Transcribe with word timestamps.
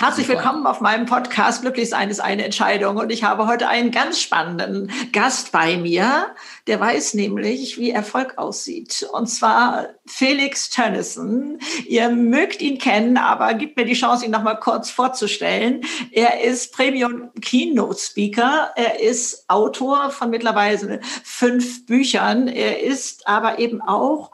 Herzlich 0.00 0.28
willkommen 0.28 0.66
auf 0.66 0.80
meinem 0.80 1.04
Podcast 1.04 1.60
Glücklich 1.60 1.90
sein 1.90 2.08
ist 2.08 2.20
eine 2.20 2.42
Entscheidung. 2.42 2.96
Und 2.96 3.12
ich 3.12 3.22
habe 3.22 3.46
heute 3.46 3.68
einen 3.68 3.90
ganz 3.90 4.18
spannenden 4.18 4.90
Gast 5.12 5.52
bei 5.52 5.76
mir. 5.76 6.34
Der 6.66 6.80
weiß 6.80 7.12
nämlich, 7.12 7.76
wie 7.76 7.90
Erfolg 7.90 8.38
aussieht. 8.38 9.06
Und 9.12 9.26
zwar 9.26 9.88
Felix 10.06 10.70
Tönnissen. 10.70 11.58
Ihr 11.86 12.08
mögt 12.08 12.62
ihn 12.62 12.78
kennen, 12.78 13.18
aber 13.18 13.52
gibt 13.52 13.76
mir 13.76 13.84
die 13.84 13.92
Chance, 13.92 14.24
ihn 14.24 14.30
noch 14.30 14.42
mal 14.42 14.54
kurz 14.54 14.90
vorzustellen. 14.90 15.82
Er 16.12 16.44
ist 16.44 16.72
Premium 16.72 17.30
Keynote 17.42 18.00
Speaker. 18.00 18.70
Er 18.76 19.00
ist 19.00 19.44
Autor 19.50 20.08
von 20.08 20.30
mittlerweile 20.30 21.00
fünf 21.02 21.84
Büchern. 21.84 22.48
Er 22.48 22.82
ist 22.82 23.28
aber 23.28 23.58
eben 23.58 23.82
auch 23.82 24.30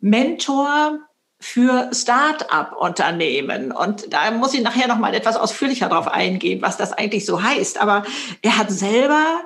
Mentor 0.00 1.00
für 1.44 1.90
Start-up-Unternehmen. 1.92 3.70
Und 3.70 4.10
da 4.14 4.30
muss 4.30 4.54
ich 4.54 4.62
nachher 4.62 4.88
noch 4.88 4.96
mal 4.96 5.12
etwas 5.12 5.36
ausführlicher 5.36 5.90
darauf 5.90 6.08
eingehen, 6.08 6.62
was 6.62 6.78
das 6.78 6.94
eigentlich 6.94 7.26
so 7.26 7.42
heißt. 7.42 7.82
Aber 7.82 8.04
er 8.40 8.56
hat 8.56 8.70
selber 8.70 9.42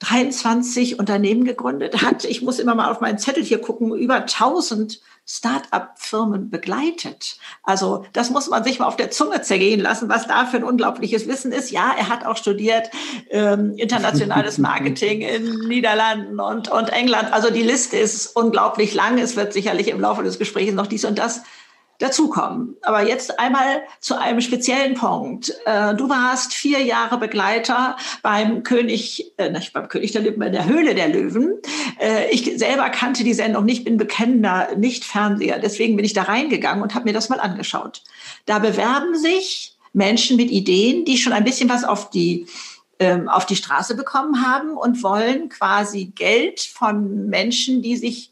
23 0.00 0.98
Unternehmen 0.98 1.44
gegründet, 1.44 2.02
hat, 2.02 2.26
ich 2.26 2.42
muss 2.42 2.58
immer 2.58 2.74
mal 2.74 2.90
auf 2.90 3.00
meinen 3.00 3.18
Zettel 3.18 3.42
hier 3.42 3.58
gucken, 3.58 3.94
über 3.94 4.16
1000 4.16 5.00
Start-up-Firmen 5.30 6.50
begleitet. 6.50 7.36
Also 7.62 8.04
das 8.12 8.30
muss 8.30 8.48
man 8.48 8.64
sich 8.64 8.80
mal 8.80 8.86
auf 8.86 8.96
der 8.96 9.12
Zunge 9.12 9.42
zergehen 9.42 9.78
lassen, 9.78 10.08
was 10.08 10.26
da 10.26 10.44
für 10.44 10.56
ein 10.56 10.64
unglaubliches 10.64 11.28
Wissen 11.28 11.52
ist. 11.52 11.70
Ja, 11.70 11.94
er 11.96 12.08
hat 12.08 12.26
auch 12.26 12.36
studiert 12.36 12.90
ähm, 13.30 13.74
internationales 13.76 14.58
Marketing 14.58 15.20
in 15.20 15.68
Niederlanden 15.68 16.40
und, 16.40 16.68
und 16.68 16.88
England. 16.88 17.32
Also 17.32 17.50
die 17.50 17.62
Liste 17.62 17.96
ist 17.96 18.34
unglaublich 18.34 18.92
lang. 18.92 19.18
Es 19.18 19.36
wird 19.36 19.52
sicherlich 19.52 19.86
im 19.88 20.00
Laufe 20.00 20.24
des 20.24 20.38
Gesprächs 20.40 20.72
noch 20.72 20.88
dies 20.88 21.04
und 21.04 21.16
das 21.16 21.42
dazukommen. 22.00 22.76
Aber 22.82 23.06
jetzt 23.06 23.38
einmal 23.38 23.82
zu 24.00 24.18
einem 24.18 24.40
speziellen 24.40 24.94
Punkt. 24.94 25.54
Äh, 25.66 25.94
du 25.94 26.08
warst 26.08 26.52
vier 26.52 26.82
Jahre 26.82 27.18
Begleiter 27.18 27.96
beim 28.22 28.62
König, 28.64 29.32
äh, 29.36 29.50
nicht 29.50 29.72
beim 29.72 29.88
König 29.88 30.12
der 30.12 30.22
Löwen, 30.22 30.42
in 30.42 30.52
der 30.52 30.64
Höhle 30.64 30.94
der 30.94 31.08
Löwen. 31.08 31.60
Äh, 32.00 32.30
ich 32.30 32.58
selber 32.58 32.88
kannte 32.90 33.22
die 33.22 33.34
Sendung 33.34 33.64
nicht, 33.64 33.84
bin 33.84 33.98
bekennender 33.98 34.74
Nicht-Fernseher. 34.76 35.58
Deswegen 35.58 35.94
bin 35.96 36.04
ich 36.04 36.14
da 36.14 36.22
reingegangen 36.22 36.82
und 36.82 36.94
habe 36.94 37.04
mir 37.04 37.12
das 37.12 37.28
mal 37.28 37.40
angeschaut. 37.40 38.02
Da 38.46 38.58
bewerben 38.58 39.16
sich 39.16 39.76
Menschen 39.92 40.36
mit 40.36 40.50
Ideen, 40.50 41.04
die 41.04 41.18
schon 41.18 41.32
ein 41.32 41.44
bisschen 41.44 41.68
was 41.68 41.84
auf 41.84 42.10
die 42.10 42.46
ähm, 42.98 43.28
auf 43.28 43.46
die 43.46 43.56
Straße 43.56 43.96
bekommen 43.96 44.46
haben 44.46 44.76
und 44.76 45.02
wollen 45.02 45.48
quasi 45.48 46.12
Geld 46.14 46.60
von 46.60 47.28
Menschen, 47.28 47.80
die 47.80 47.96
sich 47.96 48.29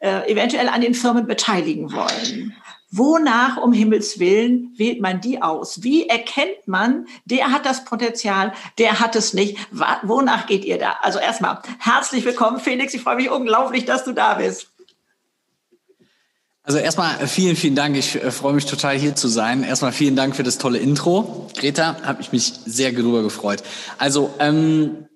äh, 0.00 0.30
eventuell 0.30 0.68
an 0.68 0.80
den 0.80 0.94
Firmen 0.94 1.26
beteiligen 1.26 1.92
wollen. 1.92 2.54
Wonach 2.90 3.58
um 3.58 3.74
Himmels 3.74 4.18
Willen 4.18 4.72
wählt 4.76 5.00
man 5.00 5.20
die 5.20 5.42
aus? 5.42 5.82
Wie 5.82 6.08
erkennt 6.08 6.66
man, 6.66 7.06
der 7.26 7.50
hat 7.50 7.66
das 7.66 7.84
Potenzial, 7.84 8.54
der 8.78 8.98
hat 8.98 9.14
es 9.14 9.34
nicht? 9.34 9.58
Wonach 10.02 10.46
geht 10.46 10.64
ihr 10.64 10.78
da? 10.78 10.96
Also 11.02 11.18
erstmal 11.18 11.60
herzlich 11.78 12.24
willkommen, 12.24 12.60
Felix. 12.60 12.94
Ich 12.94 13.02
freue 13.02 13.16
mich 13.16 13.30
unglaublich, 13.30 13.84
dass 13.84 14.04
du 14.04 14.12
da 14.12 14.34
bist. 14.34 14.68
Also 16.62 16.78
erstmal 16.78 17.26
vielen, 17.26 17.56
vielen 17.56 17.74
Dank. 17.74 17.96
Ich 17.96 18.14
äh, 18.22 18.30
freue 18.30 18.52
mich 18.52 18.66
total 18.66 18.96
hier 18.96 19.14
zu 19.14 19.28
sein. 19.28 19.64
Erstmal 19.64 19.92
vielen 19.92 20.16
Dank 20.16 20.36
für 20.36 20.42
das 20.42 20.58
tolle 20.58 20.78
Intro. 20.78 21.48
Greta, 21.56 21.96
habe 22.02 22.20
ich 22.20 22.30
mich 22.30 22.52
sehr 22.66 22.92
darüber 22.92 23.22
gefreut. 23.22 23.62
Also 23.96 24.34
ähm, 24.38 25.08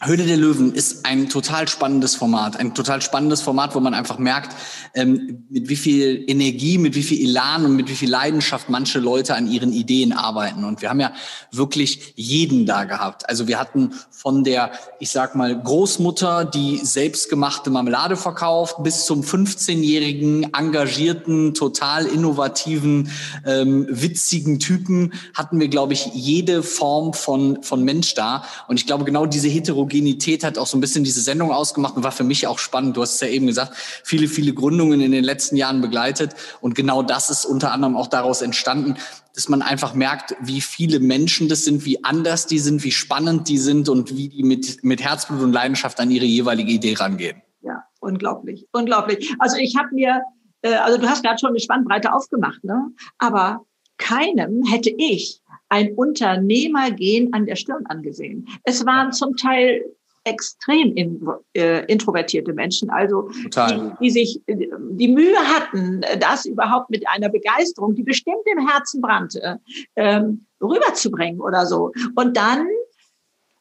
Höhle 0.00 0.26
der 0.26 0.36
Löwen 0.36 0.72
ist 0.74 1.04
ein 1.06 1.28
total 1.28 1.66
spannendes 1.66 2.14
Format, 2.14 2.56
ein 2.56 2.72
total 2.72 3.02
spannendes 3.02 3.42
Format, 3.42 3.74
wo 3.74 3.80
man 3.80 3.94
einfach 3.94 4.18
merkt, 4.18 4.54
ähm, 4.94 5.44
mit 5.50 5.68
wie 5.68 5.74
viel 5.74 6.24
Energie, 6.28 6.78
mit 6.78 6.94
wie 6.94 7.02
viel 7.02 7.28
Elan 7.28 7.64
und 7.64 7.74
mit 7.74 7.88
wie 7.88 7.96
viel 7.96 8.08
Leidenschaft 8.08 8.68
manche 8.68 9.00
Leute 9.00 9.34
an 9.34 9.50
ihren 9.50 9.72
Ideen 9.72 10.12
arbeiten. 10.12 10.62
Und 10.62 10.82
wir 10.82 10.90
haben 10.90 11.00
ja 11.00 11.12
wirklich 11.50 12.12
jeden 12.14 12.64
da 12.64 12.84
gehabt. 12.84 13.28
Also 13.28 13.48
wir 13.48 13.58
hatten 13.58 13.92
von 14.12 14.44
der, 14.44 14.70
ich 15.00 15.10
sag 15.10 15.34
mal, 15.34 15.60
Großmutter, 15.60 16.44
die 16.44 16.76
selbstgemachte 16.76 17.70
Marmelade 17.70 18.16
verkauft, 18.16 18.76
bis 18.84 19.04
zum 19.04 19.22
15-jährigen, 19.22 20.54
engagierten, 20.54 21.54
total 21.54 22.06
innovativen, 22.06 23.10
ähm, 23.44 23.88
witzigen 23.90 24.60
Typen 24.60 25.12
hatten 25.34 25.58
wir, 25.58 25.66
glaube 25.66 25.94
ich, 25.94 26.06
jede 26.14 26.62
Form 26.62 27.14
von, 27.14 27.64
von 27.64 27.82
Mensch 27.82 28.14
da. 28.14 28.44
Und 28.68 28.78
ich 28.78 28.86
glaube, 28.86 29.04
genau 29.04 29.26
diese 29.26 29.48
Heterogenität 29.48 29.87
Heterogenität 29.88 30.44
hat 30.44 30.58
auch 30.58 30.66
so 30.66 30.76
ein 30.76 30.80
bisschen 30.80 31.04
diese 31.04 31.20
Sendung 31.20 31.50
ausgemacht 31.50 31.96
und 31.96 32.04
war 32.04 32.12
für 32.12 32.24
mich 32.24 32.46
auch 32.46 32.58
spannend. 32.58 32.96
Du 32.96 33.02
hast 33.02 33.14
es 33.14 33.20
ja 33.20 33.28
eben 33.28 33.46
gesagt, 33.46 33.72
viele, 34.04 34.28
viele 34.28 34.52
Gründungen 34.52 35.00
in 35.00 35.12
den 35.12 35.24
letzten 35.24 35.56
Jahren 35.56 35.80
begleitet. 35.80 36.34
Und 36.60 36.74
genau 36.74 37.02
das 37.02 37.30
ist 37.30 37.44
unter 37.44 37.72
anderem 37.72 37.96
auch 37.96 38.06
daraus 38.06 38.42
entstanden, 38.42 38.96
dass 39.34 39.48
man 39.48 39.62
einfach 39.62 39.94
merkt, 39.94 40.36
wie 40.40 40.60
viele 40.60 41.00
Menschen 41.00 41.48
das 41.48 41.64
sind, 41.64 41.84
wie 41.84 42.04
anders 42.04 42.46
die 42.46 42.58
sind, 42.58 42.84
wie 42.84 42.92
spannend 42.92 43.48
die 43.48 43.58
sind 43.58 43.88
und 43.88 44.16
wie 44.16 44.28
die 44.28 44.42
mit, 44.42 44.84
mit 44.84 45.02
Herzblut 45.02 45.40
und 45.40 45.52
Leidenschaft 45.52 45.98
an 46.00 46.10
ihre 46.10 46.24
jeweilige 46.24 46.72
Idee 46.72 46.94
rangehen. 46.94 47.40
Ja, 47.62 47.84
unglaublich, 48.00 48.66
unglaublich. 48.72 49.32
Also 49.38 49.56
ich 49.56 49.76
habe 49.76 49.88
mir, 49.92 50.22
äh, 50.62 50.74
also 50.74 50.98
du 50.98 51.08
hast 51.08 51.22
gerade 51.22 51.38
schon 51.38 51.50
eine 51.50 51.60
Spannbreite 51.60 52.12
aufgemacht, 52.12 52.62
ne? 52.64 52.90
aber 53.18 53.64
keinem 53.96 54.64
hätte 54.64 54.90
ich 54.90 55.40
ein 55.68 55.94
Unternehmergehen 55.94 57.32
an 57.32 57.46
der 57.46 57.56
Stirn 57.56 57.84
angesehen. 57.86 58.48
Es 58.64 58.84
waren 58.86 59.12
zum 59.12 59.36
Teil 59.36 59.84
extrem 60.24 60.94
in, 60.94 61.26
äh, 61.54 61.84
introvertierte 61.86 62.52
Menschen, 62.52 62.90
also 62.90 63.30
die, 63.30 63.92
die, 64.00 64.10
sich 64.10 64.40
die 64.46 65.08
Mühe 65.08 65.38
hatten, 65.38 66.02
das 66.20 66.44
überhaupt 66.44 66.90
mit 66.90 67.08
einer 67.08 67.28
Begeisterung, 67.28 67.94
die 67.94 68.02
bestimmt 68.02 68.44
im 68.44 68.66
Herzen 68.66 69.00
brannte, 69.00 69.60
ähm, 69.96 70.46
rüberzubringen 70.60 71.40
oder 71.40 71.66
so. 71.66 71.92
Und 72.14 72.36
dann 72.36 72.66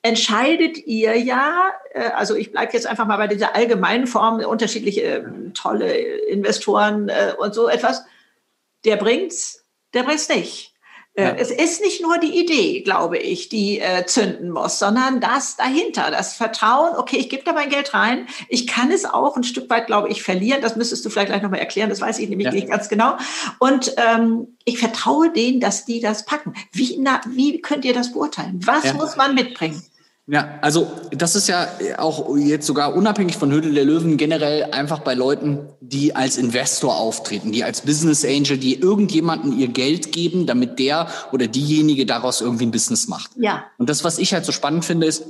entscheidet 0.01 0.78
ihr 0.85 1.16
ja, 1.18 1.72
äh, 1.94 2.09
also 2.16 2.35
ich 2.35 2.51
bleibe 2.51 2.74
jetzt 2.74 2.88
einfach 2.88 3.07
mal 3.07 3.18
bei 3.18 3.28
dieser 3.28 3.56
allgemeinen 3.56 4.07
Form, 4.07 4.39
unterschiedliche 4.39 5.01
äh, 5.01 5.24
tolle 5.53 5.94
Investoren 6.28 7.09
äh, 7.09 7.34
und 7.38 7.53
so 7.53 7.68
etwas, 7.68 8.03
der 8.85 8.97
bringt's, 8.97 9.66
der 9.94 10.03
bringt's 10.03 10.29
nicht. 10.29 10.66
Äh, 11.17 11.23
ja. 11.23 11.35
Es 11.35 11.50
ist 11.50 11.81
nicht 11.81 12.01
nur 12.01 12.19
die 12.19 12.39
Idee, 12.39 12.81
glaube 12.81 13.17
ich, 13.17 13.50
die 13.50 13.79
äh, 13.79 14.05
zünden 14.05 14.51
muss, 14.51 14.78
sondern 14.78 15.19
das 15.19 15.55
dahinter, 15.55 16.11
das 16.11 16.35
Vertrauen, 16.35 16.95
okay, 16.95 17.17
ich 17.17 17.29
gebe 17.29 17.44
da 17.44 17.53
mein 17.53 17.69
Geld 17.69 17.95
rein, 17.95 18.28
ich 18.50 18.67
kann 18.67 18.91
es 18.91 19.03
auch 19.03 19.35
ein 19.35 19.44
Stück 19.44 19.67
weit, 19.72 19.88
glaube 19.88 20.09
ich, 20.09 20.22
verlieren, 20.22 20.61
das 20.61 20.75
müsstest 20.75 21.03
du 21.03 21.09
vielleicht 21.09 21.29
gleich 21.29 21.41
nochmal 21.41 21.59
erklären, 21.59 21.89
das 21.89 22.01
weiß 22.01 22.19
ich 22.19 22.29
nämlich 22.29 22.45
ja. 22.45 22.51
nicht 22.51 22.69
ganz 22.69 22.88
genau. 22.88 23.17
Und 23.57 23.95
ähm, 23.97 24.56
ich 24.63 24.77
vertraue 24.77 25.31
denen, 25.31 25.59
dass 25.59 25.85
die 25.85 26.01
das 26.01 26.23
packen. 26.23 26.53
Wie, 26.72 26.97
na, 27.00 27.19
wie 27.27 27.61
könnt 27.61 27.83
ihr 27.83 27.94
das 27.94 28.13
beurteilen? 28.13 28.59
Was 28.63 28.83
ja. 28.83 28.94
muss 28.94 29.16
man 29.16 29.33
mitbringen? 29.33 29.81
Ja, 30.29 30.59
also 30.61 30.91
das 31.11 31.38
ist 31.38 31.47
ja 31.47 31.69
auch 31.97 32.35
jetzt 32.35 32.67
sogar 32.67 32.93
unabhängig 32.93 33.38
von 33.38 33.49
Höhle 33.49 33.71
der 33.71 33.85
Löwen 33.85 34.17
generell 34.17 34.65
einfach 34.73 34.99
bei 34.99 35.13
Leuten, 35.13 35.69
die 35.79 36.17
als 36.17 36.35
Investor 36.35 36.97
auftreten, 36.97 37.53
die 37.53 37.63
als 37.63 37.81
Business 37.81 38.25
Angel, 38.25 38.57
die 38.57 38.75
irgendjemanden 38.75 39.57
ihr 39.57 39.69
Geld 39.69 40.11
geben, 40.11 40.45
damit 40.45 40.79
der 40.79 41.07
oder 41.31 41.47
diejenige 41.47 42.05
daraus 42.05 42.41
irgendwie 42.41 42.65
ein 42.65 42.71
Business 42.71 43.07
macht. 43.07 43.31
Ja. 43.38 43.63
Und 43.77 43.89
das, 43.89 44.03
was 44.03 44.17
ich 44.17 44.33
halt 44.33 44.43
so 44.43 44.51
spannend 44.51 44.83
finde, 44.83 45.07
ist, 45.07 45.23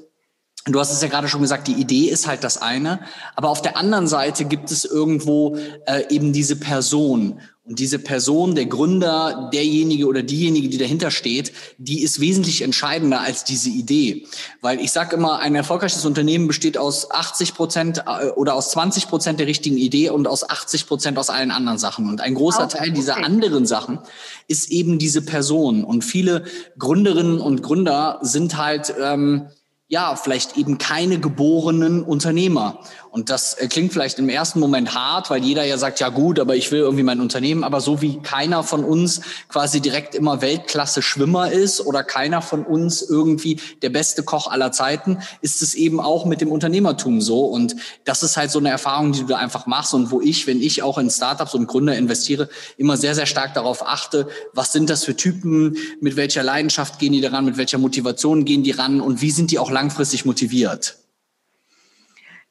Du 0.69 0.81
hast 0.81 0.91
es 0.91 1.01
ja 1.01 1.07
gerade 1.07 1.29
schon 1.29 1.41
gesagt, 1.41 1.67
die 1.67 1.79
Idee 1.79 2.09
ist 2.09 2.27
halt 2.27 2.43
das 2.43 2.61
eine, 2.61 2.99
aber 3.35 3.49
auf 3.49 3.61
der 3.61 3.77
anderen 3.77 4.05
Seite 4.07 4.43
gibt 4.43 4.69
es 4.69 4.83
irgendwo 4.83 5.55
äh, 5.85 6.03
eben 6.09 6.33
diese 6.33 6.57
Person. 6.57 7.39
Und 7.67 7.79
diese 7.79 7.99
Person, 7.99 8.55
der 8.55 8.65
Gründer, 8.65 9.49
derjenige 9.51 10.07
oder 10.07 10.23
diejenige, 10.23 10.69
die 10.69 10.77
dahinter 10.77 11.11
steht, 11.11 11.51
die 11.77 12.01
ist 12.01 12.21
wesentlich 12.21 12.61
entscheidender 12.61 13.19
als 13.19 13.43
diese 13.43 13.69
Idee. 13.69 14.25
Weil 14.61 14.79
ich 14.79 14.93
sage 14.93 15.17
immer, 15.17 15.39
ein 15.39 15.53
erfolgreiches 15.53 16.05
Unternehmen 16.05 16.47
besteht 16.47 16.77
aus 16.77 17.11
80 17.11 17.55
Prozent 17.55 18.03
äh, 18.07 18.29
oder 18.29 18.55
aus 18.55 18.71
20 18.71 19.09
Prozent 19.09 19.39
der 19.39 19.47
richtigen 19.47 19.77
Idee 19.77 20.09
und 20.11 20.29
aus 20.29 20.49
80 20.49 20.87
Prozent 20.87 21.17
aus 21.17 21.29
allen 21.29 21.51
anderen 21.51 21.77
Sachen. 21.77 22.07
Und 22.07 22.21
ein 22.21 22.35
großer. 22.35 22.69
Teil 22.69 22.91
dieser 22.91 23.17
anderen 23.17 23.65
Sachen 23.65 23.99
ist 24.47 24.71
eben 24.71 24.97
diese 24.97 25.21
Person. 25.21 25.83
Und 25.83 26.03
viele 26.03 26.45
Gründerinnen 26.77 27.39
und 27.39 27.63
Gründer 27.63 28.19
sind 28.21 28.57
halt... 28.57 28.93
Ähm, 28.99 29.47
ja, 29.89 30.17
vielleicht 30.17 30.57
eben 30.57 30.77
keine 30.77 31.17
geborenen 31.17 32.03
Unternehmer. 32.03 32.79
Und 33.17 33.31
das 33.31 33.55
äh, 33.55 33.67
klingt 33.67 33.93
vielleicht 33.93 34.19
im 34.19 34.29
ersten 34.29 34.59
Moment 34.59 34.93
hart, 34.93 35.31
weil 35.31 35.43
jeder 35.43 35.63
ja 35.63 35.79
sagt, 35.79 35.99
ja 35.99 36.09
gut, 36.09 36.37
aber 36.37 36.55
ich 36.55 36.71
will 36.71 36.81
irgendwie 36.81 37.01
mein 37.01 37.19
Unternehmen. 37.19 37.63
Aber 37.63 37.81
so 37.81 37.99
wie 37.99 38.19
keiner 38.19 38.61
von 38.61 38.83
uns 38.83 39.21
quasi 39.49 39.81
direkt 39.81 40.13
immer 40.13 40.43
Weltklasse 40.43 41.01
Schwimmer 41.01 41.51
ist 41.51 41.81
oder 41.81 42.03
keiner 42.03 42.43
von 42.43 42.63
uns 42.63 43.01
irgendwie 43.01 43.59
der 43.81 43.89
beste 43.89 44.21
Koch 44.21 44.51
aller 44.51 44.71
Zeiten, 44.71 45.17
ist 45.41 45.63
es 45.63 45.73
eben 45.73 45.99
auch 45.99 46.25
mit 46.25 46.41
dem 46.41 46.51
Unternehmertum 46.51 47.19
so. 47.19 47.45
Und 47.45 47.75
das 48.05 48.21
ist 48.21 48.37
halt 48.37 48.51
so 48.51 48.59
eine 48.59 48.69
Erfahrung, 48.69 49.13
die 49.13 49.21
du 49.21 49.25
da 49.25 49.37
einfach 49.37 49.65
machst 49.65 49.95
und 49.95 50.11
wo 50.11 50.21
ich, 50.21 50.45
wenn 50.45 50.61
ich 50.61 50.83
auch 50.83 50.99
in 50.99 51.09
Startups 51.09 51.55
und 51.55 51.65
Gründer 51.65 51.97
investiere, 51.97 52.49
immer 52.77 52.97
sehr, 52.97 53.15
sehr 53.15 53.25
stark 53.25 53.55
darauf 53.55 53.83
achte, 53.87 54.27
was 54.53 54.71
sind 54.73 54.91
das 54.91 55.03
für 55.03 55.15
Typen, 55.15 55.75
mit 56.01 56.17
welcher 56.17 56.43
Leidenschaft 56.43 56.99
gehen 56.99 57.13
die 57.13 57.21
daran, 57.21 57.45
mit 57.45 57.57
welcher 57.57 57.79
Motivation 57.79 58.45
gehen 58.45 58.61
die 58.61 58.69
ran 58.69 59.01
und 59.01 59.23
wie 59.23 59.31
sind 59.31 59.49
die 59.49 59.57
auch 59.57 59.71
langfristig 59.71 60.23
motiviert? 60.25 60.97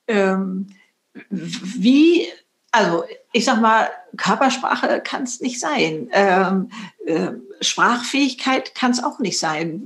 Ähm, 0.08 0.68
wie, 1.30 2.28
also 2.72 3.04
ich 3.32 3.44
sag 3.44 3.60
mal, 3.60 3.88
Körpersprache 4.16 5.00
kann 5.00 5.22
es 5.24 5.40
nicht 5.40 5.60
sein. 5.60 6.08
Ähm, 6.12 6.70
äh, 7.04 7.32
Sprachfähigkeit 7.60 8.74
kann 8.74 8.90
es 8.90 9.02
auch 9.02 9.18
nicht 9.18 9.38
sein. 9.38 9.82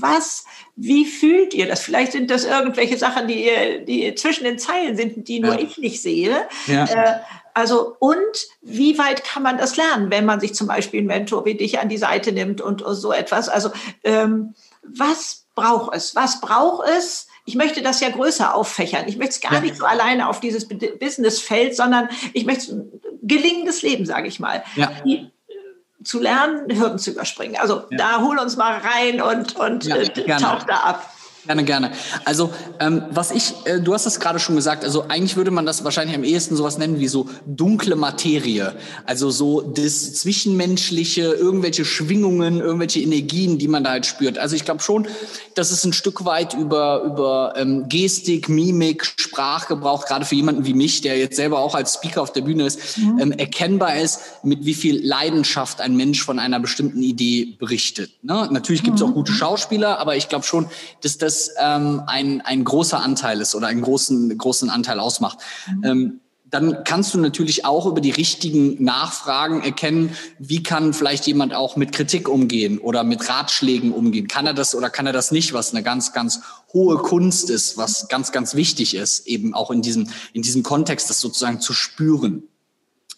Was, 0.00 0.44
wie 0.76 1.04
fühlt 1.04 1.54
ihr 1.54 1.66
das? 1.66 1.80
Vielleicht 1.80 2.12
sind 2.12 2.30
das 2.30 2.44
irgendwelche 2.44 2.96
Sachen, 2.96 3.26
die, 3.26 3.48
die 3.86 4.14
zwischen 4.14 4.44
den 4.44 4.58
Zeilen 4.58 4.96
sind, 4.96 5.28
die 5.28 5.40
nur 5.40 5.54
ja. 5.54 5.60
ich 5.60 5.78
nicht 5.78 6.02
sehe. 6.02 6.36
Ja. 6.66 6.84
Äh, 6.84 7.20
also, 7.54 7.96
und 7.98 8.48
wie 8.62 8.98
weit 8.98 9.24
kann 9.24 9.42
man 9.42 9.58
das 9.58 9.76
lernen, 9.76 10.10
wenn 10.10 10.24
man 10.24 10.40
sich 10.40 10.54
zum 10.54 10.66
Beispiel 10.66 11.00
einen 11.00 11.08
Mentor 11.08 11.44
wie 11.44 11.54
dich 11.54 11.78
an 11.78 11.88
die 11.88 11.98
Seite 11.98 12.32
nimmt 12.32 12.60
und, 12.60 12.82
so 12.86 13.12
etwas? 13.12 13.48
Also, 13.48 13.70
ähm, 14.04 14.54
was 14.82 15.46
braucht 15.54 15.94
es? 15.94 16.14
Was 16.14 16.40
braucht 16.40 16.88
es? 16.88 17.26
Ich 17.50 17.56
möchte 17.56 17.82
das 17.82 17.98
ja 17.98 18.10
größer 18.10 18.54
auffächern. 18.54 19.08
Ich 19.08 19.16
möchte 19.16 19.32
es 19.32 19.40
gar 19.40 19.54
ja. 19.54 19.60
nicht 19.60 19.76
so 19.76 19.84
alleine 19.84 20.28
auf 20.28 20.38
dieses 20.38 20.68
Businessfeld, 20.68 21.74
sondern 21.74 22.08
ich 22.32 22.44
möchte 22.44 22.74
ein 22.74 23.00
gelingendes 23.22 23.82
Leben, 23.82 24.06
sage 24.06 24.28
ich 24.28 24.38
mal. 24.38 24.62
Ja. 24.76 24.92
Die, 25.04 25.16
äh, 25.16 26.04
zu 26.04 26.20
lernen, 26.20 26.72
Hürden 26.78 27.00
zu 27.00 27.10
überspringen. 27.10 27.56
Also 27.56 27.82
da 27.90 28.20
hol 28.20 28.38
uns 28.38 28.56
mal 28.56 28.78
rein 28.78 29.20
und, 29.20 29.56
und 29.56 29.88
äh, 29.88 30.08
tauch 30.38 30.62
da 30.62 30.76
ab. 30.76 31.12
Gerne, 31.46 31.64
gerne. 31.64 31.90
Also 32.24 32.50
ähm, 32.80 33.02
was 33.10 33.30
ich, 33.30 33.54
äh, 33.64 33.80
du 33.80 33.94
hast 33.94 34.06
es 34.06 34.20
gerade 34.20 34.38
schon 34.38 34.56
gesagt, 34.56 34.84
also 34.84 35.06
eigentlich 35.08 35.36
würde 35.36 35.50
man 35.50 35.64
das 35.64 35.84
wahrscheinlich 35.84 36.14
am 36.14 36.22
ehesten 36.22 36.54
sowas 36.54 36.76
nennen 36.76 37.00
wie 37.00 37.08
so 37.08 37.28
dunkle 37.46 37.96
Materie. 37.96 38.74
Also 39.06 39.30
so 39.30 39.62
das 39.62 40.14
Zwischenmenschliche, 40.14 41.22
irgendwelche 41.22 41.84
Schwingungen, 41.84 42.60
irgendwelche 42.60 43.00
Energien, 43.00 43.58
die 43.58 43.68
man 43.68 43.84
da 43.84 43.90
halt 43.90 44.06
spürt. 44.06 44.38
Also 44.38 44.54
ich 44.54 44.66
glaube 44.66 44.82
schon, 44.82 45.08
dass 45.54 45.70
es 45.70 45.82
ein 45.84 45.94
Stück 45.94 46.24
weit 46.26 46.52
über, 46.54 47.02
über 47.04 47.54
ähm, 47.56 47.88
Gestik, 47.88 48.50
Mimik, 48.50 49.06
Sprachgebrauch, 49.16 50.04
gerade 50.04 50.26
für 50.26 50.34
jemanden 50.34 50.66
wie 50.66 50.74
mich, 50.74 51.00
der 51.00 51.18
jetzt 51.18 51.36
selber 51.36 51.60
auch 51.60 51.74
als 51.74 51.94
Speaker 51.94 52.20
auf 52.20 52.32
der 52.32 52.42
Bühne 52.42 52.66
ist, 52.66 52.98
mhm. 52.98 53.18
ähm, 53.18 53.32
erkennbar 53.32 53.96
ist, 53.96 54.20
mit 54.42 54.66
wie 54.66 54.74
viel 54.74 55.04
Leidenschaft 55.04 55.80
ein 55.80 55.96
Mensch 55.96 56.22
von 56.22 56.38
einer 56.38 56.60
bestimmten 56.60 57.02
Idee 57.02 57.56
berichtet. 57.58 58.10
Ne? 58.22 58.48
Natürlich 58.50 58.82
gibt 58.82 58.96
es 58.96 59.02
mhm. 59.02 59.10
auch 59.10 59.14
gute 59.14 59.32
Schauspieler, 59.32 59.98
aber 59.98 60.16
ich 60.16 60.28
glaube 60.28 60.44
schon, 60.44 60.68
dass 61.00 61.16
das 61.16 61.29
das 61.30 61.50
ähm, 61.60 62.02
ein, 62.06 62.40
ein 62.40 62.64
großer 62.64 63.00
Anteil 63.00 63.40
ist 63.40 63.54
oder 63.54 63.68
einen 63.68 63.82
großen, 63.82 64.36
großen 64.36 64.68
Anteil 64.68 64.98
ausmacht. 64.98 65.38
Mhm. 65.68 65.84
Ähm, 65.84 66.20
dann 66.50 66.82
kannst 66.82 67.14
du 67.14 67.18
natürlich 67.18 67.64
auch 67.64 67.86
über 67.86 68.00
die 68.00 68.10
richtigen 68.10 68.82
Nachfragen 68.82 69.62
erkennen, 69.62 70.16
wie 70.40 70.64
kann 70.64 70.92
vielleicht 70.92 71.28
jemand 71.28 71.54
auch 71.54 71.76
mit 71.76 71.92
Kritik 71.92 72.28
umgehen 72.28 72.78
oder 72.80 73.04
mit 73.04 73.28
Ratschlägen 73.28 73.92
umgehen. 73.92 74.26
Kann 74.26 74.46
er 74.46 74.54
das 74.54 74.74
oder 74.74 74.90
kann 74.90 75.06
er 75.06 75.12
das 75.12 75.30
nicht, 75.30 75.52
was 75.52 75.72
eine 75.72 75.84
ganz, 75.84 76.12
ganz 76.12 76.40
hohe 76.72 76.96
Kunst 76.96 77.50
ist, 77.50 77.76
was 77.76 78.08
ganz, 78.08 78.32
ganz 78.32 78.56
wichtig 78.56 78.96
ist, 78.96 79.28
eben 79.28 79.54
auch 79.54 79.70
in 79.70 79.80
diesem, 79.80 80.08
in 80.32 80.42
diesem 80.42 80.64
Kontext, 80.64 81.08
das 81.08 81.20
sozusagen 81.20 81.60
zu 81.60 81.72
spüren. 81.72 82.42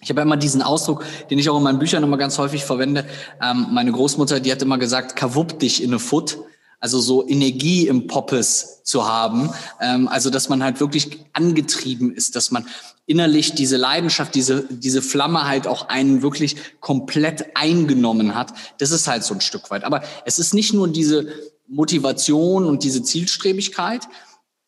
Ich 0.03 0.11
habe 0.11 0.21
immer 0.21 0.37
diesen 0.37 0.61
Ausdruck, 0.61 1.07
den 1.31 1.39
ich 1.39 1.49
auch 1.49 1.57
in 1.57 1.63
meinen 1.63 1.79
Büchern 1.79 2.03
immer 2.03 2.19
ganz 2.19 2.37
häufig 2.37 2.67
verwende. 2.67 3.07
Ähm, 3.41 3.69
meine 3.71 3.93
Großmutter, 3.93 4.41
die 4.41 4.53
hat 4.53 4.61
immer 4.61 4.77
gesagt, 4.77 5.17
kawupp 5.17 5.59
dich 5.59 5.83
in 5.83 5.89
eine 5.89 6.01
Foot 6.01 6.37
also 6.83 7.01
so 7.01 7.27
Energie 7.29 7.87
im 7.87 8.09
Poppes 8.09 8.83
zu 8.83 9.07
haben, 9.07 9.51
ähm, 9.81 10.09
also 10.09 10.31
dass 10.31 10.49
man 10.49 10.65
halt 10.65 10.81
wirklich 10.81 11.21
angetrieben 11.33 12.13
ist, 12.13 12.35
dass 12.35 12.51
man 12.51 12.67
innerlich 13.07 13.55
diese 13.55 13.77
Leidenschaft, 13.77 14.35
diese, 14.35 14.67
diese 14.69 15.01
Flamme 15.01 15.47
halt 15.47 15.69
auch 15.69 15.89
einen 15.89 16.23
wirklich 16.23 16.57
komplett 16.81 17.57
eingenommen 17.57 18.35
hat. 18.35 18.53
Das 18.79 18.91
ist 18.91 19.07
halt 19.07 19.23
so 19.23 19.33
ein 19.33 19.41
Stück 19.41 19.71
weit. 19.71 19.85
Aber 19.85 20.03
es 20.25 20.41
ist 20.41 20.55
nicht 20.55 20.75
nur 20.75 20.89
diese 20.89 21.29
Motivation 21.69 22.67
und 22.67 22.83
diese 22.83 23.05
Zielstrebigkeit, 23.05 24.03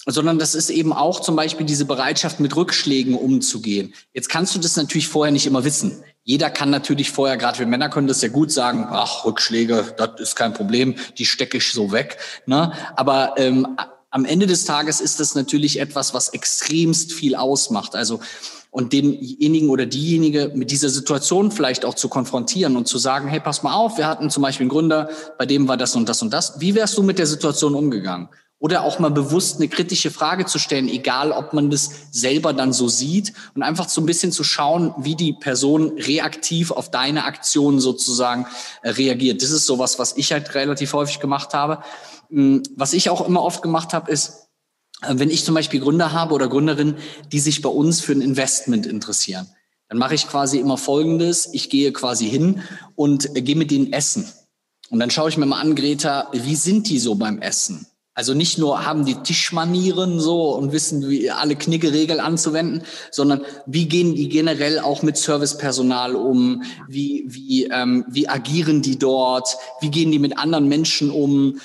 sondern 0.06 0.38
das 0.38 0.54
ist 0.54 0.70
eben 0.70 0.92
auch 0.92 1.20
zum 1.20 1.36
Beispiel 1.36 1.66
diese 1.66 1.84
Bereitschaft, 1.84 2.40
mit 2.40 2.54
Rückschlägen 2.56 3.14
umzugehen. 3.14 3.94
Jetzt 4.12 4.28
kannst 4.28 4.54
du 4.54 4.58
das 4.58 4.76
natürlich 4.76 5.08
vorher 5.08 5.32
nicht 5.32 5.46
immer 5.46 5.64
wissen. 5.64 6.02
Jeder 6.22 6.50
kann 6.50 6.70
natürlich 6.70 7.10
vorher, 7.10 7.36
gerade 7.36 7.58
wir 7.58 7.66
Männer 7.66 7.88
können 7.88 8.06
das 8.06 8.22
ja 8.22 8.28
gut 8.28 8.50
sagen, 8.50 8.86
ach, 8.88 9.24
Rückschläge, 9.24 9.94
das 9.96 10.20
ist 10.20 10.36
kein 10.36 10.54
Problem, 10.54 10.94
die 11.18 11.26
stecke 11.26 11.58
ich 11.58 11.72
so 11.72 11.92
weg. 11.92 12.18
Ne? 12.46 12.72
Aber 12.96 13.34
ähm, 13.36 13.76
am 14.10 14.24
Ende 14.24 14.46
des 14.46 14.64
Tages 14.64 15.00
ist 15.00 15.20
das 15.20 15.34
natürlich 15.34 15.80
etwas, 15.80 16.14
was 16.14 16.30
extremst 16.30 17.12
viel 17.12 17.34
ausmacht. 17.34 17.94
Also 17.94 18.20
und 18.70 18.92
denjenigen 18.92 19.70
oder 19.70 19.86
diejenige 19.86 20.50
mit 20.52 20.72
dieser 20.72 20.88
Situation 20.88 21.52
vielleicht 21.52 21.84
auch 21.84 21.94
zu 21.94 22.08
konfrontieren 22.08 22.76
und 22.76 22.88
zu 22.88 22.98
sagen, 22.98 23.28
hey, 23.28 23.38
pass 23.38 23.62
mal 23.62 23.72
auf, 23.72 23.98
wir 23.98 24.08
hatten 24.08 24.30
zum 24.30 24.42
Beispiel 24.42 24.64
einen 24.64 24.70
Gründer, 24.70 25.10
bei 25.38 25.46
dem 25.46 25.68
war 25.68 25.76
das 25.76 25.94
und 25.94 26.08
das 26.08 26.22
und 26.22 26.32
das. 26.32 26.58
Wie 26.58 26.74
wärst 26.74 26.98
du 26.98 27.04
mit 27.04 27.20
der 27.20 27.26
Situation 27.26 27.76
umgegangen? 27.76 28.28
Oder 28.64 28.82
auch 28.82 28.98
mal 28.98 29.10
bewusst 29.10 29.56
eine 29.56 29.68
kritische 29.68 30.10
Frage 30.10 30.46
zu 30.46 30.58
stellen, 30.58 30.88
egal 30.88 31.32
ob 31.32 31.52
man 31.52 31.68
das 31.68 31.90
selber 32.10 32.54
dann 32.54 32.72
so 32.72 32.88
sieht 32.88 33.34
und 33.54 33.62
einfach 33.62 33.90
so 33.90 34.00
ein 34.00 34.06
bisschen 34.06 34.32
zu 34.32 34.42
schauen, 34.42 34.94
wie 34.96 35.16
die 35.16 35.34
Person 35.34 35.98
reaktiv 35.98 36.70
auf 36.70 36.90
deine 36.90 37.24
Aktion 37.24 37.78
sozusagen 37.78 38.46
äh, 38.80 38.88
reagiert. 38.88 39.42
Das 39.42 39.50
ist 39.50 39.66
sowas, 39.66 39.98
was 39.98 40.16
ich 40.16 40.32
halt 40.32 40.54
relativ 40.54 40.94
häufig 40.94 41.20
gemacht 41.20 41.52
habe. 41.52 41.84
Hm, 42.30 42.62
was 42.74 42.94
ich 42.94 43.10
auch 43.10 43.28
immer 43.28 43.42
oft 43.42 43.60
gemacht 43.60 43.92
habe, 43.92 44.10
ist, 44.10 44.48
äh, 45.02 45.12
wenn 45.18 45.28
ich 45.28 45.44
zum 45.44 45.54
Beispiel 45.54 45.80
Gründer 45.80 46.12
habe 46.12 46.32
oder 46.32 46.48
Gründerinnen, 46.48 46.96
die 47.32 47.40
sich 47.40 47.60
bei 47.60 47.68
uns 47.68 48.00
für 48.00 48.12
ein 48.12 48.22
Investment 48.22 48.86
interessieren, 48.86 49.46
dann 49.90 49.98
mache 49.98 50.14
ich 50.14 50.26
quasi 50.26 50.58
immer 50.58 50.78
Folgendes. 50.78 51.50
Ich 51.52 51.68
gehe 51.68 51.92
quasi 51.92 52.30
hin 52.30 52.62
und 52.96 53.36
äh, 53.36 53.42
gehe 53.42 53.56
mit 53.56 53.70
denen 53.70 53.92
essen. 53.92 54.26
Und 54.88 55.00
dann 55.00 55.10
schaue 55.10 55.28
ich 55.28 55.36
mir 55.36 55.44
mal 55.44 55.60
an, 55.60 55.74
Greta, 55.74 56.28
wie 56.32 56.56
sind 56.56 56.88
die 56.88 56.98
so 56.98 57.14
beim 57.14 57.42
Essen? 57.42 57.88
Also 58.16 58.32
nicht 58.32 58.58
nur 58.58 58.86
haben 58.86 59.04
die 59.04 59.16
Tischmanieren 59.16 60.20
so 60.20 60.54
und 60.54 60.70
wissen, 60.70 61.08
wie 61.08 61.32
alle 61.32 61.56
Knickeregeln 61.56 62.20
anzuwenden, 62.20 62.82
sondern 63.10 63.44
wie 63.66 63.88
gehen 63.88 64.14
die 64.14 64.28
generell 64.28 64.78
auch 64.78 65.02
mit 65.02 65.16
Servicepersonal 65.16 66.14
um? 66.14 66.62
Wie, 66.88 67.24
wie, 67.26 67.64
ähm, 67.64 68.04
wie 68.08 68.28
agieren 68.28 68.82
die 68.82 69.00
dort? 69.00 69.56
Wie 69.80 69.90
gehen 69.90 70.12
die 70.12 70.20
mit 70.20 70.38
anderen 70.38 70.68
Menschen 70.68 71.10
um? 71.10 71.58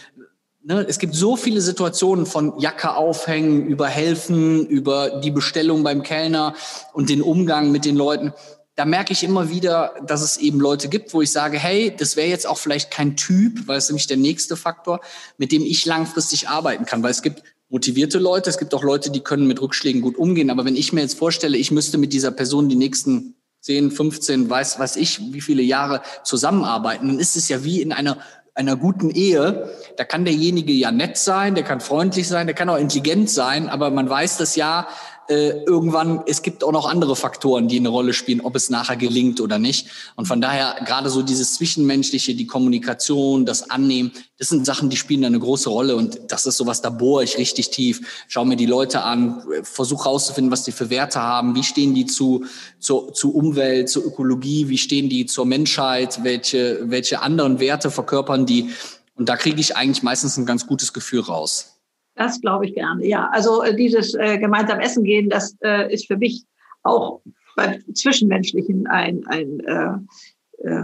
Ne? 0.64 0.86
Es 0.90 0.98
gibt 0.98 1.14
so 1.14 1.36
viele 1.36 1.62
Situationen 1.62 2.26
von 2.26 2.60
Jacke 2.60 2.96
aufhängen, 2.96 3.68
über 3.68 3.88
helfen, 3.88 4.66
über 4.66 5.22
die 5.22 5.32
Bestellung 5.32 5.84
beim 5.84 6.02
Kellner 6.02 6.56
und 6.94 7.10
den 7.10 7.22
Umgang 7.22 7.72
mit 7.72 7.86
den 7.86 7.96
Leuten 7.96 8.34
da 8.80 8.86
merke 8.86 9.12
ich 9.12 9.26
immer 9.26 9.50
wieder, 9.50 9.94
dass 10.08 10.22
es 10.22 10.38
eben 10.38 10.62
Leute 10.62 10.88
gibt, 10.88 11.14
wo 11.14 11.22
ich 11.22 11.34
sage, 11.34 11.60
hey, 11.60 11.94
das 11.94 12.16
wäre 12.16 12.30
jetzt 12.30 12.48
auch 12.48 12.58
vielleicht 12.58 12.90
kein 12.90 13.18
Typ, 13.18 13.68
weil 13.68 13.78
es 13.78 13.90
nämlich 13.90 14.08
der 14.08 14.16
nächste 14.16 14.56
Faktor, 14.56 15.02
mit 15.38 15.52
dem 15.52 15.64
ich 15.64 15.86
langfristig 15.86 16.48
arbeiten 16.48 16.86
kann, 16.86 17.04
weil 17.04 17.12
es 17.12 17.22
gibt 17.22 17.44
motivierte 17.68 18.20
Leute, 18.20 18.50
es 18.50 18.58
gibt 18.58 18.74
auch 18.74 18.82
Leute, 18.82 19.12
die 19.12 19.20
können 19.20 19.48
mit 19.48 19.62
Rückschlägen 19.62 20.00
gut 20.00 20.16
umgehen, 20.16 20.50
aber 20.50 20.64
wenn 20.64 20.78
ich 20.78 20.94
mir 20.94 21.02
jetzt 21.02 21.18
vorstelle, 21.18 21.58
ich 21.58 21.72
müsste 21.72 21.98
mit 21.98 22.14
dieser 22.14 22.32
Person 22.32 22.70
die 22.70 22.78
nächsten 22.78 23.36
10, 23.64 23.92
15, 23.92 24.50
weiß, 24.50 24.80
weiß 24.80 24.96
ich, 24.96 25.34
wie 25.34 25.42
viele 25.42 25.62
Jahre 25.62 26.02
zusammenarbeiten, 26.24 27.10
dann 27.10 27.20
ist 27.20 27.36
es 27.36 27.50
ja 27.50 27.66
wie 27.66 27.82
in 27.82 27.92
einer 27.92 28.20
einer 28.56 28.76
guten 28.76 29.10
Ehe, 29.10 29.70
da 29.96 30.04
kann 30.04 30.26
derjenige 30.26 30.74
ja 30.74 30.92
nett 30.92 31.18
sein, 31.18 31.56
der 31.56 31.64
kann 31.64 31.80
freundlich 31.80 32.28
sein, 32.28 32.46
der 32.46 32.56
kann 32.56 32.68
auch 32.68 32.78
intelligent 32.78 33.30
sein, 33.30 33.70
aber 33.70 33.90
man 33.90 34.10
weiß 34.10 34.38
das 34.38 34.58
ja, 34.58 34.88
äh, 35.30 35.64
irgendwann, 35.64 36.24
es 36.26 36.42
gibt 36.42 36.64
auch 36.64 36.72
noch 36.72 36.90
andere 36.90 37.16
Faktoren, 37.16 37.68
die 37.68 37.78
eine 37.78 37.90
Rolle 37.90 38.14
spielen, 38.14 38.42
ob 38.42 38.56
es 38.56 38.72
nachher 38.72 38.98
gelingt 38.98 39.40
oder 39.42 39.60
nicht. 39.60 39.88
Und 40.16 40.26
von 40.26 40.42
daher 40.42 40.84
gerade 40.86 41.12
so 41.12 41.22
dieses 41.22 41.54
Zwischenmenschliche, 41.54 42.34
die 42.34 42.48
Kommunikation, 42.48 43.46
das 43.46 43.70
Annehmen, 43.70 44.12
das 44.40 44.50
sind 44.50 44.66
Sachen, 44.66 44.90
die 44.90 44.98
spielen 44.98 45.24
eine 45.24 45.38
große 45.38 45.70
Rolle. 45.70 45.96
Und 45.96 46.20
das 46.30 46.48
ist 46.48 46.58
sowas, 46.58 46.82
da 46.82 46.90
bohre 46.90 47.24
ich 47.24 47.38
richtig 47.38 47.70
tief. 47.70 48.26
Schau 48.28 48.44
mir 48.44 48.56
die 48.56 48.66
Leute 48.66 49.04
an, 49.04 49.44
versuche 49.62 50.06
herauszufinden, 50.06 50.52
was 50.52 50.64
die 50.64 50.72
für 50.72 50.90
Werte 50.90 51.22
haben, 51.22 51.54
wie 51.54 51.64
stehen 51.64 51.94
die 51.94 52.08
zu, 52.08 52.46
zu, 52.80 53.12
zu 53.12 53.34
Umwelt, 53.34 53.90
zur 53.90 54.06
Ökologie, 54.06 54.68
wie 54.70 54.80
stehen 54.80 55.10
die 55.10 55.28
zur 55.28 55.46
Menschheit, 55.46 56.24
welche, 56.24 56.82
welche 56.86 57.22
anderen 57.22 57.60
Werte 57.60 57.92
verkörpern 57.92 58.48
die. 58.48 58.72
Und 59.16 59.30
da 59.30 59.38
kriege 59.38 59.62
ich 59.62 59.76
eigentlich 59.76 60.02
meistens 60.02 60.38
ein 60.38 60.48
ganz 60.48 60.66
gutes 60.66 60.92
Gefühl 60.92 61.22
raus. 61.22 61.79
Das 62.20 62.42
glaube 62.42 62.66
ich 62.66 62.76
gerne, 62.76 63.08
ja. 63.08 63.30
Also 63.32 63.64
äh, 63.64 63.74
dieses 63.74 64.14
äh, 64.14 64.38
gemeinsam 64.38 64.82
essen 64.82 65.06
gehen, 65.06 65.30
das 65.30 65.56
äh, 65.64 65.92
ist 65.92 66.06
für 66.06 66.18
mich 66.18 66.44
auch 66.84 67.22
beim 67.56 67.82
Zwischenmenschlichen 67.96 68.88
ein, 68.88 69.26
ein 69.28 69.62
äh, 69.62 70.68
äh, 70.68 70.84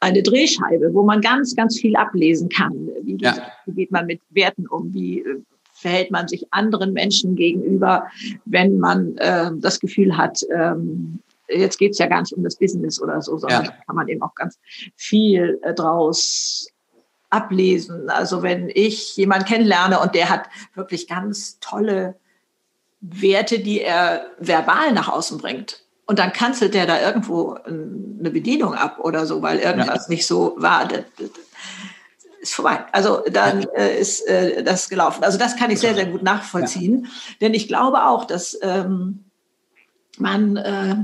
eine 0.00 0.22
Drehscheibe, 0.22 0.94
wo 0.94 1.02
man 1.02 1.20
ganz, 1.20 1.54
ganz 1.54 1.78
viel 1.78 1.96
ablesen 1.96 2.48
kann. 2.48 2.88
Wie, 3.02 3.18
ja. 3.20 3.36
wie 3.66 3.72
geht 3.72 3.90
man 3.92 4.06
mit 4.06 4.22
Werten 4.30 4.66
um? 4.66 4.94
Wie 4.94 5.20
äh, 5.20 5.42
verhält 5.74 6.10
man 6.10 6.28
sich 6.28 6.46
anderen 6.50 6.94
Menschen 6.94 7.36
gegenüber, 7.36 8.06
wenn 8.46 8.78
man 8.78 9.18
äh, 9.18 9.50
das 9.56 9.80
Gefühl 9.80 10.16
hat, 10.16 10.40
ähm, 10.50 11.18
jetzt 11.50 11.78
geht's 11.78 11.98
ja 11.98 12.06
gar 12.06 12.22
nicht 12.22 12.32
um 12.32 12.42
das 12.42 12.56
Business 12.56 13.02
oder 13.02 13.20
so, 13.20 13.36
sondern 13.36 13.64
ja. 13.64 13.70
kann 13.86 13.96
man 13.96 14.08
eben 14.08 14.22
auch 14.22 14.34
ganz 14.34 14.58
viel 14.96 15.58
äh, 15.62 15.74
draus 15.74 16.68
ablesen. 17.30 18.10
Also 18.10 18.42
wenn 18.42 18.70
ich 18.72 19.16
jemanden 19.16 19.46
kennenlerne 19.46 20.00
und 20.00 20.14
der 20.14 20.28
hat 20.28 20.48
wirklich 20.74 21.08
ganz 21.08 21.58
tolle 21.60 22.16
Werte, 23.00 23.58
die 23.58 23.80
er 23.80 24.26
verbal 24.38 24.92
nach 24.92 25.08
außen 25.08 25.38
bringt. 25.38 25.84
Und 26.06 26.18
dann 26.18 26.32
kanzelt 26.32 26.74
der 26.74 26.86
da 26.86 27.00
irgendwo 27.00 27.54
eine 27.66 28.30
Bedienung 28.30 28.74
ab 28.74 29.00
oder 29.00 29.26
so, 29.26 29.42
weil 29.42 29.58
irgendwas 29.58 30.06
ja. 30.06 30.08
nicht 30.08 30.26
so 30.26 30.54
war. 30.56 30.86
Das, 30.86 31.04
ist 32.40 32.54
vorbei. 32.54 32.84
Also 32.92 33.22
dann 33.30 33.66
äh, 33.74 33.98
ist 33.98 34.26
äh, 34.28 34.62
das 34.62 34.88
gelaufen. 34.88 35.24
Also 35.24 35.38
das 35.38 35.56
kann 35.56 35.70
ich 35.70 35.80
sehr, 35.80 35.94
sehr 35.94 36.06
gut 36.06 36.22
nachvollziehen. 36.22 37.04
Ja. 37.04 37.10
Denn 37.40 37.54
ich 37.54 37.66
glaube 37.66 38.06
auch, 38.06 38.24
dass 38.24 38.56
ähm, 38.62 39.24
man 40.18 40.56
äh, 40.56 40.96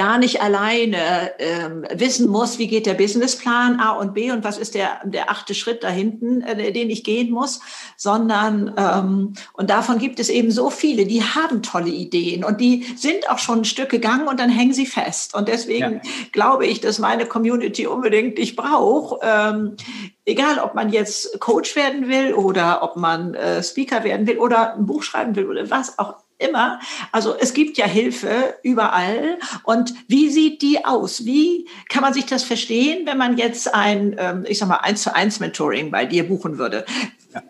gar 0.00 0.16
nicht 0.16 0.40
alleine 0.40 1.32
ähm, 1.38 1.84
wissen 1.92 2.30
muss, 2.30 2.58
wie 2.58 2.68
geht 2.68 2.86
der 2.86 2.94
Businessplan 2.94 3.78
A 3.80 3.90
und 3.90 4.14
B 4.14 4.30
und 4.30 4.44
was 4.44 4.56
ist 4.56 4.74
der, 4.74 5.02
der 5.04 5.30
achte 5.30 5.54
Schritt 5.54 5.84
da 5.84 5.88
hinten, 5.88 6.40
äh, 6.40 6.72
den 6.72 6.88
ich 6.88 7.04
gehen 7.04 7.30
muss, 7.30 7.60
sondern 7.98 8.72
ähm, 8.78 9.34
und 9.52 9.68
davon 9.68 9.98
gibt 9.98 10.18
es 10.18 10.30
eben 10.30 10.50
so 10.52 10.70
viele, 10.70 11.04
die 11.04 11.22
haben 11.22 11.62
tolle 11.62 11.90
Ideen 11.90 12.44
und 12.44 12.62
die 12.62 12.86
sind 12.96 13.28
auch 13.28 13.38
schon 13.38 13.58
ein 13.58 13.64
Stück 13.66 13.90
gegangen 13.90 14.26
und 14.26 14.40
dann 14.40 14.48
hängen 14.48 14.72
sie 14.72 14.86
fest. 14.86 15.34
Und 15.34 15.48
deswegen 15.48 15.96
ja. 15.96 16.10
glaube 16.32 16.64
ich, 16.64 16.80
dass 16.80 16.98
meine 16.98 17.26
Community 17.26 17.86
unbedingt 17.86 18.38
dich 18.38 18.56
braucht. 18.56 19.20
Ähm, 19.22 19.76
egal, 20.24 20.60
ob 20.60 20.74
man 20.74 20.88
jetzt 20.88 21.38
Coach 21.40 21.76
werden 21.76 22.08
will 22.08 22.32
oder 22.32 22.82
ob 22.82 22.96
man 22.96 23.34
äh, 23.34 23.62
Speaker 23.62 24.02
werden 24.02 24.26
will 24.26 24.38
oder 24.38 24.76
ein 24.76 24.86
Buch 24.86 25.02
schreiben 25.02 25.36
will 25.36 25.46
oder 25.46 25.68
was 25.68 25.98
auch 25.98 26.14
immer. 26.40 26.80
Also 27.12 27.36
es 27.36 27.54
gibt 27.54 27.78
ja 27.78 27.86
Hilfe 27.86 28.54
überall. 28.62 29.38
Und 29.64 29.94
wie 30.08 30.30
sieht 30.30 30.62
die 30.62 30.84
aus? 30.84 31.24
Wie 31.24 31.68
kann 31.88 32.02
man 32.02 32.14
sich 32.14 32.26
das 32.26 32.42
verstehen, 32.42 33.06
wenn 33.06 33.18
man 33.18 33.36
jetzt 33.36 33.74
ein, 33.74 34.16
ähm, 34.18 34.44
ich 34.48 34.58
sag 34.58 34.68
mal, 34.68 34.76
eins 34.76 35.02
zu 35.02 35.14
eins 35.14 35.40
Mentoring 35.40 35.90
bei 35.90 36.06
dir 36.06 36.26
buchen 36.26 36.58
würde? 36.58 36.84
Ja. 37.32 37.42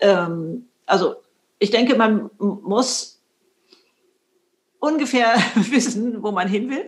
Ähm, 0.00 0.66
also 0.86 1.16
ich 1.58 1.70
denke, 1.70 1.96
man 1.96 2.30
muss 2.38 3.20
ungefähr 4.78 5.34
wissen, 5.54 6.22
wo 6.22 6.32
man 6.32 6.48
hin 6.48 6.70
will. 6.70 6.84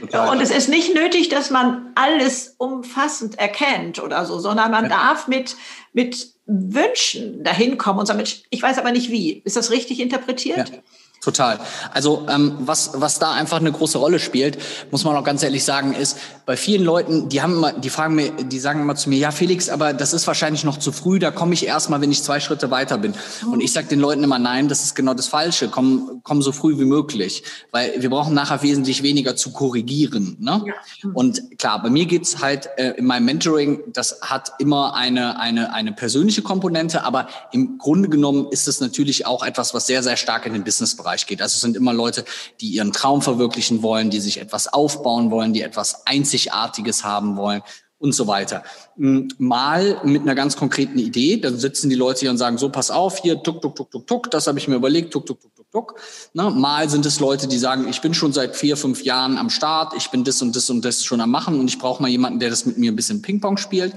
Total. 0.00 0.28
Und 0.28 0.40
es 0.40 0.50
ist 0.50 0.68
nicht 0.68 0.94
nötig, 0.94 1.28
dass 1.28 1.50
man 1.50 1.92
alles 1.94 2.56
umfassend 2.58 3.38
erkennt 3.38 4.02
oder 4.02 4.24
so, 4.24 4.40
sondern 4.40 4.72
man 4.72 4.84
ja. 4.84 4.90
darf 4.90 5.28
mit, 5.28 5.56
mit 5.92 6.31
Wünschen 6.46 7.44
dahin 7.44 7.78
kommen 7.78 8.00
und 8.00 8.06
sagen, 8.06 8.22
ich 8.50 8.62
weiß 8.62 8.78
aber 8.78 8.92
nicht 8.92 9.10
wie. 9.10 9.42
Ist 9.44 9.56
das 9.56 9.70
richtig 9.70 10.00
interpretiert? 10.00 10.70
Ja. 10.70 10.78
Total. 11.22 11.60
Also 11.92 12.26
ähm, 12.28 12.56
was, 12.58 12.90
was 12.94 13.20
da 13.20 13.32
einfach 13.32 13.58
eine 13.60 13.70
große 13.70 13.96
Rolle 13.96 14.18
spielt, 14.18 14.58
muss 14.90 15.04
man 15.04 15.14
auch 15.16 15.22
ganz 15.22 15.44
ehrlich 15.44 15.64
sagen, 15.64 15.94
ist 15.94 16.18
bei 16.46 16.56
vielen 16.56 16.82
Leuten, 16.82 17.28
die 17.28 17.40
haben 17.42 17.52
immer, 17.54 17.72
die 17.72 17.90
fragen 17.90 18.16
mir, 18.16 18.32
die 18.32 18.58
sagen 18.58 18.80
immer 18.80 18.96
zu 18.96 19.08
mir, 19.08 19.18
ja 19.18 19.30
Felix, 19.30 19.68
aber 19.68 19.92
das 19.92 20.14
ist 20.14 20.26
wahrscheinlich 20.26 20.64
noch 20.64 20.78
zu 20.78 20.90
früh, 20.90 21.20
da 21.20 21.30
komme 21.30 21.54
ich 21.54 21.64
erst 21.64 21.90
mal, 21.90 22.00
wenn 22.00 22.10
ich 22.10 22.24
zwei 22.24 22.40
Schritte 22.40 22.72
weiter 22.72 22.98
bin. 22.98 23.14
Und 23.52 23.60
ich 23.60 23.72
sage 23.72 23.86
den 23.86 24.00
Leuten 24.00 24.24
immer, 24.24 24.40
nein, 24.40 24.66
das 24.66 24.82
ist 24.82 24.96
genau 24.96 25.14
das 25.14 25.28
Falsche. 25.28 25.68
Komm, 25.68 26.22
komm 26.24 26.42
so 26.42 26.50
früh 26.50 26.76
wie 26.80 26.84
möglich, 26.84 27.44
weil 27.70 27.94
wir 28.02 28.10
brauchen 28.10 28.34
nachher 28.34 28.60
wesentlich 28.62 29.04
weniger 29.04 29.36
zu 29.36 29.52
korrigieren. 29.52 30.36
Ne? 30.40 30.64
Ja. 30.66 31.10
Und 31.14 31.56
klar, 31.56 31.80
bei 31.80 31.90
mir 31.90 32.06
geht's 32.06 32.42
halt 32.42 32.68
äh, 32.78 32.94
in 32.96 33.04
meinem 33.04 33.26
Mentoring, 33.26 33.80
das 33.92 34.20
hat 34.22 34.54
immer 34.58 34.94
eine 34.94 35.38
eine 35.38 35.72
eine 35.72 35.92
persönliche 35.92 36.42
Komponente, 36.42 37.04
aber 37.04 37.28
im 37.52 37.78
Grunde 37.78 38.08
genommen 38.08 38.48
ist 38.50 38.66
es 38.66 38.80
natürlich 38.80 39.24
auch 39.24 39.44
etwas, 39.44 39.72
was 39.72 39.86
sehr 39.86 40.02
sehr 40.02 40.16
stark 40.16 40.46
in 40.46 40.52
den 40.52 40.64
Businessbereich 40.64 41.11
Bereich 41.12 41.26
geht. 41.26 41.42
Also 41.42 41.54
es 41.54 41.60
sind 41.60 41.76
immer 41.76 41.92
Leute, 41.92 42.24
die 42.60 42.68
ihren 42.68 42.92
Traum 42.92 43.22
verwirklichen 43.22 43.82
wollen, 43.82 44.10
die 44.10 44.20
sich 44.20 44.40
etwas 44.40 44.72
aufbauen 44.72 45.30
wollen, 45.30 45.52
die 45.52 45.62
etwas 45.62 46.06
Einzigartiges 46.06 47.04
haben 47.04 47.36
wollen 47.36 47.62
und 47.98 48.14
so 48.14 48.26
weiter. 48.26 48.62
Hm, 48.96 49.28
mal 49.38 50.00
mit 50.04 50.22
einer 50.22 50.34
ganz 50.34 50.56
konkreten 50.56 50.98
Idee, 50.98 51.36
dann 51.36 51.58
sitzen 51.58 51.90
die 51.90 51.96
Leute 51.96 52.20
hier 52.20 52.30
und 52.30 52.38
sagen, 52.38 52.58
so, 52.58 52.68
pass 52.70 52.90
auf, 52.90 53.18
hier, 53.18 53.42
tuck, 53.42 53.60
tuck, 53.60 53.76
tuck, 53.76 53.90
tuck, 53.90 54.06
tuck, 54.06 54.30
das 54.30 54.46
habe 54.46 54.58
ich 54.58 54.66
mir 54.66 54.76
überlegt, 54.76 55.12
tuck, 55.12 55.26
tuck, 55.26 55.40
tuck, 55.40 55.54
tuck, 55.54 55.70
tuck. 55.70 56.00
Na, 56.32 56.50
mal 56.50 56.88
sind 56.88 57.06
es 57.06 57.20
Leute, 57.20 57.46
die 57.46 57.58
sagen, 57.58 57.86
ich 57.88 58.00
bin 58.00 58.14
schon 58.14 58.32
seit 58.32 58.56
vier, 58.56 58.76
fünf 58.76 59.04
Jahren 59.04 59.36
am 59.36 59.50
Start, 59.50 59.94
ich 59.96 60.10
bin 60.10 60.24
das 60.24 60.42
und 60.42 60.56
das 60.56 60.68
und 60.70 60.84
das 60.84 61.04
schon 61.04 61.20
am 61.20 61.30
Machen 61.30 61.60
und 61.60 61.68
ich 61.68 61.78
brauche 61.78 62.02
mal 62.02 62.08
jemanden, 62.08 62.40
der 62.40 62.50
das 62.50 62.66
mit 62.66 62.78
mir 62.78 62.90
ein 62.90 62.96
bisschen 62.96 63.22
Ping-Pong 63.22 63.58
spielt. 63.58 63.94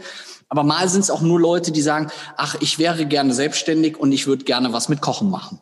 Aber 0.49 0.63
mal 0.63 0.87
sind 0.87 1.01
es 1.01 1.09
auch 1.09 1.21
nur 1.21 1.39
Leute, 1.39 1.71
die 1.71 1.81
sagen, 1.81 2.11
ach, 2.37 2.55
ich 2.59 2.77
wäre 2.77 3.07
gerne 3.07 3.33
selbstständig 3.33 3.97
und 3.97 4.11
ich 4.11 4.27
würde 4.27 4.45
gerne 4.45 4.73
was 4.73 4.89
mit 4.89 5.01
Kochen 5.01 5.31
machen. 5.31 5.59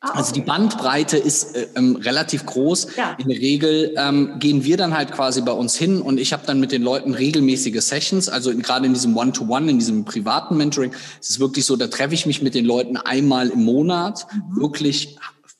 Ah. 0.00 0.10
Also 0.10 0.32
die 0.32 0.42
Bandbreite 0.42 1.16
ist 1.16 1.56
äh, 1.56 1.68
ähm, 1.74 1.96
relativ 1.96 2.44
groß. 2.44 2.96
Ja. 2.96 3.16
In 3.18 3.28
der 3.28 3.38
Regel 3.38 3.94
ähm, 3.96 4.38
gehen 4.38 4.64
wir 4.64 4.76
dann 4.76 4.94
halt 4.94 5.12
quasi 5.12 5.40
bei 5.40 5.52
uns 5.52 5.76
hin 5.76 6.00
und 6.02 6.18
ich 6.18 6.32
habe 6.32 6.46
dann 6.46 6.60
mit 6.60 6.72
den 6.72 6.82
Leuten 6.82 7.14
regelmäßige 7.14 7.80
Sessions. 7.80 8.28
Also 8.28 8.54
gerade 8.56 8.86
in 8.86 8.94
diesem 8.94 9.16
One-to-One, 9.16 9.66
-One, 9.66 9.70
in 9.70 9.78
diesem 9.78 10.04
privaten 10.04 10.56
Mentoring, 10.56 10.92
ist 11.20 11.30
es 11.30 11.40
wirklich 11.40 11.64
so, 11.64 11.76
da 11.76 11.86
treffe 11.86 12.14
ich 12.14 12.26
mich 12.26 12.42
mit 12.42 12.54
den 12.54 12.64
Leuten 12.64 12.96
einmal 12.96 13.48
im 13.48 13.64
Monat, 13.64 14.26
mhm. 14.32 14.60
wirklich 14.60 15.16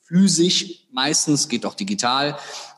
physisch, 0.07 0.86
meistens 0.97 1.49
geht 1.49 1.65
auch 1.65 1.75
digital 1.75 2.37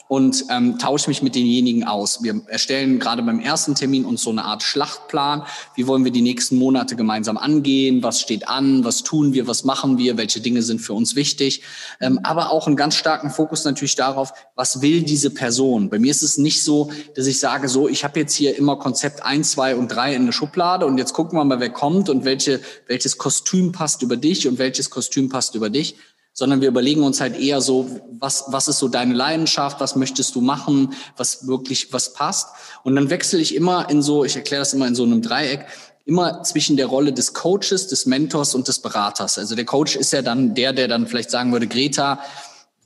und 0.09 0.47
ähm, 0.51 0.79
tausche 0.79 1.11
mich 1.11 1.23
mit 1.23 1.35
denjenigen 1.35 1.85
aus. 1.85 2.23
Wir 2.23 2.41
erstellen 2.47 2.99
gerade 2.99 3.23
beim 3.23 3.41
ersten 3.41 3.75
Termin 3.75 4.07
uns 4.07 4.23
so 4.23 4.31
eine 4.31 4.45
Art 4.45 4.63
Schlachtplan. 4.63 5.43
Wie 5.75 5.87
wollen 5.87 6.03
wir 6.03 6.11
die 6.11 6.23
nächsten 6.23 6.57
Monate 6.57 6.97
gemeinsam 6.97 7.37
angehen? 7.37 8.03
Was 8.03 8.21
steht 8.21 8.49
an? 8.49 8.85
Was 8.85 9.03
tun 9.03 9.35
wir? 9.35 9.47
Was 9.47 9.65
machen 9.65 9.99
wir? 9.99 10.17
Welche 10.17 10.41
Dinge 10.41 10.63
sind 10.63 10.81
für 10.81 10.95
uns 10.95 11.15
wichtig? 11.15 11.63
Ähm, 12.01 12.21
aber 12.23 12.51
auch 12.51 12.67
einen 12.67 12.77
ganz 12.77 12.97
starken 12.97 13.31
Fokus 13.31 13.65
natürlich 13.65 13.97
darauf, 13.97 14.33
was 14.55 14.81
will 14.81 15.03
diese 15.03 15.31
Person? 15.31 15.91
Bei 15.91 15.99
mir 15.99 16.11
ist 16.11 16.23
es 16.23 16.39
nicht 16.39 16.65
so, 16.65 16.91
dass 17.15 17.27
ich 17.27 17.39
sage, 17.39 17.69
so, 17.69 17.87
ich 17.87 18.03
habe 18.03 18.19
jetzt 18.19 18.35
hier 18.35 18.57
immer 18.57 18.77
Konzept 18.77 19.23
eins, 19.23 19.51
zwei 19.51 19.77
und 19.77 19.89
drei 19.89 20.15
in 20.15 20.25
der 20.25 20.33
Schublade 20.33 20.87
und 20.87 20.97
jetzt 20.97 21.13
gucken 21.13 21.39
wir 21.39 21.45
mal, 21.45 21.61
wer 21.61 21.71
kommt 21.71 22.09
und 22.09 22.25
welche, 22.25 22.61
welches 22.87 23.19
Kostüm 23.19 23.73
passt 23.73 24.03
über 24.03 24.17
dich 24.17 24.49
und 24.49 24.59
welches 24.59 24.89
Kostüm 24.89 25.29
passt 25.29 25.55
über 25.55 25.69
dich 25.69 25.97
sondern 26.39 26.61
wir 26.61 26.69
überlegen 26.69 27.03
uns 27.03 27.21
halt 27.21 27.37
eher 27.37 27.61
so, 27.61 28.01
was, 28.21 28.45
was 28.47 28.69
ist 28.69 28.79
so 28.79 28.87
deine 28.87 29.13
Leidenschaft, 29.13 29.81
was 29.81 29.97
möchtest 29.97 30.37
du 30.37 30.41
machen, 30.41 30.95
was 31.17 31.49
wirklich, 31.49 31.93
was 31.93 32.13
passt. 32.13 32.51
Und 32.85 32.95
dann 32.95 33.11
wechsle 33.11 33.41
ich 33.41 33.57
immer 33.57 33.91
in 33.91 34.03
so, 34.03 34.25
ich 34.25 34.37
erkläre 34.37 34.61
das 34.61 34.73
immer 34.73 34.87
in 34.87 34.95
so 34.95 35.03
einem 35.03 35.21
Dreieck, 35.21 35.67
immer 36.05 36.45
zwischen 36.45 36.77
der 36.77 36.87
Rolle 36.87 37.13
des 37.13 37.35
Coaches, 37.35 37.89
des 37.89 38.07
Mentors 38.07 38.55
und 38.55 38.69
des 38.69 38.79
Beraters. 38.79 39.37
Also 39.37 39.57
der 39.57 39.65
Coach 39.65 39.97
ist 39.97 40.13
ja 40.13 40.23
dann 40.23 40.55
der, 40.55 40.73
der 40.73 40.87
dann 40.87 41.09
vielleicht 41.09 41.33
sagen 41.33 41.51
würde, 41.51 41.67
Greta, 41.67 42.21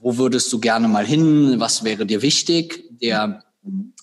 wo 0.01 0.17
würdest 0.17 0.51
du 0.51 0.59
gerne 0.59 0.89
mal 0.89 1.05
hin? 1.05 1.61
Was 1.61 1.85
wäre 1.85 2.07
dir 2.07 2.23
wichtig? 2.23 2.89
Der 3.03 3.45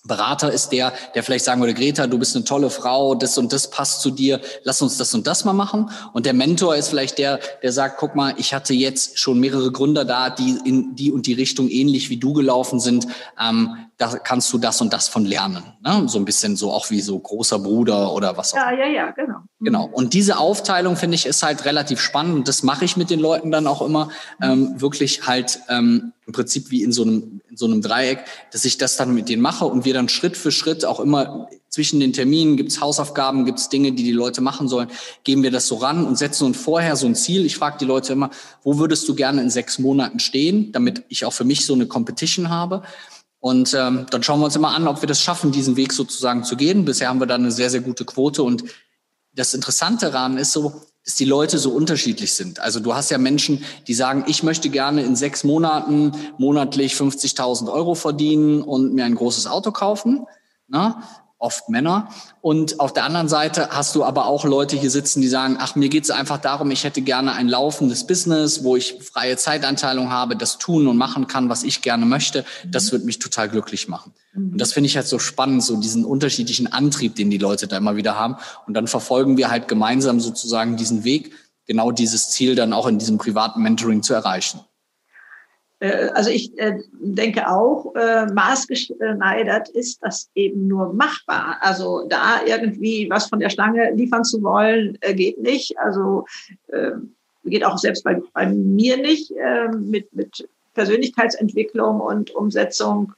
Berater 0.06 0.52
ist 0.52 0.70
der, 0.70 0.94
der 1.14 1.24
vielleicht 1.24 1.46
sagen 1.46 1.62
würde, 1.62 1.74
Greta, 1.74 2.08
du 2.08 2.18
bist 2.18 2.36
eine 2.36 2.46
tolle 2.46 2.70
Frau, 2.70 3.16
das 3.16 3.38
und 3.38 3.52
das 3.52 3.70
passt 3.70 4.02
zu 4.02 4.12
dir, 4.12 4.40
lass 4.64 4.82
uns 4.82 4.98
das 4.98 5.14
und 5.14 5.28
das 5.28 5.46
mal 5.46 5.54
machen. 5.54 5.90
Und 6.14 6.26
der 6.26 6.34
Mentor 6.34 6.76
ist 6.76 6.90
vielleicht 6.90 7.18
der, 7.18 7.40
der 7.62 7.72
sagt, 7.72 7.98
guck 8.00 8.16
mal, 8.16 8.34
ich 8.38 8.54
hatte 8.54 8.74
jetzt 8.74 9.20
schon 9.20 9.40
mehrere 9.40 9.72
Gründer 9.72 10.06
da, 10.06 10.30
die 10.30 10.58
in 10.64 10.96
die 10.96 11.12
und 11.12 11.28
die 11.28 11.34
Richtung 11.34 11.70
ähnlich 11.70 12.10
wie 12.10 12.18
du 12.18 12.34
gelaufen 12.34 12.80
sind. 12.80 13.08
Ähm, 13.40 13.89
da 14.00 14.18
kannst 14.18 14.52
du 14.54 14.58
das 14.58 14.80
und 14.80 14.94
das 14.94 15.10
von 15.10 15.26
lernen. 15.26 15.62
Ne? 15.84 16.08
So 16.08 16.20
ein 16.20 16.26
bisschen 16.26 16.56
so 16.56 16.72
auch 16.72 16.90
wie 16.90 17.02
so 17.02 17.20
großer 17.20 17.60
Bruder 17.60 18.14
oder 18.14 18.38
was 18.38 18.54
auch 18.54 18.58
immer. 18.58 18.72
Ja, 18.72 18.86
ja, 18.86 18.92
ja, 18.92 19.12
genau. 19.12 19.40
Mhm. 19.60 19.66
Genau. 19.66 19.90
Und 19.92 20.14
diese 20.14 20.38
Aufteilung, 20.38 20.96
finde 20.96 21.16
ich, 21.16 21.26
ist 21.26 21.44
halt 21.44 21.66
relativ 21.66 22.00
spannend. 22.00 22.36
Und 22.36 22.48
das 22.48 22.64
mache 22.64 22.86
ich 22.86 22.96
mit 22.96 23.10
den 23.10 23.20
Leuten 23.20 23.52
dann 23.52 23.68
auch 23.68 23.82
immer. 23.82 24.10
Ähm, 24.42 24.80
wirklich 24.80 25.28
halt 25.28 25.60
ähm, 25.68 26.14
im 26.26 26.32
Prinzip 26.32 26.72
wie 26.72 26.82
in 26.82 26.94
so 26.94 27.02
einem, 27.02 27.42
in 27.50 27.58
so 27.58 27.66
einem 27.66 27.82
Dreieck, 27.82 28.24
dass 28.54 28.64
ich 28.64 28.78
das 28.78 28.96
dann 28.96 29.14
mit 29.14 29.28
denen 29.28 29.42
mache 29.42 29.66
und 29.66 29.84
wir 29.84 29.94
dann 29.94 30.08
Schritt 30.08 30.38
für 30.38 30.52
Schritt 30.52 30.86
auch 30.86 31.02
immer 31.02 31.50
zwischen 31.68 32.00
den 32.00 32.14
Terminen 32.14 32.56
gibt's 32.56 32.80
Hausaufgaben, 32.80 33.46
gibt's 33.46 33.68
Dinge, 33.68 33.92
die 33.92 34.04
die 34.04 34.12
Leute 34.12 34.40
machen 34.40 34.68
sollen, 34.68 34.90
geben 35.24 35.44
wir 35.44 35.52
das 35.52 35.68
so 35.68 35.76
ran 35.76 36.06
und 36.06 36.18
setzen 36.18 36.46
uns 36.46 36.58
vorher 36.58 36.96
so 36.96 37.06
ein 37.06 37.16
Ziel. 37.16 37.46
Ich 37.46 37.58
frage 37.58 37.78
die 37.80 37.86
Leute 37.86 38.14
immer, 38.14 38.30
wo 38.64 38.80
würdest 38.80 39.08
du 39.10 39.14
gerne 39.14 39.42
in 39.42 39.50
sechs 39.50 39.78
Monaten 39.78 40.20
stehen, 40.20 40.72
damit 40.72 41.04
ich 41.10 41.26
auch 41.26 41.34
für 41.34 41.44
mich 41.44 41.66
so 41.66 41.74
eine 41.74 41.86
Competition 41.86 42.50
habe. 42.50 42.84
Und 43.40 43.74
ähm, 43.74 44.06
dann 44.10 44.22
schauen 44.22 44.40
wir 44.40 44.46
uns 44.46 44.56
immer 44.56 44.76
an, 44.76 44.88
ob 44.88 45.02
wir 45.02 45.08
das 45.08 45.22
schaffen, 45.22 45.52
diesen 45.52 45.78
Weg 45.78 45.94
sozusagen 45.94 46.44
zu 46.44 46.58
gehen. 46.58 46.86
Bisher 46.86 47.08
haben 47.08 47.20
wir 47.20 47.28
da 47.28 47.36
eine 47.36 47.52
sehr, 47.52 47.70
sehr 47.70 47.82
gute 47.82 48.04
Quote. 48.04 48.44
Und 48.44 48.64
das 49.34 49.54
Interessante 49.54 50.12
daran 50.12 50.38
ist 50.38 50.52
so, 50.52 50.82
dass 51.06 51.16
die 51.16 51.26
Leute 51.26 51.58
so 51.58 51.72
unterschiedlich 51.72 52.34
sind. 52.34 52.60
Also 52.60 52.80
du 52.80 52.94
hast 52.94 53.10
ja 53.10 53.18
Menschen, 53.18 53.64
die 53.88 53.94
sagen, 53.94 54.26
ich 54.28 54.44
möchte 54.44 54.70
gerne 54.70 55.04
in 55.04 55.16
sechs 55.16 55.44
Monaten 55.44 56.12
monatlich 56.38 56.94
50.000 56.94 57.72
Euro 57.72 57.96
verdienen 57.96 58.62
und 58.62 58.94
mir 58.94 59.06
ein 59.06 59.16
großes 59.16 59.48
Auto 59.48 59.72
kaufen. 59.72 60.26
Na? 60.68 61.02
Oft 61.40 61.70
Männer. 61.70 62.10
Und 62.42 62.80
auf 62.80 62.94
der 62.94 63.06
anderen 63.06 63.30
Seite 63.30 63.70
hast 63.72 63.96
du 63.96 64.04
aber 64.04 64.28
auch 64.28 64.44
Leute 64.44 64.76
hier 64.76 64.92
sitzen, 64.92 65.22
die 65.22 65.28
sagen, 65.28 65.58
ach, 65.60 65.76
mir 65.76 65.90
geht 65.90 66.04
es 66.04 66.12
einfach 66.12 66.38
darum, 66.38 66.70
ich 66.70 66.84
hätte 66.84 67.02
gerne 67.02 67.34
ein 67.34 67.48
laufendes 67.48 68.06
Business, 68.06 68.64
wo 68.64 68.76
ich 68.76 68.96
freie 69.02 69.38
Zeitanteilung 69.38 70.12
habe, 70.12 70.36
das 70.36 70.58
tun 70.58 70.88
und 70.88 70.98
machen 70.98 71.28
kann, 71.28 71.50
was 71.50 71.64
ich 71.64 71.82
gerne 71.82 72.06
möchte. 72.06 72.46
Das 72.68 72.92
wird 72.92 73.06
mich 73.06 73.20
total 73.20 73.50
glücklich 73.50 73.88
machen. 73.88 74.14
Und 74.36 74.60
das 74.60 74.74
finde 74.74 74.88
ich 74.88 74.98
halt 74.98 75.08
so 75.08 75.18
spannend, 75.18 75.64
so 75.64 75.78
diesen 75.78 76.06
unterschiedlichen 76.06 76.72
Antrieb, 76.72 77.16
den 77.16 77.30
die 77.30 77.38
Leute 77.38 77.68
da 77.68 77.78
immer 77.78 77.96
wieder 77.96 78.16
haben. 78.16 78.36
Und 78.68 78.74
dann 78.74 78.88
verfolgen 78.88 79.38
wir 79.38 79.50
halt 79.50 79.68
gemeinsam 79.68 80.20
sozusagen 80.20 80.78
diesen 80.78 81.04
Weg, 81.04 81.34
genau 81.66 81.92
dieses 81.92 82.30
Ziel 82.32 82.56
dann 82.56 82.74
auch 82.74 82.88
in 82.88 83.00
diesem 83.00 83.18
privaten 83.18 83.62
Mentoring 83.62 84.04
zu 84.04 84.14
erreichen. 84.14 84.60
Äh, 85.80 86.10
also 86.14 86.30
ich 86.30 86.58
äh, 86.60 86.80
denke 86.92 87.50
auch, 87.50 87.94
äh, 87.96 88.26
maßgeschneidert 88.28 89.70
ist 89.70 90.00
das 90.04 90.30
eben 90.36 90.68
nur 90.68 90.94
machbar. 90.94 91.58
Also 91.62 92.06
da 92.08 92.42
irgendwie 92.46 93.10
was 93.10 93.28
von 93.28 93.40
der 93.40 93.50
Stange 93.50 93.92
liefern 93.92 94.24
zu 94.24 94.42
wollen, 94.44 94.98
geht 95.14 95.42
nicht. 95.42 95.78
Also 95.80 96.26
geht 97.46 97.64
auch 97.64 97.78
selbst 97.78 98.04
bei, 98.04 98.22
bei 98.34 98.48
mir 98.48 98.98
nicht 98.98 99.32
mit, 99.80 100.14
mit 100.14 100.48
Persönlichkeitsentwicklung 100.74 102.00
und 102.00 102.32
Umsetzung. 102.32 103.14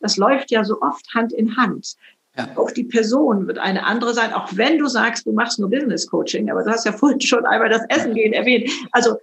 Das 0.00 0.16
läuft 0.16 0.50
ja 0.50 0.64
so 0.64 0.80
oft 0.80 1.06
Hand 1.14 1.32
in 1.32 1.56
Hand. 1.56 1.96
Ja. 2.36 2.48
Auch 2.56 2.70
die 2.70 2.84
Person 2.84 3.46
wird 3.46 3.58
eine 3.58 3.84
andere 3.84 4.14
sein, 4.14 4.32
auch 4.32 4.48
wenn 4.52 4.78
du 4.78 4.86
sagst, 4.86 5.26
du 5.26 5.32
machst 5.32 5.58
nur 5.58 5.70
Business 5.70 6.06
Coaching, 6.06 6.50
aber 6.50 6.62
du 6.62 6.70
hast 6.70 6.86
ja 6.86 6.92
vorhin 6.92 7.20
schon 7.20 7.44
einmal 7.44 7.68
das 7.68 7.82
Essen 7.88 8.14
gehen 8.14 8.32
erwähnt. 8.32 8.70
Also 8.92 9.16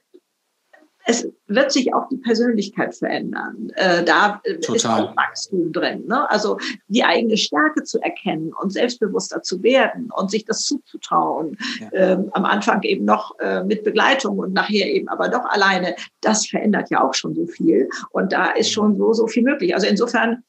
es 1.05 1.27
wird 1.47 1.71
sich 1.71 1.93
auch 1.93 2.07
die 2.09 2.17
Persönlichkeit 2.17 2.95
verändern. 2.95 3.71
Äh, 3.75 4.03
da 4.03 4.41
Total. 4.61 4.75
ist 4.75 4.85
auch 4.85 5.15
Wachstum 5.15 5.71
drin. 5.71 6.05
Ne? 6.07 6.29
Also 6.29 6.57
die 6.87 7.03
eigene 7.03 7.37
Stärke 7.37 7.83
zu 7.83 8.01
erkennen 8.01 8.51
und 8.59 8.73
selbstbewusster 8.73 9.43
zu 9.43 9.61
werden 9.61 10.09
und 10.15 10.31
sich 10.31 10.45
das 10.45 10.61
zuzutrauen. 10.61 11.57
Ja. 11.79 11.89
Ähm, 11.93 12.29
am 12.33 12.45
Anfang 12.45 12.81
eben 12.83 13.05
noch 13.05 13.37
äh, 13.39 13.63
mit 13.63 13.83
Begleitung 13.83 14.39
und 14.39 14.53
nachher 14.53 14.91
eben 14.91 15.07
aber 15.07 15.29
doch 15.29 15.45
alleine. 15.45 15.95
Das 16.21 16.47
verändert 16.47 16.89
ja 16.89 17.03
auch 17.03 17.13
schon 17.13 17.35
so 17.35 17.45
viel. 17.45 17.87
Und 18.09 18.33
da 18.33 18.51
ist 18.51 18.71
schon 18.71 18.97
so, 18.97 19.13
so 19.13 19.27
viel 19.27 19.43
möglich. 19.43 19.75
Also 19.75 19.85
insofern 19.85 20.43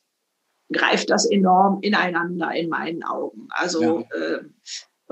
greift 0.72 1.10
das 1.10 1.26
enorm 1.26 1.78
ineinander 1.82 2.52
in 2.52 2.70
meinen 2.70 3.04
Augen. 3.04 3.48
Also 3.50 4.06
ja. 4.10 4.36
äh, 4.36 4.40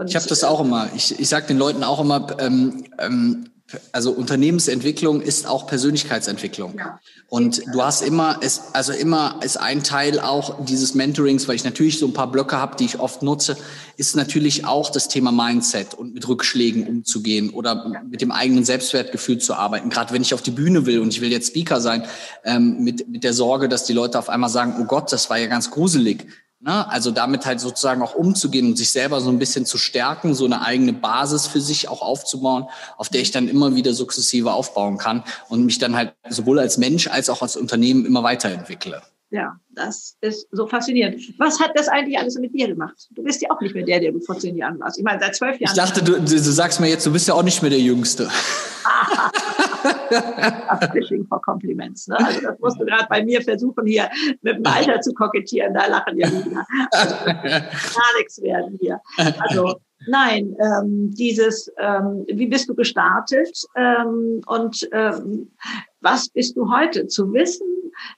ich 0.07 0.17
habe 0.17 0.27
das 0.27 0.43
auch 0.43 0.61
immer. 0.61 0.89
Ich, 0.97 1.21
ich 1.21 1.29
sage 1.29 1.47
den 1.47 1.59
Leuten 1.59 1.85
auch 1.85 2.01
immer, 2.01 2.27
ähm, 2.41 2.85
ähm, 2.99 3.51
also 3.93 4.13
Unternehmensentwicklung 4.13 5.21
ist 5.21 5.47
auch 5.47 5.67
Persönlichkeitsentwicklung. 5.67 6.77
Ja. 6.79 7.01
Und 7.29 7.63
du 7.73 7.83
hast 7.83 8.03
immer, 8.03 8.39
es, 8.43 8.63
also 8.75 8.93
immer 8.93 9.41
ist 9.43 9.57
ein 9.57 9.83
Teil 9.83 10.21
auch 10.21 10.65
dieses 10.65 10.95
Mentorings, 10.95 11.49
weil 11.49 11.57
ich 11.57 11.65
natürlich 11.65 11.99
so 11.99 12.07
ein 12.07 12.13
paar 12.13 12.31
Blöcke 12.31 12.57
habe, 12.57 12.77
die 12.77 12.85
ich 12.85 13.01
oft 13.01 13.23
nutze, 13.23 13.57
ist 13.97 14.15
natürlich 14.15 14.65
auch 14.65 14.91
das 14.91 15.09
Thema 15.09 15.33
Mindset 15.33 15.95
und 15.95 16.15
mit 16.15 16.29
Rückschlägen 16.29 16.87
umzugehen 16.87 17.51
oder 17.51 17.91
ja. 17.93 18.03
mit 18.03 18.21
dem 18.21 18.31
eigenen 18.31 18.65
Selbstwertgefühl 18.65 19.39
zu 19.39 19.55
arbeiten. 19.55 19.91
Gerade 19.91 20.15
wenn 20.15 20.23
ich 20.23 20.35
auf 20.35 20.43
die 20.43 20.51
Bühne 20.51 20.87
will 20.87 21.01
und 21.01 21.09
ich 21.09 21.21
will 21.21 21.33
jetzt 21.33 21.49
Speaker 21.49 21.81
sein, 21.81 22.05
ähm, 22.45 22.85
mit, 22.85 23.09
mit 23.09 23.25
der 23.25 23.33
Sorge, 23.33 23.69
dass 23.69 23.85
die 23.85 23.93
Leute 23.93 24.19
auf 24.19 24.29
einmal 24.29 24.51
sagen, 24.51 24.77
oh 24.81 24.85
Gott, 24.85 25.13
das 25.13 25.29
war 25.31 25.39
ja 25.39 25.47
ganz 25.47 25.71
gruselig 25.71 26.27
Ne? 26.65 26.91
Also 26.91 27.11
damit 27.11 27.45
halt 27.45 27.61
sozusagen 27.61 28.01
auch 28.01 28.15
umzugehen 28.15 28.69
und 28.69 28.79
sich 28.79 28.91
selber 28.91 29.21
so 29.21 29.29
ein 29.29 29.39
bisschen 29.39 29.67
zu 29.67 29.77
stärken, 29.77 30.35
so 30.35 30.47
eine 30.47 30.63
eigene 30.63 30.95
Basis 30.95 31.47
für 31.47 31.61
sich 31.61 31.89
auch 31.89 32.01
aufzubauen, 32.01 32.69
auf 32.97 33.11
der 33.11 33.21
ich 33.21 33.31
dann 33.31 33.49
immer 33.49 33.75
wieder 33.75 33.93
sukzessive 33.93 34.51
aufbauen 34.51 34.97
kann 34.97 35.25
und 35.51 35.67
mich 35.67 35.79
dann 35.79 35.95
halt 35.95 36.15
sowohl 36.31 36.59
als 36.59 36.79
Mensch 36.79 37.07
als 37.07 37.29
auch 37.29 37.43
als 37.43 37.59
Unternehmen 37.59 38.07
immer 38.07 38.23
weiterentwickle. 38.23 39.03
Ja, 39.29 39.59
das 39.73 40.17
ist 40.23 40.47
so 40.53 40.67
faszinierend. 40.67 41.21
Was 41.39 41.61
hat 41.61 41.73
das 41.75 41.89
eigentlich 41.89 42.19
alles 42.19 42.37
mit 42.39 42.55
dir 42.55 42.69
gemacht? 42.69 43.09
Du 43.11 43.23
bist 43.23 43.43
ja 43.43 43.51
auch 43.51 43.61
nicht 43.61 43.75
mehr 43.75 43.85
der, 43.85 44.01
der 44.01 44.13
du 44.13 44.21
vor 44.21 44.39
zehn 44.39 44.57
Jahren 44.57 44.81
warst. 44.81 44.97
Ich 44.97 45.05
meine, 45.05 45.21
seit 45.21 45.37
zwölf 45.37 45.61
Jahren. 45.61 45.73
Ich 45.73 45.77
dachte, 45.77 46.03
du, 46.03 46.19
du 46.19 46.39
sagst 46.39 46.81
mir 46.81 46.89
jetzt, 46.89 47.05
du 47.05 47.13
bist 47.13 47.29
ja 47.29 47.35
auch 47.35 47.43
nicht 47.43 47.61
mehr 47.61 47.71
der 47.71 47.81
Jüngste. 47.81 48.31
Fishing 50.93 51.27
for 51.27 51.41
Compliments. 51.43 52.09
Ne? 52.09 52.17
Also 52.19 52.41
das 52.41 52.59
musst 52.59 52.81
du 52.81 52.85
gerade 52.85 53.07
bei 53.09 53.25
mir 53.25 53.43
versuchen, 53.43 53.87
hier 53.87 54.09
mit 54.43 54.57
dem 54.57 54.67
Alter 54.67 55.01
zu 55.01 55.13
kokettieren. 55.15 55.75
Da 55.75 55.87
lachen 55.87 56.17
wir 56.17 56.27
wieder. 56.27 56.67
Also, 56.91 57.15
gar 57.25 58.19
nichts 58.19 58.41
werden 58.43 58.79
hier. 58.81 59.01
Also 59.39 59.77
Nein, 60.07 60.57
ähm, 60.61 61.11
dieses, 61.13 61.73
ähm, 61.79 62.25
wie 62.29 62.47
bist 62.47 62.69
du 62.69 62.75
gestartet 62.75 63.65
ähm, 63.75 64.43
und 64.47 64.89
ähm, 64.93 65.51
was 66.01 66.29
bist 66.29 66.57
du 66.57 66.71
heute? 66.71 67.07
Zu 67.07 67.33
wissen, 67.33 67.67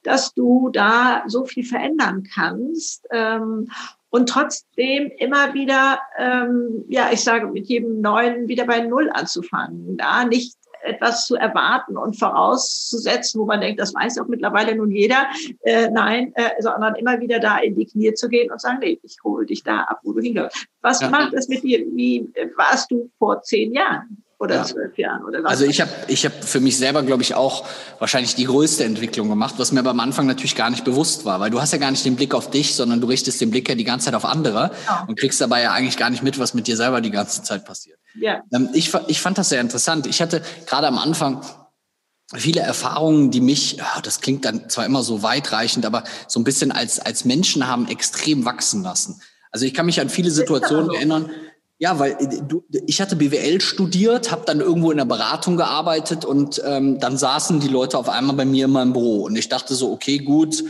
dass 0.02 0.34
du 0.34 0.70
da 0.72 1.22
so 1.26 1.44
viel 1.44 1.64
verändern 1.64 2.24
kannst 2.34 3.06
ähm, 3.12 3.68
und 4.10 4.28
trotzdem 4.28 5.10
immer 5.18 5.54
wieder, 5.54 6.00
ähm, 6.18 6.84
ja, 6.88 7.10
ich 7.12 7.22
sage, 7.22 7.46
mit 7.48 7.66
jedem 7.66 8.00
Neuen 8.00 8.48
wieder 8.48 8.66
bei 8.66 8.80
Null 8.80 9.10
anzufangen, 9.12 9.96
da 9.96 10.24
nicht 10.24 10.56
etwas 10.82 11.26
zu 11.26 11.36
erwarten 11.36 11.96
und 11.96 12.18
vorauszusetzen, 12.18 13.40
wo 13.40 13.46
man 13.46 13.60
denkt, 13.60 13.80
das 13.80 13.94
weiß 13.94 14.18
auch 14.18 14.28
mittlerweile 14.28 14.74
nun 14.74 14.90
jeder. 14.90 15.26
Äh, 15.62 15.90
nein, 15.90 16.32
äh, 16.34 16.50
sondern 16.60 16.94
immer 16.94 17.20
wieder 17.20 17.38
da 17.38 17.58
in 17.58 17.74
die 17.74 17.86
Knie 17.86 18.14
zu 18.14 18.28
gehen 18.28 18.50
und 18.50 18.60
sagen, 18.60 18.78
nee, 18.80 18.98
ich 19.02 19.16
hole 19.24 19.46
dich 19.46 19.62
da 19.62 19.80
ab, 19.82 20.00
wo 20.02 20.12
du 20.12 20.20
hingehörst. 20.20 20.66
Was 20.82 21.00
ja. 21.00 21.10
macht 21.10 21.34
es 21.34 21.48
mit 21.48 21.62
dir? 21.62 21.78
Wie 21.78 22.32
warst 22.56 22.90
du 22.90 23.10
vor 23.18 23.42
zehn 23.42 23.72
Jahren? 23.72 24.22
oder 24.38 24.56
ja. 24.56 24.64
zwölf 24.64 24.96
Jahren 24.98 25.24
oder 25.24 25.42
was? 25.42 25.50
Also 25.50 25.64
ich 25.64 25.80
habe 25.80 25.90
ich 26.08 26.24
hab 26.24 26.44
für 26.44 26.60
mich 26.60 26.76
selber, 26.76 27.02
glaube 27.02 27.22
ich, 27.22 27.34
auch 27.34 27.66
wahrscheinlich 27.98 28.34
die 28.34 28.44
größte 28.44 28.84
Entwicklung 28.84 29.28
gemacht, 29.28 29.54
was 29.58 29.72
mir 29.72 29.80
aber 29.80 29.90
am 29.90 30.00
Anfang 30.00 30.26
natürlich 30.26 30.54
gar 30.54 30.70
nicht 30.70 30.84
bewusst 30.84 31.24
war, 31.24 31.40
weil 31.40 31.50
du 31.50 31.60
hast 31.60 31.72
ja 31.72 31.78
gar 31.78 31.90
nicht 31.90 32.04
den 32.04 32.16
Blick 32.16 32.34
auf 32.34 32.50
dich, 32.50 32.74
sondern 32.74 33.00
du 33.00 33.06
richtest 33.06 33.40
den 33.40 33.50
Blick 33.50 33.68
ja 33.68 33.74
die 33.74 33.84
ganze 33.84 34.06
Zeit 34.06 34.14
auf 34.14 34.24
andere 34.24 34.70
ja. 34.86 35.04
und 35.08 35.18
kriegst 35.18 35.40
dabei 35.40 35.62
ja 35.62 35.72
eigentlich 35.72 35.96
gar 35.96 36.10
nicht 36.10 36.22
mit, 36.22 36.38
was 36.38 36.54
mit 36.54 36.66
dir 36.66 36.76
selber 36.76 37.00
die 37.00 37.10
ganze 37.10 37.42
Zeit 37.42 37.64
passiert. 37.64 37.95
Ja. 38.20 38.42
Ähm, 38.52 38.70
ich, 38.72 38.92
ich 39.08 39.20
fand 39.20 39.38
das 39.38 39.48
sehr 39.48 39.60
interessant. 39.60 40.06
Ich 40.06 40.20
hatte 40.20 40.42
gerade 40.66 40.86
am 40.86 40.98
Anfang 40.98 41.42
viele 42.34 42.60
Erfahrungen, 42.60 43.30
die 43.30 43.40
mich, 43.40 43.78
das 44.02 44.20
klingt 44.20 44.44
dann 44.44 44.68
zwar 44.68 44.84
immer 44.84 45.02
so 45.02 45.22
weitreichend, 45.22 45.86
aber 45.86 46.04
so 46.26 46.40
ein 46.40 46.44
bisschen 46.44 46.72
als, 46.72 46.98
als 46.98 47.24
Menschen 47.24 47.66
haben 47.66 47.88
extrem 47.88 48.44
wachsen 48.44 48.82
lassen. 48.82 49.20
Also 49.52 49.64
ich 49.64 49.74
kann 49.74 49.86
mich 49.86 50.00
an 50.00 50.08
viele 50.08 50.30
Situationen 50.30 50.92
erinnern, 50.92 51.30
ja, 51.78 51.98
weil 51.98 52.12
äh, 52.12 52.42
du, 52.46 52.64
ich 52.86 53.00
hatte 53.00 53.16
BWL 53.16 53.60
studiert, 53.60 54.32
habe 54.32 54.44
dann 54.46 54.60
irgendwo 54.60 54.90
in 54.90 54.96
der 54.96 55.04
Beratung 55.04 55.56
gearbeitet 55.56 56.24
und 56.24 56.60
ähm, 56.64 56.98
dann 57.00 57.16
saßen 57.16 57.60
die 57.60 57.68
Leute 57.68 57.98
auf 57.98 58.08
einmal 58.08 58.36
bei 58.36 58.44
mir 58.44 58.64
in 58.64 58.72
meinem 58.72 58.92
Büro 58.92 59.24
und 59.24 59.36
ich 59.36 59.48
dachte 59.48 59.74
so, 59.74 59.92
okay, 59.92 60.18
gut, 60.18 60.64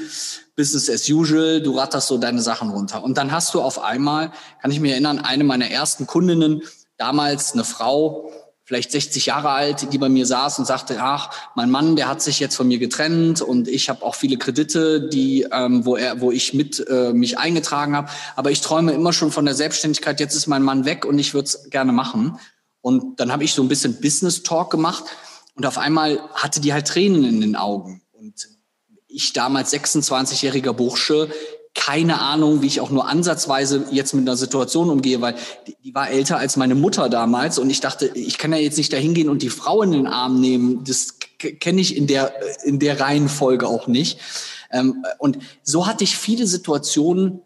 Business 0.56 0.90
as 0.90 1.08
usual, 1.08 1.60
du 1.60 1.76
ratterst 1.78 2.08
so 2.08 2.18
deine 2.18 2.40
Sachen 2.40 2.70
runter. 2.70 3.04
Und 3.04 3.18
dann 3.18 3.30
hast 3.30 3.54
du 3.54 3.60
auf 3.60 3.82
einmal, 3.82 4.32
kann 4.60 4.70
ich 4.70 4.80
mich 4.80 4.90
erinnern, 4.90 5.18
eine 5.18 5.44
meiner 5.44 5.70
ersten 5.70 6.06
Kundinnen, 6.06 6.62
damals 6.96 7.52
eine 7.52 7.64
Frau, 7.64 8.30
vielleicht 8.66 8.90
60 8.90 9.26
Jahre 9.26 9.50
alt, 9.50 9.92
die 9.92 9.98
bei 9.98 10.08
mir 10.08 10.26
saß 10.26 10.58
und 10.58 10.64
sagte, 10.64 10.98
ach, 11.00 11.30
mein 11.54 11.70
Mann, 11.70 11.94
der 11.94 12.08
hat 12.08 12.20
sich 12.20 12.40
jetzt 12.40 12.56
von 12.56 12.66
mir 12.66 12.78
getrennt 12.78 13.40
und 13.40 13.68
ich 13.68 13.88
habe 13.88 14.04
auch 14.04 14.16
viele 14.16 14.38
Kredite, 14.38 15.08
die, 15.08 15.46
ähm, 15.52 15.86
wo 15.86 15.96
er, 15.96 16.20
wo 16.20 16.32
ich 16.32 16.52
mit 16.52 16.84
äh, 16.88 17.12
mich 17.12 17.38
eingetragen 17.38 17.94
habe. 17.94 18.10
Aber 18.34 18.50
ich 18.50 18.60
träume 18.60 18.92
immer 18.92 19.12
schon 19.12 19.30
von 19.30 19.44
der 19.44 19.54
Selbstständigkeit. 19.54 20.18
Jetzt 20.18 20.34
ist 20.34 20.48
mein 20.48 20.64
Mann 20.64 20.84
weg 20.84 21.04
und 21.04 21.18
ich 21.18 21.32
würde 21.32 21.46
es 21.46 21.70
gerne 21.70 21.92
machen. 21.92 22.40
Und 22.80 23.20
dann 23.20 23.30
habe 23.30 23.44
ich 23.44 23.52
so 23.52 23.62
ein 23.62 23.68
bisschen 23.68 24.00
Business 24.00 24.42
Talk 24.42 24.70
gemacht 24.70 25.04
und 25.54 25.64
auf 25.64 25.78
einmal 25.78 26.20
hatte 26.34 26.60
die 26.60 26.72
halt 26.72 26.88
Tränen 26.88 27.24
in 27.24 27.40
den 27.40 27.56
Augen. 27.56 28.02
Und 28.12 28.48
ich 29.06 29.32
damals 29.32 29.72
26-jähriger 29.72 30.72
Bursche, 30.72 31.30
keine 31.76 32.20
Ahnung, 32.20 32.62
wie 32.62 32.66
ich 32.66 32.80
auch 32.80 32.90
nur 32.90 33.06
ansatzweise 33.06 33.84
jetzt 33.92 34.14
mit 34.14 34.26
einer 34.26 34.36
Situation 34.36 34.90
umgehe, 34.90 35.20
weil 35.20 35.36
die, 35.66 35.76
die, 35.84 35.94
war 35.94 36.10
älter 36.10 36.38
als 36.38 36.56
meine 36.56 36.74
Mutter 36.74 37.08
damals 37.08 37.58
und 37.58 37.70
ich 37.70 37.80
dachte, 37.80 38.06
ich 38.06 38.38
kann 38.38 38.52
ja 38.52 38.58
jetzt 38.58 38.78
nicht 38.78 38.92
dahin 38.92 39.14
gehen 39.14 39.28
und 39.28 39.42
die 39.42 39.50
Frau 39.50 39.82
in 39.82 39.92
den 39.92 40.06
Arm 40.06 40.40
nehmen. 40.40 40.82
Das 40.84 41.18
kenne 41.38 41.80
ich 41.80 41.96
in 41.96 42.06
der, 42.06 42.32
in 42.64 42.78
der 42.78 42.98
Reihenfolge 42.98 43.68
auch 43.68 43.86
nicht. 43.86 44.18
Ähm, 44.72 45.04
und 45.18 45.38
so 45.62 45.86
hatte 45.86 46.02
ich 46.02 46.16
viele 46.16 46.46
Situationen, 46.46 47.40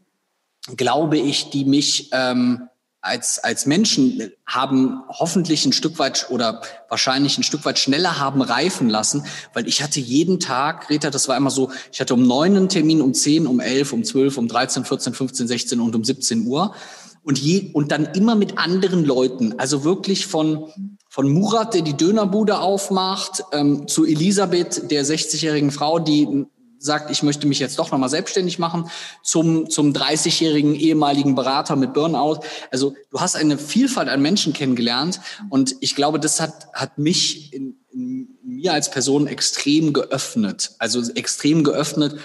glaube 0.77 1.19
ich, 1.19 1.51
die 1.51 1.65
mich 1.65 2.11
ähm, 2.13 2.70
als, 3.03 3.39
als 3.39 3.65
Menschen 3.65 4.31
haben 4.47 5.03
hoffentlich 5.09 5.65
ein 5.65 5.73
Stück 5.73 5.99
weit 5.99 6.27
oder 6.31 6.61
wahrscheinlich 6.89 7.39
ein 7.39 7.43
Stück 7.43 7.65
weit 7.65 7.79
schneller 7.79 8.19
haben 8.19 8.43
reifen 8.43 8.89
lassen, 8.91 9.25
weil 9.55 9.67
ich 9.67 9.83
hatte 9.83 10.01
jeden 10.01 10.39
Tag, 10.39 10.87
Greta, 10.87 11.11
das 11.11 11.27
war 11.27 11.37
immer 11.37 11.51
so, 11.51 11.71
ich 11.93 12.01
hatte 12.01 12.15
um 12.15 12.27
neun 12.27 12.57
einen 12.57 12.69
Termin, 12.69 13.01
um 13.01 13.15
zehn, 13.15 13.47
um 13.47 13.61
elf, 13.61 13.93
um 13.93 14.05
zwölf, 14.05 14.37
um 14.37 14.49
dreizehn, 14.49 14.85
vierzehn, 14.85 15.15
fünfzehn, 15.15 15.49
sechzehn 15.49 15.81
und 15.81 15.95
um 15.95 16.05
17 16.05 16.47
Uhr. 16.47 16.75
Und, 17.23 17.39
je, 17.39 17.71
und 17.75 17.93
dann 17.93 18.07
immer 18.07 18.35
mit 18.35 18.59
anderen 18.59 19.05
Leuten, 19.05 19.59
also 19.59 19.85
wirklich 19.85 20.27
von, 20.27 20.71
von 21.09 21.29
Murat, 21.29 21.75
der 21.75 21.83
die 21.83 21.97
Dönerbude 21.97 22.59
aufmacht, 22.59 23.45
ähm, 23.53 23.87
zu 23.89 24.07
Elisabeth, 24.07 24.91
der 24.91 25.05
60-jährigen 25.05 25.71
Frau, 25.71 25.99
die 25.99 26.47
sagt, 26.81 27.11
ich 27.11 27.23
möchte 27.23 27.47
mich 27.47 27.59
jetzt 27.59 27.79
doch 27.79 27.93
nochmal 27.93 28.09
selbstständig 28.09 28.59
machen, 28.59 28.91
zum, 29.23 29.69
zum 29.69 29.93
30-jährigen 29.93 30.75
ehemaligen 30.75 31.35
Berater 31.35 31.77
mit 31.77 31.93
Burnout. 31.93 32.41
Also 32.71 32.95
du 33.11 33.21
hast 33.21 33.37
eine 33.37 33.59
Vielfalt 33.59 34.09
an 34.09 34.23
Menschen 34.23 34.53
kennengelernt 34.53 35.21
und 35.51 35.77
ich 35.81 35.95
glaube, 35.95 36.19
das 36.19 36.41
hat, 36.41 36.69
hat 36.73 36.99
mich 36.99 37.53
in, 37.53 37.77
in 37.93 38.29
mir 38.43 38.73
als 38.73 38.91
Person 38.91 39.27
extrem 39.27 39.93
geöffnet. 39.93 40.73
Also 40.79 41.03
extrem 41.13 41.65
geöffnet, 41.65 42.17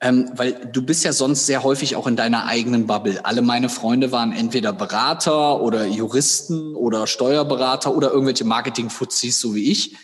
ähm, 0.00 0.30
weil 0.34 0.52
du 0.72 0.82
bist 0.82 1.04
ja 1.04 1.12
sonst 1.12 1.44
sehr 1.44 1.62
häufig 1.62 1.94
auch 1.94 2.06
in 2.06 2.16
deiner 2.16 2.46
eigenen 2.46 2.86
Bubble. 2.86 3.24
Alle 3.24 3.42
meine 3.42 3.68
Freunde 3.68 4.12
waren 4.12 4.32
entweder 4.32 4.72
Berater 4.72 5.60
oder 5.60 5.86
Juristen 5.86 6.74
oder 6.74 7.06
Steuerberater 7.06 7.94
oder 7.94 8.10
irgendwelche 8.10 8.44
Marketing-Fuzis, 8.44 9.40
so 9.40 9.54
wie 9.54 9.70
ich 9.70 9.96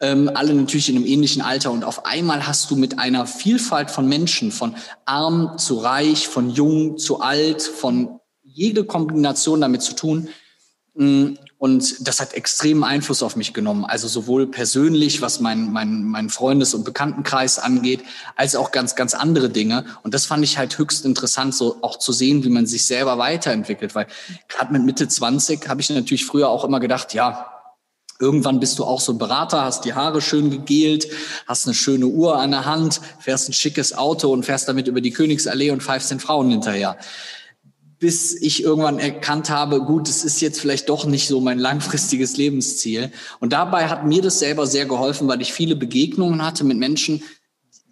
ähm, 0.00 0.30
alle 0.34 0.54
natürlich 0.54 0.88
in 0.88 0.96
einem 0.96 1.06
ähnlichen 1.06 1.42
Alter. 1.42 1.70
Und 1.70 1.84
auf 1.84 2.06
einmal 2.06 2.46
hast 2.46 2.70
du 2.70 2.76
mit 2.76 2.98
einer 2.98 3.26
Vielfalt 3.26 3.90
von 3.90 4.08
Menschen, 4.08 4.52
von 4.52 4.74
arm 5.04 5.58
zu 5.58 5.78
reich, 5.78 6.28
von 6.28 6.50
jung 6.50 6.98
zu 6.98 7.20
alt, 7.20 7.62
von 7.62 8.20
jede 8.42 8.84
Kombination 8.84 9.60
damit 9.60 9.82
zu 9.82 9.94
tun. 9.94 10.28
Mm, 10.94 11.34
und 11.58 12.06
das 12.06 12.20
hat 12.20 12.34
extremen 12.34 12.84
Einfluss 12.84 13.22
auf 13.22 13.34
mich 13.34 13.54
genommen. 13.54 13.86
Also 13.86 14.08
sowohl 14.08 14.46
persönlich, 14.46 15.22
was 15.22 15.40
mein, 15.40 15.72
mein, 15.72 16.04
mein 16.04 16.28
Freundes- 16.28 16.74
und 16.74 16.84
Bekanntenkreis 16.84 17.58
angeht, 17.58 18.02
als 18.36 18.56
auch 18.56 18.72
ganz, 18.72 18.94
ganz 18.94 19.14
andere 19.14 19.48
Dinge. 19.48 19.86
Und 20.02 20.12
das 20.12 20.26
fand 20.26 20.44
ich 20.44 20.58
halt 20.58 20.76
höchst 20.76 21.06
interessant, 21.06 21.54
so 21.54 21.78
auch 21.80 21.98
zu 21.98 22.12
sehen, 22.12 22.44
wie 22.44 22.50
man 22.50 22.66
sich 22.66 22.84
selber 22.84 23.16
weiterentwickelt. 23.16 23.94
Weil 23.94 24.06
gerade 24.48 24.72
mit 24.74 24.84
Mitte 24.84 25.08
20 25.08 25.66
habe 25.68 25.80
ich 25.80 25.88
natürlich 25.88 26.26
früher 26.26 26.50
auch 26.50 26.64
immer 26.64 26.78
gedacht, 26.78 27.14
ja, 27.14 27.55
Irgendwann 28.18 28.60
bist 28.60 28.78
du 28.78 28.84
auch 28.84 29.00
so 29.00 29.12
ein 29.12 29.18
Berater, 29.18 29.62
hast 29.62 29.84
die 29.84 29.94
Haare 29.94 30.20
schön 30.22 30.50
gegelt, 30.50 31.06
hast 31.46 31.66
eine 31.66 31.74
schöne 31.74 32.06
Uhr 32.06 32.38
an 32.38 32.50
der 32.50 32.64
Hand, 32.64 33.00
fährst 33.20 33.48
ein 33.48 33.52
schickes 33.52 33.92
Auto 33.92 34.32
und 34.32 34.44
fährst 34.44 34.68
damit 34.68 34.88
über 34.88 35.00
die 35.00 35.10
Königsallee 35.10 35.70
und 35.70 35.82
pfeifst 35.82 36.10
den 36.10 36.20
Frauen 36.20 36.50
hinterher. 36.50 36.96
bis 37.98 38.34
ich 38.34 38.62
irgendwann 38.62 38.98
erkannt 38.98 39.48
habe, 39.48 39.80
gut, 39.80 40.08
es 40.08 40.22
ist 40.22 40.40
jetzt 40.42 40.60
vielleicht 40.60 40.88
doch 40.88 41.06
nicht 41.06 41.28
so 41.28 41.40
mein 41.40 41.58
langfristiges 41.58 42.36
Lebensziel. 42.36 43.10
Und 43.40 43.52
dabei 43.54 43.88
hat 43.88 44.04
mir 44.04 44.20
das 44.20 44.38
selber 44.38 44.66
sehr 44.66 44.84
geholfen, 44.84 45.28
weil 45.28 45.40
ich 45.40 45.52
viele 45.52 45.76
Begegnungen 45.76 46.44
hatte 46.44 46.64
mit 46.64 46.76
Menschen, 46.76 47.22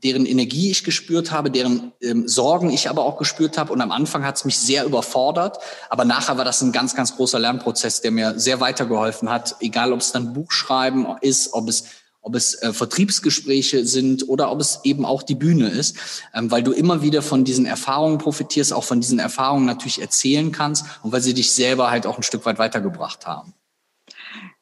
deren 0.04 0.26
Energie 0.26 0.70
ich 0.70 0.84
gespürt 0.84 1.32
habe, 1.32 1.50
deren 1.50 1.92
ähm, 2.00 2.28
Sorgen 2.28 2.70
ich 2.70 2.90
aber 2.90 3.04
auch 3.04 3.16
gespürt 3.16 3.56
habe. 3.56 3.72
Und 3.72 3.80
am 3.80 3.90
Anfang 3.90 4.24
hat 4.24 4.36
es 4.36 4.44
mich 4.44 4.58
sehr 4.58 4.84
überfordert, 4.84 5.58
aber 5.88 6.04
nachher 6.04 6.36
war 6.36 6.44
das 6.44 6.60
ein 6.60 6.72
ganz, 6.72 6.94
ganz 6.94 7.16
großer 7.16 7.38
Lernprozess, 7.38 8.02
der 8.02 8.10
mir 8.10 8.38
sehr 8.38 8.60
weitergeholfen 8.60 9.30
hat, 9.30 9.56
egal 9.60 9.92
ob 9.92 10.00
es 10.00 10.12
dann 10.12 10.34
Buchschreiben 10.34 11.06
ist, 11.20 11.52
ob 11.54 11.68
es 11.68 11.84
ob 12.26 12.34
es 12.34 12.54
äh, 12.62 12.72
Vertriebsgespräche 12.72 13.84
sind 13.84 14.26
oder 14.30 14.50
ob 14.50 14.58
es 14.58 14.80
eben 14.84 15.04
auch 15.04 15.22
die 15.22 15.34
Bühne 15.34 15.68
ist, 15.68 15.98
ähm, 16.32 16.50
weil 16.50 16.62
du 16.62 16.72
immer 16.72 17.02
wieder 17.02 17.20
von 17.20 17.44
diesen 17.44 17.66
Erfahrungen 17.66 18.16
profitierst, 18.16 18.72
auch 18.72 18.84
von 18.84 19.02
diesen 19.02 19.18
Erfahrungen 19.18 19.66
natürlich 19.66 20.00
erzählen 20.00 20.50
kannst 20.50 20.86
und 21.02 21.12
weil 21.12 21.20
sie 21.20 21.34
dich 21.34 21.52
selber 21.52 21.90
halt 21.90 22.06
auch 22.06 22.16
ein 22.16 22.22
Stück 22.22 22.46
weit 22.46 22.58
weitergebracht 22.58 23.26
haben. 23.26 23.52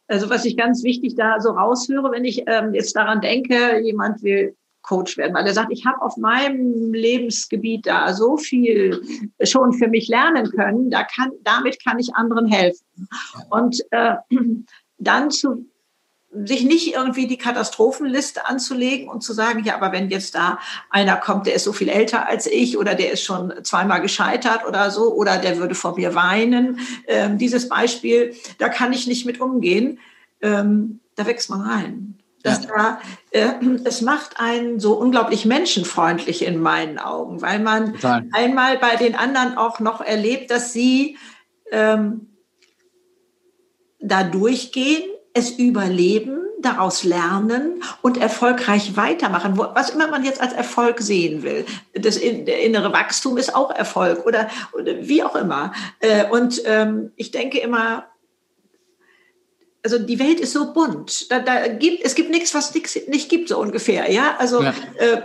Also 0.09 0.29
was 0.29 0.45
ich 0.45 0.57
ganz 0.57 0.83
wichtig 0.83 1.15
da 1.15 1.41
so 1.41 1.51
raushöre, 1.51 2.11
wenn 2.11 2.25
ich 2.25 2.43
ähm, 2.49 2.75
jetzt 2.75 2.97
daran 2.97 3.21
denke, 3.21 3.79
jemand 3.79 4.25
will 4.25 4.57
Coach 4.83 5.17
werden, 5.17 5.35
weil 5.35 5.47
er 5.47 5.55
sagt, 5.55 5.73
ich 5.73 5.87
habe 5.87 6.03
auf 6.03 6.17
meinem 6.17 6.93
Lebensgebiet 6.93 7.87
da 7.87 8.13
so 8.15 8.37
viel 8.37 9.03
schon 9.43 9.73
für 9.73 9.89
mich 9.89 10.09
lernen 10.09 10.51
können, 10.51 10.91
da 10.91 11.05
kann, 11.05 11.31
damit 11.43 11.83
kann 11.83 11.99
ich 11.99 12.15
anderen 12.15 12.47
helfen. 12.47 12.85
Und 13.51 13.81
äh, 13.91 14.17
dann 14.99 15.31
zu 15.31 15.67
sich 16.45 16.65
nicht 16.65 16.95
irgendwie 16.95 17.27
die 17.27 17.37
Katastrophenliste 17.37 18.47
anzulegen 18.47 19.09
und 19.09 19.23
zu 19.23 19.35
sagen, 19.35 19.65
ja, 19.65 19.75
aber 19.75 19.93
wenn 19.93 20.09
jetzt 20.09 20.35
da 20.35 20.59
einer 20.89 21.17
kommt, 21.17 21.47
der 21.47 21.55
ist 21.55 21.65
so 21.65 21.75
viel 21.75 21.91
älter 21.91 22.27
als 22.27 22.47
ich 22.47 22.79
oder 22.79 22.95
der 22.95 23.13
ist 23.13 23.23
schon 23.23 23.53
zweimal 23.65 24.01
gescheitert 24.01 24.67
oder 24.67 24.91
so 24.91 25.13
oder 25.13 25.37
der 25.37 25.59
würde 25.59 25.75
vor 25.75 25.95
mir 25.95 26.15
weinen, 26.15 26.81
ähm, 27.07 27.37
dieses 27.37 27.69
Beispiel, 27.69 28.35
da 28.57 28.71
kann 28.71 28.95
ich 28.95 29.07
nicht 29.07 29.27
mit 29.27 29.41
umgehen, 29.41 29.99
ähm, 30.41 31.01
da 31.17 31.27
wächst 31.27 31.51
man 31.51 31.61
rein. 31.61 32.22
Das 32.43 32.65
ja. 32.65 32.71
da, 32.77 33.01
äh, 33.31 33.53
es 33.85 34.01
macht 34.01 34.41
einen 34.41 34.81
so 34.81 34.95
unglaublich 34.95 35.45
menschenfreundlich 35.45 36.45
in 36.45 36.61
meinen 36.61 36.99
Augen, 36.99 37.41
weil 37.43 37.61
man 37.61 37.95
Total. 37.95 38.25
einmal 38.33 38.79
bei 38.79 38.97
den 38.97 39.15
anderen 39.15 39.57
auch 39.57 39.81
noch 39.81 40.01
erlebt, 40.01 40.51
dass 40.51 40.73
sie 40.73 41.17
ähm, 41.71 42.29
da 44.01 44.25
durchgehen 44.25 45.05
es 45.35 45.51
überleben, 45.51 46.39
daraus 46.61 47.05
lernen 47.05 47.83
und 48.03 48.19
erfolgreich 48.19 48.97
weitermachen, 48.97 49.59
was 49.59 49.91
immer 49.91 50.09
man 50.09 50.25
jetzt 50.25 50.41
als 50.41 50.53
Erfolg 50.53 51.01
sehen 51.01 51.43
will. 51.43 51.65
Das 51.95 52.21
der 52.21 52.63
innere 52.63 52.93
Wachstum 52.93 53.37
ist 53.37 53.55
auch 53.55 53.71
Erfolg 53.71 54.25
oder, 54.27 54.49
oder 54.73 54.93
wie 55.01 55.23
auch 55.23 55.35
immer. 55.35 55.73
Äh, 55.99 56.29
und 56.31 56.63
ähm, 56.67 57.13
ich 57.17 57.31
denke 57.31 57.59
immer, 57.59 58.05
also 59.83 59.99
die 59.99 60.19
Welt 60.19 60.41
ist 60.41 60.53
so 60.53 60.73
bunt. 60.73 61.31
Da, 61.31 61.41
da 61.41 61.67
gibt, 61.69 62.05
es 62.05 62.15
gibt 62.15 62.31
nichts, 62.31 62.55
was 62.55 62.75
nichts 62.75 62.99
nicht 63.09 63.29
gibt, 63.29 63.49
so 63.49 63.59
ungefähr. 63.59 64.11
Ja, 64.11 64.37
also 64.39 64.63
ja. 64.63 64.75
Äh, 64.99 65.23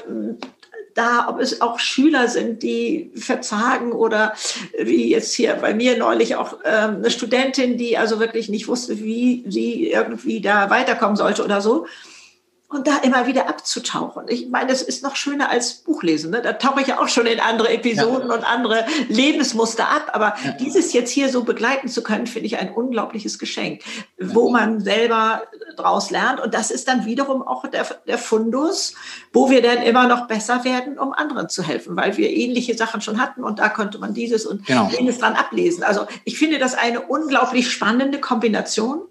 da, 0.98 1.28
ob 1.30 1.40
es 1.40 1.62
auch 1.62 1.78
Schüler 1.78 2.28
sind, 2.28 2.64
die 2.64 3.12
verzagen 3.16 3.92
oder 3.92 4.34
wie 4.80 5.12
jetzt 5.12 5.34
hier 5.34 5.54
bei 5.54 5.76
mir 5.76 5.96
neulich 5.96 6.36
auch 6.36 6.58
ähm, 6.66 6.96
eine 6.98 7.12
Studentin, 7.12 7.78
die 7.78 8.00
also 8.00 8.20
wirklich 8.20 8.50
nicht 8.50 8.68
wusste, 8.68 9.00
wie 9.00 9.44
sie 9.48 9.92
irgendwie 9.92 10.42
da 10.42 10.72
weiterkommen 10.72 11.16
sollte 11.16 11.44
oder 11.44 11.62
so 11.62 11.86
und 12.70 12.86
da 12.86 12.98
immer 12.98 13.28
wieder 13.28 13.48
abzutauchen. 13.48 14.26
Ich 14.28 14.50
meine, 14.50 14.68
das 14.68 14.82
ist 14.82 15.02
noch 15.02 15.16
schöner 15.16 15.50
als 15.50 15.76
Buchlesen. 15.76 16.32
Ne? 16.32 16.42
Da 16.42 16.54
tauche 16.54 16.82
ich 16.82 16.88
ja 16.88 17.00
auch 17.00 17.08
schon 17.08 17.26
in 17.26 17.40
andere 17.40 17.70
Episoden 17.70 18.28
ja. 18.28 18.36
und 18.36 18.44
andere 18.44 18.86
Lebensmuster 19.08 19.88
ab. 19.88 20.10
Aber 20.12 20.36
ja. 20.44 20.52
dieses 20.52 20.92
jetzt 20.92 21.12
hier 21.12 21.30
so 21.30 21.46
begleiten 21.46 21.88
zu 21.88 22.04
können, 22.04 22.28
finde 22.28 22.48
ich 22.48 22.58
ein 22.58 22.74
unglaubliches 22.74 23.40
Geschenk, 23.40 23.84
ja. 24.20 24.36
wo 24.36 24.50
man 24.50 24.82
selber 24.82 25.44
draus 25.78 26.12
lernt. 26.12 26.42
Und 26.42 26.54
das 26.54 26.70
ist 26.70 26.90
dann 26.90 27.06
wiederum 27.06 27.42
auch 27.42 27.66
der, 27.68 27.86
der 28.06 28.18
Fundus, 28.18 28.96
wo 29.32 29.50
wir 29.50 29.62
dann 29.62 29.82
immer 29.82 30.08
noch 30.08 30.28
besser 30.28 30.66
werden, 30.66 31.00
um 31.00 31.14
anderen 31.14 31.48
zu 31.48 31.64
helfen, 31.64 31.96
weil 31.96 32.18
wir 32.18 32.30
ähnliche 32.30 32.76
Sachen 32.76 33.00
schon 33.00 33.22
hatten 33.22 33.46
und 33.46 33.60
da 33.60 33.70
konnte 33.70 33.98
man 33.98 34.14
dieses 34.14 34.46
und 34.46 34.66
genau. 34.66 34.90
jenes 34.90 35.20
dran 35.20 35.36
ablesen. 35.36 35.84
Also 35.84 36.06
ich 36.26 36.38
finde 36.38 36.60
das 36.60 36.74
eine 36.76 37.02
unglaublich 37.02 37.72
spannende 37.72 38.20
Kombination 38.20 39.04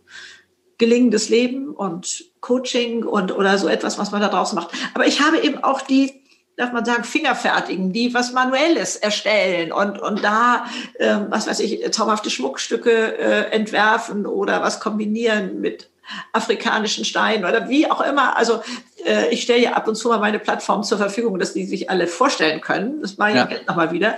gelingendes 0.79 1.29
Leben 1.29 1.71
und 1.71 2.25
Coaching 2.47 3.05
und 3.05 3.33
oder 3.33 3.59
so 3.59 3.67
etwas, 3.67 3.99
was 3.99 4.13
man 4.13 4.21
da 4.21 4.29
draußen 4.29 4.55
macht. 4.55 4.71
Aber 4.95 5.07
ich 5.07 5.21
habe 5.21 5.39
eben 5.39 5.65
auch 5.65 5.81
die, 5.81 6.23
darf 6.57 6.73
man 6.73 6.85
sagen, 6.85 7.03
Fingerfertigen, 7.03 7.93
die 7.93 8.15
was 8.15 8.33
Manuelles 8.33 8.95
erstellen 8.95 9.73
und, 9.73 9.99
und 10.01 10.23
da, 10.23 10.67
äh, 10.95 11.17
was 11.29 11.49
weiß 11.49 11.59
ich, 11.61 11.93
zauberhafte 11.93 12.31
Schmuckstücke 12.31 13.19
äh, 13.19 13.51
entwerfen 13.51 14.27
oder 14.27 14.63
was 14.63 14.79
kombinieren 14.79 15.61
mit 15.61 15.91
afrikanischen 16.33 17.05
Steinen 17.05 17.45
oder 17.45 17.69
wie 17.69 17.91
auch 17.91 18.01
immer. 18.01 18.37
Also 18.37 18.63
äh, 19.05 19.29
ich 19.31 19.43
stelle 19.43 19.63
ja 19.63 19.73
ab 19.73 19.89
und 19.89 19.97
zu 19.97 20.09
mal 20.09 20.21
meine 20.21 20.39
Plattform 20.39 20.85
zur 20.85 20.99
Verfügung, 20.99 21.41
dass 21.41 21.53
die 21.53 21.67
sich 21.67 21.91
alle 21.91 22.07
vorstellen 22.07 22.61
können. 22.61 23.03
Das 23.03 23.17
mache 23.17 23.31
ich 23.31 23.37
ja. 23.37 23.49
nochmal 23.67 23.91
wieder. 23.91 24.17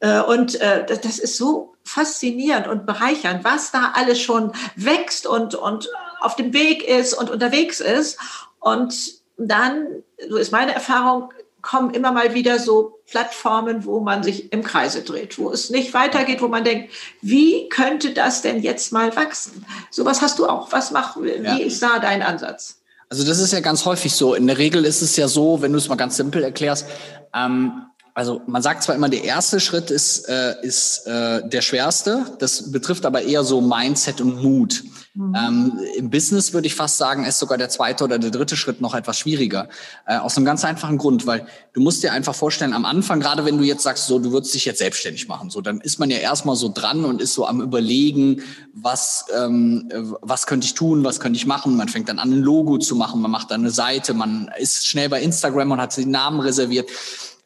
Äh, 0.00 0.20
und 0.20 0.58
äh, 0.62 0.86
das, 0.86 1.02
das 1.02 1.18
ist 1.18 1.36
so 1.36 1.74
faszinierend 1.84 2.68
und 2.68 2.86
bereichernd, 2.86 3.44
was 3.44 3.70
da 3.70 3.92
alles 3.94 4.18
schon 4.18 4.52
wächst 4.76 5.26
und, 5.26 5.54
und 5.54 5.90
auf 6.20 6.36
dem 6.36 6.52
Weg 6.52 6.86
ist 6.86 7.14
und 7.14 7.30
unterwegs 7.30 7.80
ist. 7.80 8.18
Und 8.60 8.94
dann, 9.36 9.86
so 10.28 10.36
ist 10.36 10.52
meine 10.52 10.74
Erfahrung, 10.74 11.32
kommen 11.62 11.92
immer 11.94 12.12
mal 12.12 12.32
wieder 12.32 12.58
so 12.60 13.00
Plattformen, 13.10 13.84
wo 13.84 14.00
man 14.00 14.22
sich 14.22 14.52
im 14.52 14.62
Kreise 14.62 15.02
dreht, 15.02 15.38
wo 15.38 15.50
es 15.50 15.70
nicht 15.70 15.94
weitergeht, 15.94 16.40
wo 16.40 16.48
man 16.48 16.64
denkt, 16.64 16.92
wie 17.22 17.68
könnte 17.68 18.12
das 18.12 18.42
denn 18.42 18.62
jetzt 18.62 18.92
mal 18.92 19.14
wachsen? 19.16 19.64
Sowas 19.90 20.22
hast 20.22 20.38
du 20.38 20.46
auch. 20.46 20.70
Was 20.72 20.92
macht, 20.92 21.20
wie 21.20 21.30
ja. 21.42 21.56
ist 21.56 21.82
da 21.82 21.98
dein 21.98 22.22
Ansatz? 22.22 22.80
Also 23.08 23.24
das 23.24 23.38
ist 23.38 23.52
ja 23.52 23.60
ganz 23.60 23.84
häufig 23.84 24.14
so. 24.14 24.34
In 24.34 24.46
der 24.46 24.58
Regel 24.58 24.84
ist 24.84 25.02
es 25.02 25.16
ja 25.16 25.28
so, 25.28 25.60
wenn 25.60 25.72
du 25.72 25.78
es 25.78 25.88
mal 25.88 25.96
ganz 25.96 26.16
simpel 26.16 26.42
erklärst, 26.42 26.86
ähm, 27.34 27.82
also 28.16 28.40
man 28.46 28.62
sagt 28.62 28.82
zwar 28.82 28.94
immer, 28.94 29.10
der 29.10 29.24
erste 29.24 29.60
Schritt 29.60 29.90
ist, 29.90 30.26
äh, 30.26 30.54
ist 30.62 31.06
äh, 31.06 31.46
der 31.46 31.60
schwerste, 31.60 32.24
das 32.38 32.72
betrifft 32.72 33.04
aber 33.04 33.20
eher 33.20 33.44
so 33.44 33.60
Mindset 33.60 34.22
und 34.22 34.42
Mut. 34.42 34.84
Mhm. 35.12 35.34
Ähm, 35.36 35.80
Im 35.98 36.08
Business 36.08 36.54
würde 36.54 36.66
ich 36.66 36.74
fast 36.74 36.96
sagen, 36.96 37.26
ist 37.26 37.38
sogar 37.38 37.58
der 37.58 37.68
zweite 37.68 38.04
oder 38.04 38.18
der 38.18 38.30
dritte 38.30 38.56
Schritt 38.56 38.80
noch 38.80 38.94
etwas 38.94 39.18
schwieriger. 39.18 39.68
Äh, 40.06 40.16
aus 40.16 40.34
einem 40.34 40.46
ganz 40.46 40.64
einfachen 40.64 40.96
Grund, 40.96 41.26
weil 41.26 41.46
du 41.74 41.82
musst 41.82 42.02
dir 42.02 42.12
einfach 42.12 42.34
vorstellen, 42.34 42.72
am 42.72 42.86
Anfang, 42.86 43.20
gerade 43.20 43.44
wenn 43.44 43.58
du 43.58 43.64
jetzt 43.64 43.82
sagst, 43.82 44.06
so, 44.06 44.18
du 44.18 44.32
würdest 44.32 44.54
dich 44.54 44.64
jetzt 44.64 44.78
selbstständig 44.78 45.28
machen, 45.28 45.50
so, 45.50 45.60
dann 45.60 45.82
ist 45.82 45.98
man 45.98 46.08
ja 46.08 46.16
erstmal 46.16 46.56
so 46.56 46.70
dran 46.72 47.04
und 47.04 47.20
ist 47.20 47.34
so 47.34 47.46
am 47.46 47.60
überlegen, 47.60 48.40
was, 48.72 49.26
ähm, 49.38 49.92
was 50.22 50.46
könnte 50.46 50.64
ich 50.64 50.72
tun, 50.72 51.04
was 51.04 51.20
könnte 51.20 51.36
ich 51.36 51.44
machen. 51.44 51.76
Man 51.76 51.90
fängt 51.90 52.08
dann 52.08 52.18
an, 52.18 52.32
ein 52.32 52.40
Logo 52.40 52.78
zu 52.78 52.96
machen, 52.96 53.20
man 53.20 53.30
macht 53.30 53.50
dann 53.50 53.60
eine 53.60 53.70
Seite, 53.70 54.14
man 54.14 54.50
ist 54.58 54.86
schnell 54.86 55.10
bei 55.10 55.20
Instagram 55.20 55.72
und 55.72 55.82
hat 55.82 55.94
den 55.98 56.10
Namen 56.10 56.40
reserviert. 56.40 56.88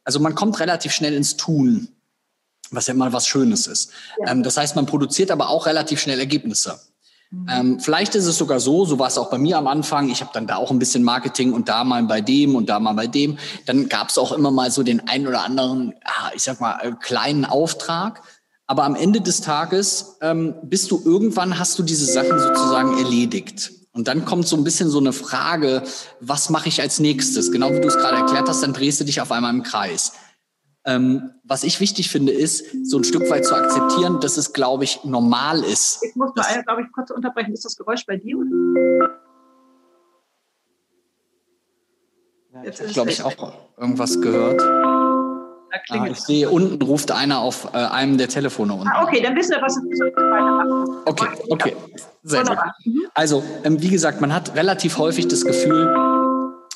Also 0.05 0.21
man 0.21 0.35
kommt 0.35 0.59
relativ 0.61 0.93
schnell 0.93 1.15
ins 1.15 1.37
Tun, 1.37 1.89
was 2.71 2.87
ja 2.87 2.95
immer 2.95 3.13
was 3.13 3.27
Schönes 3.27 3.67
ist. 3.67 3.93
Ja. 4.19 4.33
Ähm, 4.33 4.43
das 4.43 4.57
heißt, 4.57 4.77
man 4.77 4.87
produziert 4.87 5.31
aber 5.31 5.49
auch 5.49 5.67
relativ 5.67 6.01
schnell 6.01 6.19
Ergebnisse. 6.19 6.79
Mhm. 7.31 7.47
Ähm, 7.49 7.81
vielleicht 7.81 8.15
ist 8.15 8.27
es 8.27 8.39
sogar 8.39 8.61
so, 8.61 8.85
so 8.85 8.99
war 8.99 9.09
es 9.09 9.19
auch 9.19 9.31
bei 9.31 9.39
mir 9.39 9.57
am 9.57 9.67
Anfang. 9.67 10.11
Ich 10.11 10.21
habe 10.21 10.33
dann 10.35 10.47
da 10.47 10.57
auch 10.57 10.71
ein 10.71 10.79
bisschen 10.79 11.05
Marketing 11.05 11.53
und 11.53 11.69
da 11.69 11.85
mal 11.85 12.03
bei 12.05 12.21
dem 12.21 12.57
und 12.57 12.69
da 12.69 12.81
mal 12.81 12.95
bei 12.95 13.07
dem. 13.07 13.39
Dann 13.67 13.89
gab 13.89 14.09
es 14.09 14.19
auch 14.19 14.33
immer 14.33 14.51
mal 14.51 14.71
so 14.71 14.83
den 14.83 15.09
einen 15.09 15.27
oder 15.27 15.45
anderen, 15.45 15.95
ich 16.35 16.43
sag 16.43 16.61
mal, 16.61 16.79
äh, 16.81 16.93
kleinen 17.01 17.45
Auftrag. 17.45 18.23
Aber 18.67 18.85
am 18.85 18.95
Ende 18.95 19.21
des 19.21 19.41
Tages 19.41 20.17
ähm, 20.21 20.55
bist 20.63 20.91
du 20.91 21.03
irgendwann, 21.05 21.59
hast 21.59 21.79
du 21.79 21.83
diese 21.83 22.05
Sachen 22.05 22.39
sozusagen 22.39 22.99
erledigt. 22.99 23.73
Und 23.93 24.07
dann 24.07 24.25
kommt 24.25 24.47
so 24.47 24.57
ein 24.57 24.65
bisschen 24.65 24.89
so 24.89 24.99
eine 24.99 25.13
Frage, 25.13 25.83
was 26.21 26.49
mache 26.49 26.69
ich 26.69 26.81
als 26.81 27.01
nächstes? 27.01 27.51
Genau 27.51 27.73
wie 27.73 27.81
du 27.81 27.89
es 27.89 27.97
gerade 27.97 28.19
erklärt 28.19 28.49
hast, 28.49 28.63
dann 28.63 28.73
drehst 28.73 29.01
du 29.01 29.05
dich 29.05 29.21
auf 29.21 29.33
einmal 29.33 29.53
im 29.53 29.63
Kreis. 29.63 30.13
Ähm, 30.85 31.33
was 31.45 31.65
ich 31.65 31.81
wichtig 31.81 32.09
finde, 32.09 32.33
ist, 32.33 32.65
so 32.85 32.99
ein 32.99 33.05
Stück 33.05 33.29
weit 33.29 33.45
zu 33.45 33.55
akzeptieren, 33.55 34.21
dass 34.21 34.37
es, 34.37 34.53
glaube 34.53 34.85
ich, 34.85 35.05
normal 35.05 35.63
ist. 35.63 36.03
Ich 36.03 36.15
muss 36.17 36.35
mal, 36.35 36.63
glaube 36.63 36.83
ich, 36.83 36.93
kurz 36.93 37.11
unterbrechen. 37.11 37.53
Ist 37.53 37.65
das 37.65 37.77
Geräusch 37.77 38.07
bei 38.07 38.17
dir? 38.17 38.39
Oder? 38.39 39.11
Ja, 42.55 42.65
Jetzt 42.65 42.81
ich 42.81 42.93
glaube 42.93 43.11
ich, 43.11 43.23
auch 43.23 43.53
irgendwas 43.77 44.21
gehört. 44.21 44.61
Ah, 45.91 46.07
ich 46.11 46.21
sehe, 46.21 46.51
unten 46.51 46.83
ruft 46.83 47.11
einer 47.11 47.41
auf 47.41 47.69
äh, 47.73 47.79
einem 47.79 48.19
der 48.19 48.29
Telefone. 48.29 48.75
Unten. 48.75 48.89
Ah, 48.89 49.03
okay, 49.03 49.21
dann 49.23 49.37
wissen 49.37 49.53
wir, 49.53 49.63
was 49.63 49.77
wir 49.77 50.07
weitermachen. 50.15 50.97
Okay, 51.05 51.27
okay. 51.49 51.77
Sehr 52.23 52.45
gut. 52.45 52.59
Mhm. 52.85 53.07
Also, 53.15 53.43
ähm, 53.65 53.81
wie 53.81 53.89
gesagt, 53.89 54.21
man 54.21 54.33
hat 54.35 54.55
relativ 54.55 54.99
häufig 54.99 55.29
das 55.29 55.45
Gefühl, 55.45 55.95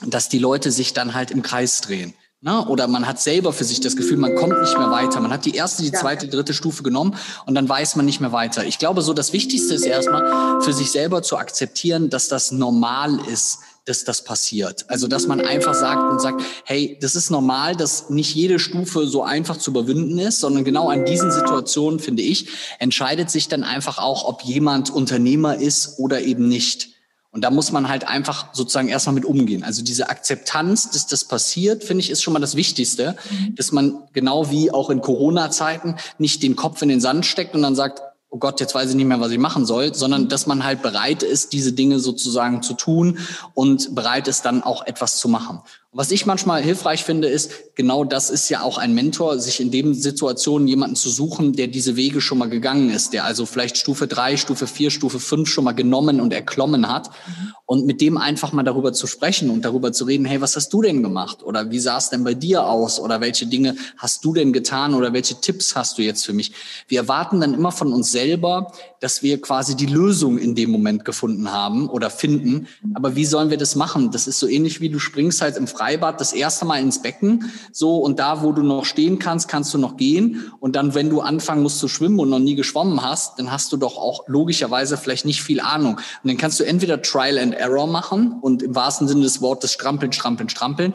dass 0.07 0.29
die 0.29 0.39
Leute 0.39 0.71
sich 0.71 0.93
dann 0.93 1.15
halt 1.15 1.31
im 1.31 1.43
Kreis 1.43 1.81
drehen. 1.81 2.15
Na, 2.47 2.61
ne? 2.61 2.69
oder 2.69 2.89
man 2.89 3.07
hat 3.07 3.19
selber 3.21 3.55
für 3.55 3.65
sich 3.65 3.81
das 3.81 3.97
Gefühl, 3.97 4.19
man 4.19 4.35
kommt 4.35 4.61
nicht 4.61 4.77
mehr 4.77 4.91
weiter. 4.91 5.19
Man 5.21 5.33
hat 5.33 5.47
die 5.47 5.55
erste, 5.55 5.83
die 5.83 5.93
zweite, 5.93 6.29
dritte 6.29 6.53
Stufe 6.53 6.83
genommen 6.83 7.17
und 7.47 7.55
dann 7.55 7.67
weiß 7.67 7.97
man 7.97 8.05
nicht 8.05 8.21
mehr 8.21 8.33
weiter. 8.33 8.67
Ich 8.67 8.79
glaube, 8.79 9.01
so 9.01 9.15
das 9.15 9.33
Wichtigste 9.33 9.73
ist 9.73 9.87
erstmal 9.87 10.61
für 10.61 10.75
sich 10.75 10.91
selber 10.91 11.23
zu 11.23 11.39
akzeptieren, 11.39 12.11
dass 12.11 12.29
das 12.29 12.53
normal 12.53 13.19
ist, 13.33 13.61
dass 13.85 14.05
das 14.05 14.25
passiert. 14.25 14.87
Also, 14.89 15.09
dass 15.09 15.27
man 15.27 15.41
einfach 15.41 15.75
sagt 15.75 16.11
und 16.11 16.21
sagt, 16.21 16.43
hey, 16.65 16.99
das 17.01 17.15
ist 17.15 17.31
normal, 17.31 17.77
dass 17.77 18.09
nicht 18.11 18.35
jede 18.35 18.59
Stufe 18.59 19.07
so 19.07 19.23
einfach 19.23 19.57
zu 19.57 19.71
überwinden 19.71 20.19
ist, 20.19 20.41
sondern 20.41 20.65
genau 20.65 20.89
an 20.89 21.05
diesen 21.05 21.31
Situationen, 21.31 22.01
finde 22.01 22.23
ich, 22.23 22.49
entscheidet 22.79 23.31
sich 23.31 23.49
dann 23.49 23.63
einfach 23.63 23.99
auch, 23.99 24.25
ob 24.25 24.43
jemand 24.43 24.91
Unternehmer 24.91 25.57
ist 25.57 25.99
oder 25.99 26.23
eben 26.23 26.49
nicht. 26.49 26.95
Und 27.35 27.43
da 27.43 27.51
muss 27.51 27.73
man 27.73 27.89
halt 27.89 28.07
einfach 28.07 28.55
sozusagen 28.55 28.87
erstmal 28.87 29.17
mit 29.17 29.25
umgehen. 29.25 29.65
Also 29.65 29.83
diese 29.83 30.09
Akzeptanz, 30.09 30.91
dass 30.91 31.09
das 31.09 31.25
passiert, 31.25 31.83
finde 31.83 32.03
ich, 32.03 32.11
ist 32.11 32.23
schon 32.23 32.33
mal 32.33 32.39
das 32.39 32.55
Wichtigste, 32.55 33.17
mhm. 33.29 33.57
dass 33.57 33.73
man 33.73 34.05
genau 34.13 34.53
wie 34.53 34.71
auch 34.71 34.89
in 34.89 35.01
Corona-Zeiten 35.01 35.97
nicht 36.19 36.45
den 36.45 36.55
Kopf 36.55 36.81
in 36.81 36.89
den 36.89 37.01
Sand 37.01 37.27
steckt 37.27 37.57
und 37.57 37.63
dann 37.63 37.75
sagt, 37.75 38.03
oh 38.35 38.39
Gott, 38.39 38.59
jetzt 38.59 38.75
weiß 38.75 38.91
ich 38.91 38.97
nicht 38.97 39.07
mehr, 39.07 39.21
was 39.21 39.31
ich 39.31 39.39
machen 39.39 39.65
soll, 39.65 39.95
sondern 39.95 40.29
dass 40.29 40.49
man 40.49 40.65
halt 40.65 40.83
bereit 40.83 41.23
ist, 41.23 41.53
diese 41.53 41.73
Dinge 41.73 42.01
sozusagen 42.01 42.63
zu 42.63 42.75
tun 42.75 43.19
und 43.55 43.95
bereit 43.95 44.27
ist, 44.27 44.45
dann 44.45 44.65
auch 44.65 44.85
etwas 44.89 45.19
zu 45.19 45.29
machen. 45.29 45.61
Was 45.93 46.11
ich 46.11 46.27
manchmal 46.27 46.61
hilfreich 46.61 47.05
finde, 47.05 47.29
ist, 47.29 47.77
genau 47.77 48.03
das 48.03 48.31
ist 48.31 48.49
ja 48.49 48.63
auch 48.63 48.79
ein 48.79 48.93
Mentor, 48.93 49.39
sich 49.39 49.61
in 49.61 49.71
dem 49.71 49.95
Situationen 49.95 50.67
jemanden 50.67 50.97
zu 50.97 51.11
suchen, 51.11 51.53
der 51.53 51.69
diese 51.69 51.95
Wege 51.95 52.21
schon 52.21 52.39
mal 52.39 52.49
gegangen 52.49 52.91
ist, 52.91 53.13
der 53.13 53.25
also 53.25 53.47
vielleicht 53.47 53.77
Stufe 53.79 54.09
drei, 54.09 54.37
Stufe 54.37 54.67
vier, 54.67 54.91
Stufe 54.91 55.21
fünf 55.21 55.49
schon 55.49 55.63
mal 55.63 55.71
genommen 55.71 56.21
und 56.21 56.33
erklommen 56.33 56.89
hat. 56.89 57.11
Mhm. 57.11 57.53
Und 57.67 57.87
mit 57.87 58.01
dem 58.03 58.19
einfach 58.19 58.53
mal 58.53 58.63
darüber 58.63 58.93
zu 58.93 59.07
sprechen 59.07 59.49
und 59.49 59.65
darüber 59.65 59.91
zu 59.91 60.05
reden, 60.05 60.27
hey, 60.27 60.41
was 60.41 60.55
hast 60.55 60.73
du 60.73 60.83
denn 60.83 61.03
gemacht? 61.03 61.43
Oder 61.43 61.71
wie 61.71 61.79
sah 61.79 61.97
es 61.97 62.11
denn 62.11 62.23
bei 62.23 62.35
dir 62.35 62.67
aus? 62.67 63.01
Oder 63.01 63.23
welche 63.23 63.47
Dinge 63.47 63.75
hast 63.97 64.25
du 64.25 64.35
denn 64.35 64.53
getan? 64.53 64.93
Oder 64.93 65.15
welche 65.15 65.41
Tipps 65.41 65.75
hast 65.75 65.97
du 65.97 66.03
jetzt 66.03 66.27
für 66.27 66.35
mich? 66.35 66.53
Wir 66.89 67.01
erwarten 67.01 67.41
dann 67.41 67.55
immer 67.55 67.73
von 67.73 67.93
uns 67.93 68.13
selber, 68.13 68.71
dass 69.05 69.23
wir 69.23 69.39
quasi 69.39 69.77
die 69.77 69.85
Lösung 69.85 70.39
in 70.39 70.55
dem 70.55 70.71
Moment 70.71 71.05
gefunden 71.05 71.53
haben 71.53 71.91
oder 71.91 72.09
finden. 72.09 72.69
Aber 72.95 73.15
wie 73.17 73.27
sollen 73.27 73.51
wir 73.51 73.59
das 73.59 73.77
machen? 73.77 74.11
Das 74.11 74.27
ist 74.27 74.39
so 74.39 74.49
ähnlich 74.49 74.81
wie 74.81 74.89
du 74.89 74.99
springst 74.99 75.43
halt 75.43 75.59
im 75.59 75.67
Freibad 75.67 76.23
das 76.23 76.33
erste 76.33 76.65
Mal 76.65 76.81
ins 76.81 77.03
Becken, 77.03 77.53
so 77.71 77.99
und 77.99 78.19
da, 78.19 78.43
wo 78.43 78.53
du 78.53 78.63
noch 78.63 78.87
stehen 78.87 79.19
kannst, 79.19 79.47
kannst 79.47 79.75
du 79.75 79.79
noch 79.79 79.99
gehen. 79.99 80.51
Und 80.59 80.75
dann, 80.75 80.95
wenn 80.95 81.11
du 81.11 81.21
anfangen 81.21 81.63
musst 81.63 81.81
zu 81.81 81.89
schwimmen 81.89 82.19
und 82.19 82.31
noch 82.31 82.39
nie 82.39 82.55
geschwommen 82.55 83.03
hast, 83.03 83.39
dann 83.39 83.53
hast 83.53 83.71
du 83.75 83.77
doch 83.77 83.99
auch 83.99 84.25
logischerweise 84.27 84.97
vielleicht 84.97 85.27
nicht 85.27 85.43
viel 85.43 85.61
Ahnung. 85.61 85.97
Und 85.97 86.31
dann 86.31 86.39
kannst 86.39 86.59
du 86.59 86.65
entweder 86.65 87.03
Trial 87.03 87.39
and 87.39 87.53
Error 87.53 87.87
machen 87.87 88.39
und 88.41 88.63
im 88.63 88.75
wahrsten 88.75 89.07
Sinne 89.07 89.25
des 89.25 89.43
Wortes 89.43 89.71
strampeln, 89.71 90.13
strampeln, 90.13 90.49
strampeln. 90.49 90.95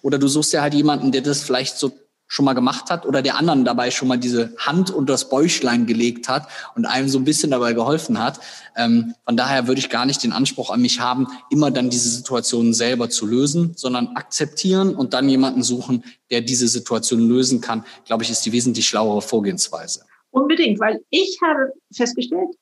Oder 0.00 0.20
du 0.20 0.28
suchst 0.28 0.52
ja 0.52 0.62
halt 0.62 0.74
jemanden, 0.74 1.10
der 1.10 1.22
das 1.22 1.42
vielleicht 1.42 1.76
so 1.76 1.90
schon 2.28 2.44
mal 2.44 2.52
gemacht 2.52 2.90
hat 2.90 3.06
oder 3.06 3.22
der 3.22 3.36
anderen 3.36 3.64
dabei 3.64 3.90
schon 3.90 4.06
mal 4.06 4.18
diese 4.18 4.54
Hand 4.58 4.90
unter 4.90 5.14
das 5.14 5.30
Bäuchlein 5.30 5.86
gelegt 5.86 6.28
hat 6.28 6.46
und 6.76 6.84
einem 6.84 7.08
so 7.08 7.18
ein 7.18 7.24
bisschen 7.24 7.50
dabei 7.50 7.72
geholfen 7.72 8.22
hat. 8.22 8.38
Ähm, 8.76 9.14
von 9.24 9.36
daher 9.36 9.66
würde 9.66 9.80
ich 9.80 9.88
gar 9.88 10.04
nicht 10.04 10.22
den 10.22 10.32
Anspruch 10.32 10.70
an 10.70 10.82
mich 10.82 11.00
haben, 11.00 11.26
immer 11.50 11.70
dann 11.70 11.88
diese 11.88 12.10
Situationen 12.10 12.74
selber 12.74 13.08
zu 13.08 13.26
lösen, 13.26 13.72
sondern 13.76 14.08
akzeptieren 14.08 14.94
und 14.94 15.14
dann 15.14 15.28
jemanden 15.28 15.62
suchen, 15.62 16.04
der 16.30 16.42
diese 16.42 16.68
Situation 16.68 17.26
lösen 17.26 17.62
kann, 17.62 17.84
glaube 18.04 18.22
ich, 18.22 18.30
ist 18.30 18.44
die 18.44 18.52
wesentlich 18.52 18.86
schlauere 18.86 19.22
Vorgehensweise. 19.22 20.04
Unbedingt, 20.30 20.78
weil 20.78 21.00
ich 21.08 21.38
habe 21.42 21.72
festgestellt, 21.90 22.54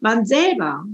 man 0.00 0.26
selber, 0.26 0.84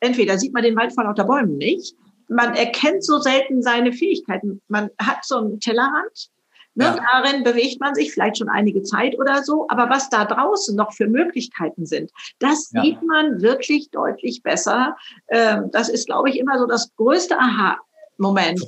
entweder 0.00 0.38
sieht 0.38 0.52
man 0.52 0.64
den 0.64 0.76
Wald 0.76 0.92
vor 0.92 1.04
lauter 1.04 1.24
Bäumen 1.24 1.56
nicht, 1.56 1.94
man 2.28 2.54
erkennt 2.54 3.04
so 3.04 3.20
selten 3.20 3.62
seine 3.62 3.92
Fähigkeiten. 3.92 4.60
Man 4.68 4.90
hat 4.98 5.24
so 5.24 5.38
einen 5.38 5.60
Tellerrand 5.60 6.30
Ne? 6.78 6.84
Ja. 6.84 6.96
Darin 7.10 7.42
bewegt 7.42 7.80
man 7.80 7.96
sich 7.96 8.12
vielleicht 8.12 8.38
schon 8.38 8.48
einige 8.48 8.84
Zeit 8.84 9.18
oder 9.18 9.42
so. 9.42 9.66
Aber 9.68 9.90
was 9.90 10.10
da 10.10 10.24
draußen 10.24 10.76
noch 10.76 10.92
für 10.92 11.08
Möglichkeiten 11.08 11.86
sind, 11.86 12.12
das 12.38 12.70
ja. 12.72 12.82
sieht 12.82 13.02
man 13.02 13.42
wirklich 13.42 13.90
deutlich 13.90 14.44
besser. 14.44 14.96
Ähm, 15.26 15.70
das 15.72 15.88
ist, 15.88 16.06
glaube 16.06 16.30
ich, 16.30 16.38
immer 16.38 16.56
so 16.56 16.66
das 16.66 16.94
größte 16.94 17.36
Aha-Moment, 17.36 18.60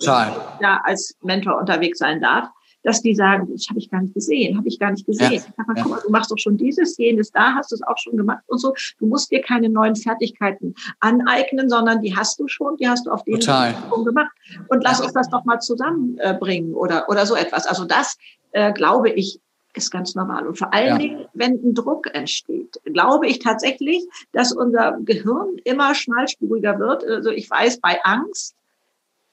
da 0.61 0.81
als 0.83 1.17
Mentor 1.23 1.57
unterwegs 1.57 1.99
sein 1.99 2.21
darf 2.21 2.49
dass 2.83 3.03
die 3.03 3.15
sagen, 3.15 3.49
das 3.53 3.67
habe 3.69 3.79
ich 3.79 3.91
gar 3.91 4.01
nicht 4.01 4.15
gesehen, 4.15 4.57
habe 4.57 4.69
ich 4.69 4.79
gar 4.79 4.91
nicht 4.91 5.07
gesehen. 5.07 5.33
Ja. 5.33 5.37
Ich 5.37 5.43
sag 5.43 5.67
mal, 5.67 5.75
guck 5.75 5.91
mal, 5.91 6.01
du 6.03 6.11
machst 6.11 6.31
doch 6.31 6.39
schon 6.39 6.57
dieses, 6.57 6.97
jenes, 6.97 7.31
da 7.31 7.55
hast 7.55 7.71
du 7.71 7.75
es 7.75 7.83
auch 7.83 7.99
schon 7.99 8.17
gemacht 8.17 8.43
und 8.47 8.59
so. 8.59 8.75
Du 8.99 9.07
musst 9.07 9.31
dir 9.31 9.41
keine 9.41 9.69
neuen 9.69 9.97
Fertigkeiten 9.97 10.75
aneignen, 11.01 11.69
sondern 11.69 12.01
die 12.01 12.17
hast 12.17 12.39
du 12.41 12.49
schon, 12.49 12.77
die 12.77 12.89
hast 12.89 13.07
du 13.07 13.11
auf 13.11 13.25
den 13.25 13.41
schon 13.41 14.05
gemacht. 14.05 14.31
Und 14.69 14.83
lass 14.83 14.99
ja. 14.99 15.05
uns 15.05 15.15
das 15.15 15.29
doch 15.29 15.45
mal 15.45 15.61
zusammenbringen 15.61 16.75
oder, 16.75 17.09
oder 17.09 17.27
so 17.27 17.35
etwas. 17.35 17.67
Also 17.67 17.85
das, 17.85 18.17
äh, 18.53 18.73
glaube 18.73 19.11
ich, 19.11 19.41
ist 19.75 19.91
ganz 19.91 20.15
normal. 20.15 20.47
Und 20.47 20.59
vor 20.59 20.75
allen 20.75 20.89
ja. 20.89 20.99
Dingen, 20.99 21.27
wenn 21.33 21.55
ein 21.55 21.75
Druck 21.75 22.13
entsteht, 22.13 22.81
glaube 22.85 23.29
ich 23.29 23.39
tatsächlich, 23.39 24.05
dass 24.33 24.53
unser 24.53 24.99
Gehirn 25.01 25.57
immer 25.65 25.95
schmalspuriger 25.95 26.79
wird. 26.79 27.05
Also 27.05 27.31
ich 27.31 27.49
weiß, 27.49 27.81
bei 27.81 28.01
Angst 28.03 28.57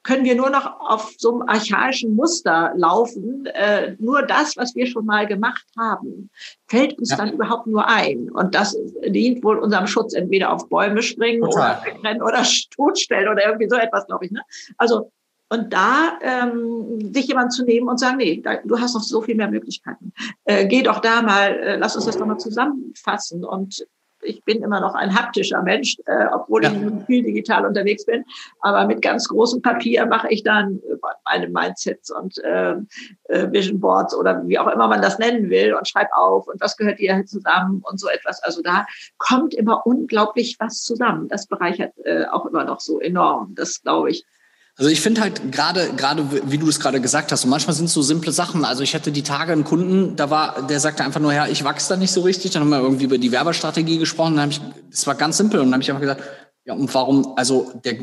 können 0.08 0.24
wir 0.24 0.36
nur 0.36 0.48
noch 0.48 0.80
auf 0.80 1.12
so 1.18 1.34
einem 1.34 1.42
archaischen 1.42 2.16
Muster 2.16 2.72
laufen. 2.74 3.44
Äh, 3.44 3.94
nur 3.98 4.22
das, 4.22 4.56
was 4.56 4.74
wir 4.74 4.86
schon 4.86 5.04
mal 5.04 5.26
gemacht 5.26 5.66
haben, 5.78 6.30
fällt 6.66 6.98
uns 6.98 7.10
ja. 7.10 7.18
dann 7.18 7.34
überhaupt 7.34 7.66
nur 7.66 7.86
ein. 7.86 8.30
Und 8.30 8.54
das 8.54 8.74
dient 9.06 9.44
wohl 9.44 9.58
unserem 9.58 9.86
Schutz, 9.86 10.14
entweder 10.14 10.50
auf 10.50 10.66
Bäume 10.70 11.02
springen 11.02 11.42
Total. 11.42 11.76
oder 11.76 11.86
wegrennen 11.86 12.22
oder 12.26 12.42
totstellen 12.74 13.28
oder 13.28 13.44
irgendwie 13.44 13.68
so 13.68 13.76
etwas, 13.76 14.06
glaube 14.06 14.24
ich. 14.24 14.30
Ne? 14.30 14.40
Also 14.78 15.12
und 15.50 15.74
da 15.74 16.18
ähm, 16.22 17.12
sich 17.12 17.26
jemand 17.26 17.52
zu 17.52 17.64
nehmen 17.64 17.88
und 17.88 17.98
sagen, 17.98 18.16
nee, 18.16 18.40
da, 18.42 18.56
du 18.64 18.80
hast 18.80 18.94
noch 18.94 19.02
so 19.02 19.20
viel 19.20 19.34
mehr 19.34 19.50
Möglichkeiten. 19.50 20.14
Äh, 20.44 20.66
geh 20.68 20.82
doch 20.82 21.00
da 21.00 21.20
mal, 21.20 21.50
äh, 21.50 21.76
lass 21.76 21.96
uns 21.96 22.06
das 22.06 22.16
doch 22.16 22.26
mal 22.26 22.38
zusammenfassen 22.38 23.44
und 23.44 23.86
ich 24.28 24.44
bin 24.44 24.62
immer 24.62 24.80
noch 24.80 24.94
ein 24.94 25.14
haptischer 25.14 25.62
Mensch, 25.62 25.96
äh, 26.06 26.26
obwohl 26.32 26.64
ja. 26.64 26.70
ich 26.70 27.06
viel 27.06 27.22
digital 27.24 27.66
unterwegs 27.66 28.04
bin. 28.04 28.24
Aber 28.60 28.86
mit 28.86 29.02
ganz 29.02 29.28
großem 29.28 29.62
Papier 29.62 30.06
mache 30.06 30.28
ich 30.28 30.42
dann 30.42 30.80
meine 31.24 31.48
Mindsets 31.48 32.10
und 32.10 32.38
äh, 32.44 32.74
äh, 33.24 33.50
Vision 33.52 33.80
Boards 33.80 34.14
oder 34.14 34.46
wie 34.46 34.58
auch 34.58 34.68
immer 34.68 34.88
man 34.88 35.02
das 35.02 35.18
nennen 35.18 35.50
will 35.50 35.74
und 35.74 35.88
schreibe 35.88 36.14
auf 36.16 36.46
und 36.48 36.60
was 36.60 36.76
gehört 36.76 36.98
hier 36.98 37.24
zusammen 37.26 37.82
und 37.84 37.98
so 37.98 38.08
etwas. 38.08 38.42
Also 38.42 38.62
da 38.62 38.86
kommt 39.18 39.54
immer 39.54 39.86
unglaublich 39.86 40.56
was 40.58 40.82
zusammen. 40.82 41.28
Das 41.28 41.46
bereichert 41.46 41.92
äh, 42.04 42.26
auch 42.26 42.46
immer 42.46 42.64
noch 42.64 42.80
so 42.80 43.00
enorm. 43.00 43.54
Das 43.54 43.82
glaube 43.82 44.10
ich. 44.10 44.24
Also 44.78 44.90
ich 44.90 45.00
finde 45.00 45.20
halt 45.20 45.50
gerade, 45.50 45.92
gerade 45.96 46.24
wie 46.50 46.56
du 46.56 46.68
es 46.68 46.78
gerade 46.78 47.00
gesagt 47.00 47.32
hast, 47.32 47.42
und 47.42 47.50
manchmal 47.50 47.74
sind 47.74 47.86
es 47.86 47.94
so 47.94 48.02
simple 48.02 48.30
Sachen. 48.30 48.64
Also 48.64 48.84
ich 48.84 48.94
hatte 48.94 49.10
die 49.10 49.24
Tage 49.24 49.52
einen 49.52 49.64
Kunden, 49.64 50.14
da 50.14 50.30
war, 50.30 50.62
der 50.68 50.78
sagte 50.78 51.02
einfach 51.02 51.20
nur, 51.20 51.34
ja, 51.34 51.48
ich 51.48 51.64
wachse 51.64 51.88
da 51.88 51.96
nicht 51.96 52.12
so 52.12 52.20
richtig. 52.20 52.52
Dann 52.52 52.62
haben 52.62 52.68
wir 52.68 52.78
irgendwie 52.78 53.06
über 53.06 53.18
die 53.18 53.32
Werbestrategie 53.32 53.98
gesprochen. 53.98 54.36
Dann 54.36 54.42
habe 54.42 54.52
ich, 54.52 54.60
das 54.88 55.04
war 55.08 55.16
ganz 55.16 55.36
simpel. 55.36 55.58
Und 55.58 55.66
dann 55.66 55.74
habe 55.74 55.82
ich 55.82 55.90
einfach 55.90 56.00
gesagt, 56.00 56.22
ja, 56.64 56.74
und 56.74 56.94
warum, 56.94 57.32
also 57.36 57.72
der 57.84 57.96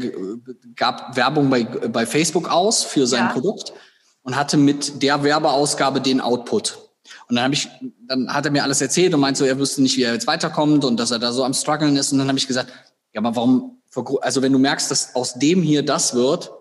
gab 0.76 1.16
Werbung 1.16 1.50
bei, 1.50 1.64
bei 1.64 2.06
Facebook 2.06 2.50
aus 2.50 2.84
für 2.84 3.08
sein 3.08 3.24
ja. 3.24 3.32
Produkt 3.32 3.72
und 4.24 4.36
hatte 4.36 4.58
mit 4.58 5.02
der 5.02 5.24
Werbeausgabe 5.24 6.02
den 6.02 6.20
Output. 6.20 6.78
Und 7.30 7.38
dann 7.38 7.46
habe 7.46 7.54
ich, 7.54 7.70
dann 8.06 8.34
hat 8.34 8.44
er 8.46 8.52
mir 8.52 8.64
alles 8.64 8.82
erzählt 8.82 9.14
und 9.14 9.22
meinte 9.22 9.38
so, 9.40 9.46
er 9.46 9.60
wüsste 9.60 9.82
nicht, 9.82 9.96
wie 9.96 10.04
er 10.04 10.12
jetzt 10.12 10.28
weiterkommt 10.28 10.84
und 10.84 11.00
dass 11.00 11.12
er 11.12 11.20
da 11.20 11.32
so 11.32 11.46
am 11.46 11.54
struggeln 11.54 11.96
ist. 11.96 12.12
Und 12.12 12.18
dann 12.18 12.28
habe 12.28 12.38
ich 12.38 12.48
gesagt, 12.48 12.74
ja, 13.14 13.22
aber 13.22 13.34
warum, 13.34 13.82
also 14.20 14.42
wenn 14.42 14.52
du 14.52 14.60
merkst, 14.60 14.92
dass 14.92 15.16
aus 15.16 15.36
dem 15.36 15.62
hier 15.62 15.86
das 15.86 16.16
wird, 16.16 16.52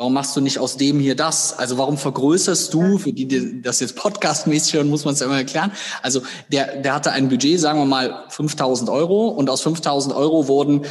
Warum 0.00 0.14
machst 0.14 0.34
du 0.34 0.40
nicht 0.40 0.58
aus 0.58 0.78
dem 0.78 0.98
hier 0.98 1.14
das? 1.14 1.58
Also 1.58 1.76
warum 1.76 1.98
vergrößerst 1.98 2.72
du, 2.72 2.96
für 2.96 3.12
die, 3.12 3.28
die 3.28 3.60
das 3.60 3.80
jetzt 3.80 3.96
podcastmäßig 3.96 4.72
hören, 4.72 4.88
muss 4.88 5.04
man 5.04 5.12
es 5.12 5.20
ja 5.20 5.26
immer 5.26 5.36
erklären. 5.36 5.72
Also 6.00 6.22
der, 6.50 6.76
der 6.76 6.94
hatte 6.94 7.12
ein 7.12 7.28
Budget, 7.28 7.60
sagen 7.60 7.78
wir 7.78 7.84
mal 7.84 8.24
5000 8.30 8.88
Euro 8.88 9.28
und 9.28 9.50
aus 9.50 9.60
5000 9.60 10.14
Euro 10.14 10.48
wurden 10.48 10.86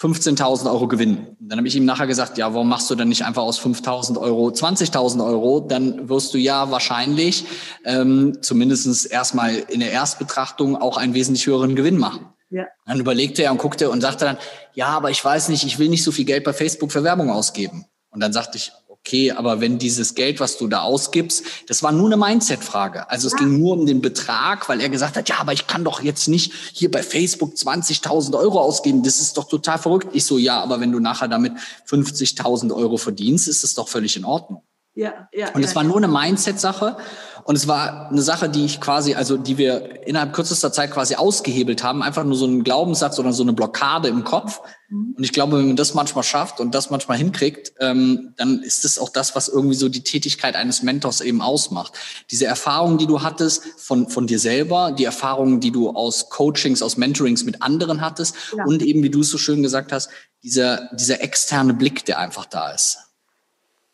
15.000 0.00 0.68
Euro 0.68 0.88
Gewinn. 0.88 1.36
Dann 1.38 1.58
habe 1.58 1.68
ich 1.68 1.76
ihm 1.76 1.84
nachher 1.84 2.08
gesagt, 2.08 2.38
ja, 2.38 2.52
warum 2.52 2.68
machst 2.68 2.90
du 2.90 2.96
denn 2.96 3.08
nicht 3.08 3.24
einfach 3.24 3.44
aus 3.44 3.60
5.000 3.60 4.18
Euro 4.18 4.48
20.000 4.48 5.24
Euro? 5.24 5.60
Dann 5.60 6.08
wirst 6.08 6.34
du 6.34 6.38
ja 6.38 6.72
wahrscheinlich 6.72 7.44
ähm, 7.84 8.38
zumindest 8.40 9.08
erstmal 9.12 9.54
in 9.54 9.78
der 9.78 9.92
Erstbetrachtung 9.92 10.74
auch 10.74 10.96
einen 10.96 11.14
wesentlich 11.14 11.46
höheren 11.46 11.76
Gewinn 11.76 11.98
machen. 11.98 12.26
Ja. 12.50 12.64
Dann 12.84 12.98
überlegte 12.98 13.44
er 13.44 13.52
und 13.52 13.58
guckte 13.58 13.90
und 13.90 14.00
sagte 14.00 14.24
dann, 14.24 14.38
ja, 14.74 14.88
aber 14.88 15.12
ich 15.12 15.24
weiß 15.24 15.50
nicht, 15.50 15.64
ich 15.64 15.78
will 15.78 15.88
nicht 15.88 16.02
so 16.02 16.10
viel 16.10 16.24
Geld 16.24 16.42
bei 16.42 16.52
Facebook 16.52 16.90
für 16.90 17.04
Werbung 17.04 17.30
ausgeben. 17.30 17.84
Und 18.10 18.20
dann 18.20 18.32
sagte 18.32 18.56
ich, 18.56 18.72
okay, 19.08 19.32
aber 19.32 19.60
wenn 19.60 19.78
dieses 19.78 20.14
Geld, 20.14 20.40
was 20.40 20.58
du 20.58 20.66
da 20.68 20.80
ausgibst, 20.82 21.44
das 21.66 21.82
war 21.82 21.92
nur 21.92 22.06
eine 22.06 22.16
Mindset-Frage. 22.16 23.10
Also 23.10 23.28
es 23.28 23.32
ja. 23.34 23.38
ging 23.38 23.58
nur 23.58 23.74
um 23.74 23.86
den 23.86 24.00
Betrag, 24.00 24.68
weil 24.68 24.80
er 24.80 24.88
gesagt 24.88 25.16
hat, 25.16 25.28
ja, 25.28 25.36
aber 25.38 25.52
ich 25.52 25.66
kann 25.66 25.84
doch 25.84 26.02
jetzt 26.02 26.28
nicht 26.28 26.52
hier 26.72 26.90
bei 26.90 27.02
Facebook 27.02 27.54
20.000 27.54 28.38
Euro 28.38 28.60
ausgeben. 28.60 29.02
Das 29.02 29.20
ist 29.20 29.36
doch 29.36 29.48
total 29.48 29.78
verrückt. 29.78 30.08
Ich 30.12 30.24
so, 30.24 30.36
ja, 30.38 30.60
aber 30.62 30.80
wenn 30.80 30.92
du 30.92 31.00
nachher 31.00 31.28
damit 31.28 31.52
50.000 31.88 32.74
Euro 32.74 32.96
verdienst, 32.96 33.48
ist 33.48 33.62
das 33.62 33.74
doch 33.74 33.88
völlig 33.88 34.16
in 34.16 34.24
Ordnung. 34.24 34.62
Ja, 34.94 35.28
ja. 35.32 35.54
Und 35.54 35.62
es 35.62 35.70
ja, 35.70 35.76
war 35.76 35.84
nur 35.84 35.96
eine 35.96 36.08
Mindset-Sache. 36.08 36.96
Und 37.44 37.56
es 37.56 37.68
war 37.68 38.10
eine 38.10 38.22
Sache, 38.22 38.48
die 38.48 38.64
ich 38.64 38.80
quasi, 38.80 39.14
also 39.14 39.36
die 39.36 39.58
wir 39.58 40.06
innerhalb 40.06 40.32
kürzester 40.32 40.72
Zeit 40.72 40.90
quasi 40.90 41.14
ausgehebelt 41.14 41.82
haben. 41.82 42.02
Einfach 42.02 42.24
nur 42.24 42.36
so 42.36 42.46
einen 42.46 42.64
Glaubenssatz 42.64 43.18
oder 43.18 43.32
so 43.32 43.42
eine 43.42 43.52
Blockade 43.52 44.08
im 44.08 44.24
Kopf. 44.24 44.60
Mhm. 44.88 45.14
Und 45.16 45.24
ich 45.24 45.32
glaube, 45.32 45.58
wenn 45.58 45.68
man 45.68 45.76
das 45.76 45.94
manchmal 45.94 46.24
schafft 46.24 46.60
und 46.60 46.74
das 46.74 46.90
manchmal 46.90 47.18
hinkriegt, 47.18 47.72
ähm, 47.80 48.34
dann 48.36 48.62
ist 48.62 48.84
es 48.84 48.98
auch 48.98 49.08
das, 49.08 49.34
was 49.34 49.48
irgendwie 49.48 49.76
so 49.76 49.88
die 49.88 50.02
Tätigkeit 50.02 50.56
eines 50.56 50.82
Mentors 50.82 51.20
eben 51.20 51.40
ausmacht. 51.40 51.92
Diese 52.30 52.46
Erfahrungen, 52.46 52.98
die 52.98 53.06
du 53.06 53.22
hattest 53.22 53.64
von, 53.76 54.08
von 54.08 54.26
dir 54.26 54.38
selber, 54.38 54.92
die 54.92 55.04
Erfahrungen, 55.04 55.60
die 55.60 55.70
du 55.70 55.90
aus 55.90 56.30
Coachings, 56.30 56.82
aus 56.82 56.96
Mentorings 56.96 57.44
mit 57.44 57.62
anderen 57.62 58.00
hattest 58.00 58.34
ja. 58.56 58.64
und 58.64 58.82
eben, 58.82 59.02
wie 59.02 59.10
du 59.10 59.20
es 59.20 59.30
so 59.30 59.38
schön 59.38 59.62
gesagt 59.62 59.92
hast, 59.92 60.10
dieser, 60.42 60.88
dieser 60.94 61.20
externe 61.20 61.74
Blick, 61.74 62.04
der 62.04 62.18
einfach 62.18 62.46
da 62.46 62.70
ist. 62.70 63.07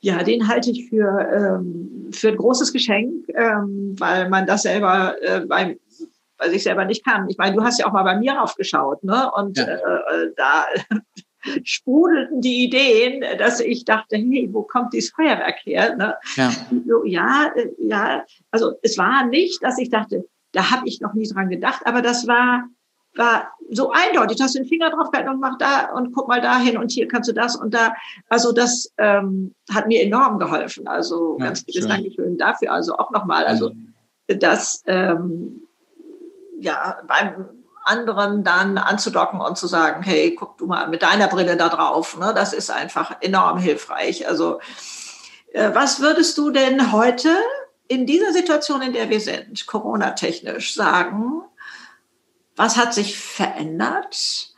Ja, 0.05 0.23
den 0.23 0.47
halte 0.49 0.71
ich 0.71 0.91
für, 0.91 1.19
ähm, 1.33 2.11
für 2.13 2.29
ein 2.29 2.37
großes 2.37 2.75
Geschenk, 2.75 3.27
ähm, 3.35 3.97
weil 3.99 4.29
man 4.29 4.47
das 4.47 4.61
selber 4.61 5.17
äh, 5.23 5.41
bei, 5.47 5.79
bei 6.37 6.51
sich 6.51 6.63
selber 6.63 6.85
nicht 6.85 7.03
kann. 7.07 7.27
Ich 7.31 7.39
meine, 7.39 7.57
du 7.57 7.63
hast 7.63 7.81
ja 7.81 7.87
auch 7.87 7.93
mal 7.93 8.03
bei 8.03 8.19
mir 8.19 8.35
raufgeschaut, 8.35 9.03
ne? 9.03 9.31
Und 9.35 9.57
ja. 9.57 9.65
äh, 9.65 9.77
äh 9.77 10.33
da 10.37 10.67
sprudelten 11.65 12.43
die 12.43 12.65
Ideen, 12.65 13.25
dass 13.39 13.61
ich 13.61 13.87
dachte, 13.87 14.17
hey, 14.17 14.47
wo 14.53 14.61
kommt 14.61 14.93
dieses 14.93 15.11
Feuerwerk 15.13 15.65
her? 15.65 15.97
Ne? 15.97 16.15
Ja. 16.37 16.51
So, 16.87 17.05
ja, 17.07 17.51
äh, 17.57 17.69
ja, 17.79 18.27
also 18.51 18.73
es 18.83 18.99
war 18.99 19.27
nicht, 19.27 19.63
dass 19.63 19.79
ich 19.79 19.89
dachte, 19.89 20.27
da 20.53 20.71
habe 20.71 20.87
ich 20.87 21.01
noch 21.01 21.15
nie 21.15 21.27
dran 21.27 21.49
gedacht, 21.49 21.81
aber 21.87 22.03
das 22.03 22.27
war 22.27 22.65
war 23.17 23.53
so 23.71 23.91
eindeutig. 23.93 24.37
Du 24.37 24.45
hast 24.45 24.55
den 24.55 24.67
Finger 24.67 24.91
drauf 24.91 25.11
gehalten 25.11 25.31
und 25.31 25.41
mach 25.41 25.59
da 25.59 25.93
und 25.93 26.13
guck 26.13 26.29
mal 26.29 26.41
dahin 26.41 26.77
und 26.77 26.91
hier 26.91 27.09
kannst 27.09 27.29
du 27.29 27.33
das 27.33 27.57
und 27.57 27.73
da. 27.73 27.95
Also 28.29 28.53
das 28.53 28.93
ähm, 28.99 29.55
hat 29.73 29.87
mir 29.87 30.03
enorm 30.03 30.39
geholfen. 30.39 30.87
Also 30.89 31.37
ja, 31.39 31.47
ganz 31.47 31.63
vieles 31.63 31.87
Dankeschön 31.87 32.37
dafür. 32.39 32.73
Also 32.73 32.97
auch 32.97 33.11
nochmal. 33.11 33.45
Also 33.45 33.73
das 34.27 34.83
ähm, 34.87 35.63
ja 36.59 36.97
beim 37.07 37.49
anderen 37.85 38.45
dann 38.45 38.79
anzudocken 38.79 39.41
und 39.41 39.59
zu 39.59 39.67
sagen, 39.67 40.03
hey, 40.03 40.35
guck 40.35 40.57
du 40.59 40.67
mal 40.67 40.89
mit 40.89 41.03
deiner 41.03 41.29
Brille 41.29 41.57
da 41.57 41.69
drauf. 41.69 42.19
Ne? 42.19 42.33
Das 42.35 42.53
ist 42.53 42.71
einfach 42.71 43.17
enorm 43.21 43.59
hilfreich. 43.59 44.27
Also 44.27 44.59
äh, 45.53 45.71
was 45.75 46.01
würdest 46.01 46.37
du 46.39 46.51
denn 46.51 46.93
heute 46.93 47.29
in 47.87 48.07
dieser 48.07 48.33
Situation, 48.33 48.81
in 48.81 48.95
der 48.95 49.11
wir 49.11 49.21
sind, 49.21 49.67
Corona-technisch 49.67 50.75
sagen? 50.75 51.43
Was 52.57 52.77
hat 52.77 52.95
sich 52.95 53.19
verändert? 53.19 54.55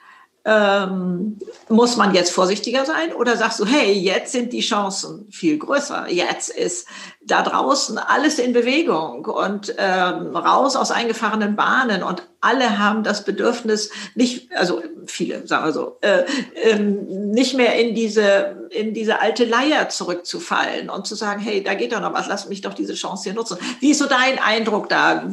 Ähm, 0.49 1.41
muss 1.69 1.97
man 1.97 2.15
jetzt 2.15 2.31
vorsichtiger 2.31 2.87
sein 2.87 3.13
oder 3.13 3.37
sagst 3.37 3.59
du, 3.59 3.67
hey, 3.67 3.93
jetzt 3.93 4.31
sind 4.31 4.53
die 4.53 4.61
Chancen 4.61 5.27
viel 5.33 5.59
größer. 5.59 6.09
Jetzt 6.09 6.51
ist 6.51 6.87
da 7.21 7.43
draußen 7.43 7.99
alles 7.99 8.39
in 8.39 8.53
Bewegung 8.53 9.25
und 9.25 9.75
ähm, 9.77 10.37
raus 10.37 10.77
aus 10.77 10.93
eingefahrenen 10.93 11.57
Bahnen 11.57 12.05
und 12.05 12.23
alle 12.41 12.79
haben 12.79 13.03
das 13.03 13.25
Bedürfnis, 13.25 13.91
nicht, 14.15 14.55
also 14.55 14.81
viele, 15.07 15.45
sagen 15.49 15.65
wir 15.65 15.73
so, 15.73 15.97
äh, 16.03 16.23
ähm, 16.63 17.33
nicht 17.33 17.55
mehr 17.55 17.75
in 17.75 17.97
diese, 17.97 18.69
in 18.71 18.95
diese 18.95 19.21
alte 19.21 19.45
Leier 19.45 19.89
zurückzufallen 19.89 20.91
und 20.91 21.09
zu 21.09 21.17
sagen, 21.17 21.41
hey, 21.41 21.65
da 21.65 21.75
geht 21.75 21.93
doch 21.93 22.01
noch 22.01 22.13
was, 22.13 22.29
lass 22.29 22.49
mich 22.49 22.61
doch 22.61 22.75
diese 22.75 22.95
Chance 22.95 23.25
hier 23.25 23.35
nutzen. 23.35 23.59
Wie 23.81 23.91
ist 23.91 23.99
so 23.99 24.07
dein 24.07 24.39
Eindruck 24.39 24.89
da, 24.89 25.25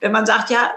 wenn 0.00 0.10
man 0.10 0.26
sagt, 0.26 0.50
ja, 0.50 0.72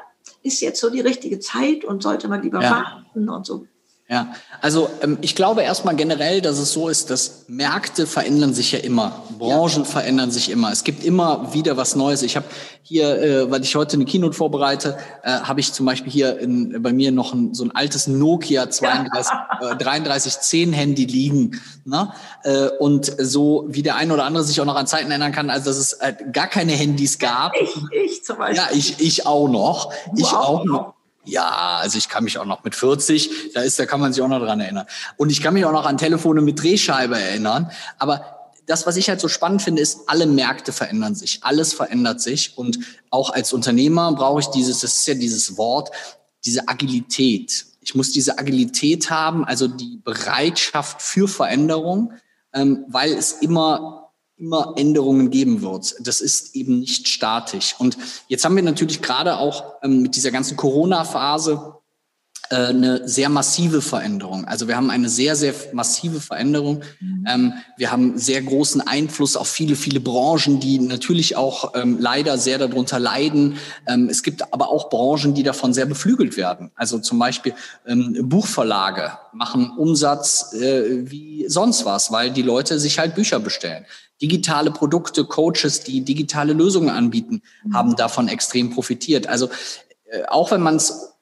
ist 0.46 0.62
jetzt 0.62 0.80
so 0.80 0.90
die 0.90 1.02
richtige 1.02 1.40
Zeit 1.40 1.84
und 1.84 2.04
sollte 2.04 2.28
man 2.28 2.44
lieber 2.44 2.62
ja. 2.62 2.72
warten 2.72 3.30
und 3.30 3.46
so. 3.46 3.68
Ja, 4.08 4.36
also 4.62 4.88
ähm, 5.02 5.18
ich 5.22 5.34
glaube 5.34 5.64
erstmal 5.64 5.96
generell, 5.96 6.40
dass 6.40 6.60
es 6.60 6.72
so 6.74 6.90
ist, 6.90 7.10
dass 7.10 7.46
Märkte 7.48 8.06
verändern 8.06 8.54
sich 8.54 8.72
ja 8.72 8.78
immer, 8.78 9.24
Branchen 9.40 9.84
ja. 9.84 9.90
verändern 9.90 10.30
sich 10.30 10.52
immer. 10.52 10.72
Es 10.72 10.84
gibt 10.84 11.04
immer 11.04 11.54
wieder 11.56 11.76
was 11.76 11.96
Neues. 11.96 12.22
Ich 12.22 12.36
habe 12.36 12.46
hier, 12.84 13.20
äh, 13.20 13.50
weil 13.50 13.64
ich 13.64 13.76
heute 13.76 13.96
eine 13.96 14.06
Keynote 14.06 14.36
vorbereite, 14.36 14.96
äh, 15.24 15.32
habe 15.32 15.60
ich 15.60 15.74
zum 15.74 15.88
Beispiel 15.88 16.12
hier 16.12 16.38
in, 16.38 16.84
bei 16.84 16.94
mir 16.94 17.12
noch 17.12 17.34
ein, 17.34 17.56
so 17.56 17.64
ein 17.64 17.72
altes 17.76 18.06
Nokia 18.06 18.70
32, 18.70 19.34
äh, 19.62 19.76
3310 19.76 20.72
Handy 20.72 21.06
liegen. 21.06 21.60
Ne? 21.84 22.14
Äh, 22.44 22.68
und 22.78 23.12
so 23.18 23.66
wie 23.70 23.82
der 23.82 23.96
eine 23.96 24.14
oder 24.14 24.26
andere 24.26 24.44
sich 24.44 24.62
auch 24.62 24.66
noch 24.66 24.76
an 24.76 24.86
Zeiten 24.86 25.10
erinnern 25.10 25.32
kann, 25.32 25.50
als 25.50 25.64
dass 25.64 25.78
es 25.78 25.94
äh, 25.94 26.14
gar 26.32 26.48
keine 26.48 26.74
Handys 26.74 27.18
gab. 27.18 27.54
Ich, 27.60 27.76
ich 28.06 28.24
zum 28.24 28.38
Beispiel. 28.38 28.58
Ja, 28.58 28.70
ich, 28.72 29.00
ich 29.00 29.26
auch 29.26 29.48
noch. 29.48 29.92
Du 30.14 30.22
ich 30.22 30.32
auch 30.32 30.64
noch. 30.64 30.95
Ja, 31.26 31.78
also 31.78 31.98
ich 31.98 32.10
kann 32.10 32.24
mich 32.24 32.38
auch 32.38 32.46
noch 32.46 32.64
mit 32.64 32.76
40, 32.76 33.54
da 33.54 33.62
ist, 33.62 33.78
da 33.80 33.86
kann 33.86 34.00
man 34.00 34.14
sich 34.14 34.24
auch 34.24 34.28
noch 34.28 34.40
dran 34.40 34.60
erinnern. 34.60 34.86
Und 35.18 35.32
ich 35.32 35.42
kann 35.42 35.54
mich 35.54 35.66
auch 35.66 35.72
noch 35.72 35.86
an 35.86 35.98
Telefone 35.98 36.42
mit 36.42 36.62
Drehscheibe 36.62 37.20
erinnern. 37.20 37.72
Aber 37.98 38.36
das, 38.66 38.88
was 38.88 38.98
ich 38.98 39.10
halt 39.10 39.20
so 39.20 39.28
spannend 39.28 39.62
finde, 39.62 39.82
ist, 39.82 40.02
alle 40.08 40.26
Märkte 40.26 40.72
verändern 40.72 41.16
sich, 41.16 41.40
alles 41.44 41.74
verändert 41.74 42.22
sich. 42.22 42.58
Und 42.58 42.80
auch 43.10 43.32
als 43.32 43.54
Unternehmer 43.54 44.12
brauche 44.14 44.40
ich 44.42 44.48
dieses, 44.48 44.80
das 44.80 44.98
ist 44.98 45.08
ja 45.08 45.14
dieses 45.14 45.58
Wort, 45.58 45.92
diese 46.46 46.68
Agilität. 46.68 47.66
Ich 47.82 47.96
muss 47.96 48.12
diese 48.12 48.40
Agilität 48.40 49.10
haben, 49.10 49.46
also 49.46 49.68
die 49.68 50.02
Bereitschaft 50.04 51.02
für 51.02 51.28
Veränderung, 51.28 52.14
ähm, 52.54 52.86
weil 52.88 53.14
es 53.14 53.34
immer 53.34 54.05
immer 54.38 54.74
Änderungen 54.76 55.30
geben 55.30 55.62
wird. 55.62 55.96
Das 56.02 56.22
ist 56.22 56.56
eben 56.56 56.80
nicht 56.80 57.08
statisch. 57.08 57.76
Und 57.78 57.98
jetzt 58.28 58.44
haben 58.44 58.56
wir 58.56 58.64
natürlich 58.64 59.02
gerade 59.02 59.38
auch 59.38 59.76
ähm, 59.82 60.02
mit 60.02 60.16
dieser 60.16 60.32
ganzen 60.32 60.58
Corona-Phase 60.58 61.76
äh, 62.50 62.56
eine 62.68 63.08
sehr 63.08 63.30
massive 63.30 63.82
Veränderung. 63.82 64.46
Also 64.46 64.68
wir 64.68 64.76
haben 64.76 64.92
eine 64.92 65.10
sehr, 65.10 65.36
sehr 65.36 65.54
massive 65.74 66.20
Veränderung. 66.20 66.84
Mhm. 67.00 67.26
Ähm, 67.28 67.54
wir 67.78 67.92
haben 67.92 68.20
sehr 68.20 68.42
großen 68.42 68.82
Einfluss 68.82 69.36
auf 69.36 69.48
viele, 69.48 69.76
viele 69.76 70.00
Branchen, 70.00 70.60
die 70.60 70.80
natürlich 70.80 71.38
auch 71.38 71.74
ähm, 71.76 71.98
leider 72.00 72.38
sehr 72.38 72.60
darunter 72.60 73.00
leiden. 73.00 73.58
Ähm, 73.88 74.10
es 74.10 74.22
gibt 74.22 74.54
aber 74.54 74.70
auch 74.70 74.90
Branchen, 74.90 75.34
die 75.34 75.44
davon 75.44 75.74
sehr 75.74 75.88
beflügelt 75.88 76.38
werden. 76.38 76.72
Also 76.76 77.00
zum 77.00 77.18
Beispiel 77.18 77.54
ähm, 77.88 78.18
Buchverlage 78.30 79.18
machen 79.34 79.72
Umsatz 79.78 80.54
äh, 80.54 81.10
wie 81.10 81.46
sonst 81.48 81.86
was, 81.86 82.12
weil 82.12 82.32
die 82.32 82.44
Leute 82.44 82.80
sich 82.80 83.00
halt 83.00 83.16
Bücher 83.16 83.40
bestellen. 83.40 83.86
Digitale 84.22 84.72
Produkte, 84.72 85.26
Coaches, 85.26 85.82
die 85.82 86.02
digitale 86.02 86.54
Lösungen 86.54 86.90
anbieten, 86.90 87.42
mhm. 87.64 87.74
haben 87.74 87.96
davon 87.96 88.28
extrem 88.28 88.72
profitiert. 88.72 89.28
Also 89.28 89.50
äh, 90.06 90.24
auch 90.28 90.52
wenn 90.52 90.62
man 90.62 90.76
es 90.76 91.15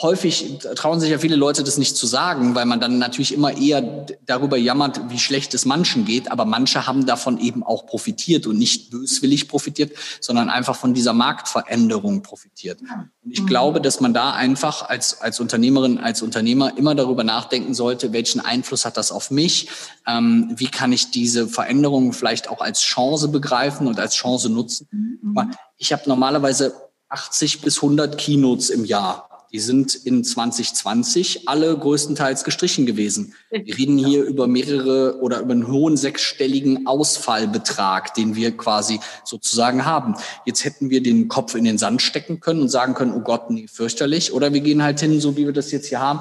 häufig 0.00 0.58
trauen 0.74 1.00
sich 1.00 1.10
ja 1.10 1.18
viele 1.18 1.36
Leute 1.36 1.62
das 1.62 1.76
nicht 1.76 1.96
zu 1.96 2.06
sagen, 2.06 2.54
weil 2.54 2.64
man 2.64 2.80
dann 2.80 2.98
natürlich 2.98 3.34
immer 3.34 3.56
eher 3.56 4.06
darüber 4.24 4.56
jammert, 4.56 5.10
wie 5.10 5.18
schlecht 5.18 5.52
es 5.54 5.64
manchen 5.64 6.04
geht. 6.04 6.30
Aber 6.30 6.44
manche 6.44 6.86
haben 6.86 7.04
davon 7.04 7.38
eben 7.38 7.62
auch 7.62 7.86
profitiert 7.86 8.46
und 8.46 8.58
nicht 8.58 8.90
böswillig 8.90 9.48
profitiert, 9.48 9.92
sondern 10.20 10.48
einfach 10.48 10.76
von 10.76 10.94
dieser 10.94 11.12
Marktveränderung 11.12 12.22
profitiert. 12.22 12.80
Und 12.80 13.30
ich 13.30 13.42
mhm. 13.42 13.46
glaube, 13.46 13.80
dass 13.80 14.00
man 14.00 14.14
da 14.14 14.32
einfach 14.32 14.88
als, 14.88 15.20
als 15.20 15.40
Unternehmerin, 15.40 15.98
als 15.98 16.22
Unternehmer 16.22 16.76
immer 16.78 16.94
darüber 16.94 17.24
nachdenken 17.24 17.74
sollte, 17.74 18.12
welchen 18.12 18.40
Einfluss 18.40 18.84
hat 18.84 18.96
das 18.96 19.12
auf 19.12 19.30
mich? 19.30 19.68
Ähm, 20.06 20.52
wie 20.56 20.68
kann 20.68 20.92
ich 20.92 21.10
diese 21.10 21.48
Veränderung 21.48 22.12
vielleicht 22.12 22.48
auch 22.48 22.60
als 22.60 22.80
Chance 22.80 23.28
begreifen 23.28 23.86
und 23.86 24.00
als 24.00 24.14
Chance 24.14 24.48
nutzen? 24.48 24.88
Mhm. 24.90 25.50
Ich 25.76 25.92
habe 25.92 26.02
normalerweise 26.06 26.74
80 27.08 27.60
bis 27.60 27.76
100 27.76 28.16
Keynotes 28.16 28.70
im 28.70 28.84
Jahr. 28.84 29.28
Die 29.52 29.58
sind 29.58 29.94
in 29.94 30.24
2020 30.24 31.46
alle 31.46 31.76
größtenteils 31.76 32.42
gestrichen 32.42 32.86
gewesen. 32.86 33.34
Wir 33.50 33.76
reden 33.76 33.98
hier 33.98 34.24
über 34.24 34.46
mehrere 34.46 35.20
oder 35.20 35.40
über 35.40 35.52
einen 35.52 35.68
hohen 35.68 35.98
sechsstelligen 35.98 36.86
Ausfallbetrag, 36.86 38.14
den 38.14 38.34
wir 38.34 38.56
quasi 38.56 39.00
sozusagen 39.24 39.84
haben. 39.84 40.14
Jetzt 40.46 40.64
hätten 40.64 40.88
wir 40.88 41.02
den 41.02 41.28
Kopf 41.28 41.54
in 41.54 41.64
den 41.64 41.76
Sand 41.76 42.00
stecken 42.00 42.40
können 42.40 42.62
und 42.62 42.70
sagen 42.70 42.94
können, 42.94 43.12
oh 43.14 43.20
Gott, 43.20 43.50
nee, 43.50 43.66
fürchterlich. 43.68 44.32
Oder 44.32 44.54
wir 44.54 44.60
gehen 44.60 44.82
halt 44.82 45.00
hin, 45.00 45.20
so 45.20 45.36
wie 45.36 45.44
wir 45.44 45.52
das 45.52 45.70
jetzt 45.70 45.88
hier 45.88 46.00
haben, 46.00 46.20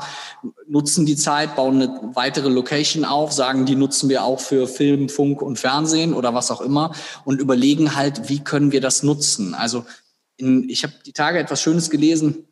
nutzen 0.68 1.06
die 1.06 1.16
Zeit, 1.16 1.56
bauen 1.56 1.82
eine 1.82 2.12
weitere 2.14 2.50
Location 2.50 3.06
auf, 3.06 3.32
sagen, 3.32 3.66
die 3.66 3.76
nutzen 3.78 4.10
wir 4.10 4.26
auch 4.26 4.42
für 4.42 4.68
Film, 4.68 5.08
Funk 5.08 5.42
und 5.42 5.58
Fernsehen 5.58 6.14
oder 6.14 6.34
was 6.34 6.52
auch 6.52 6.60
immer 6.60 6.94
und 7.24 7.40
überlegen 7.40 7.96
halt, 7.96 8.28
wie 8.28 8.40
können 8.40 8.74
wir 8.74 8.82
das 8.82 9.04
nutzen. 9.04 9.54
Also 9.54 9.86
in, 10.36 10.68
ich 10.70 10.84
habe 10.84 10.94
die 11.06 11.14
Tage 11.14 11.40
etwas 11.40 11.62
Schönes 11.62 11.90
gelesen 11.90 12.48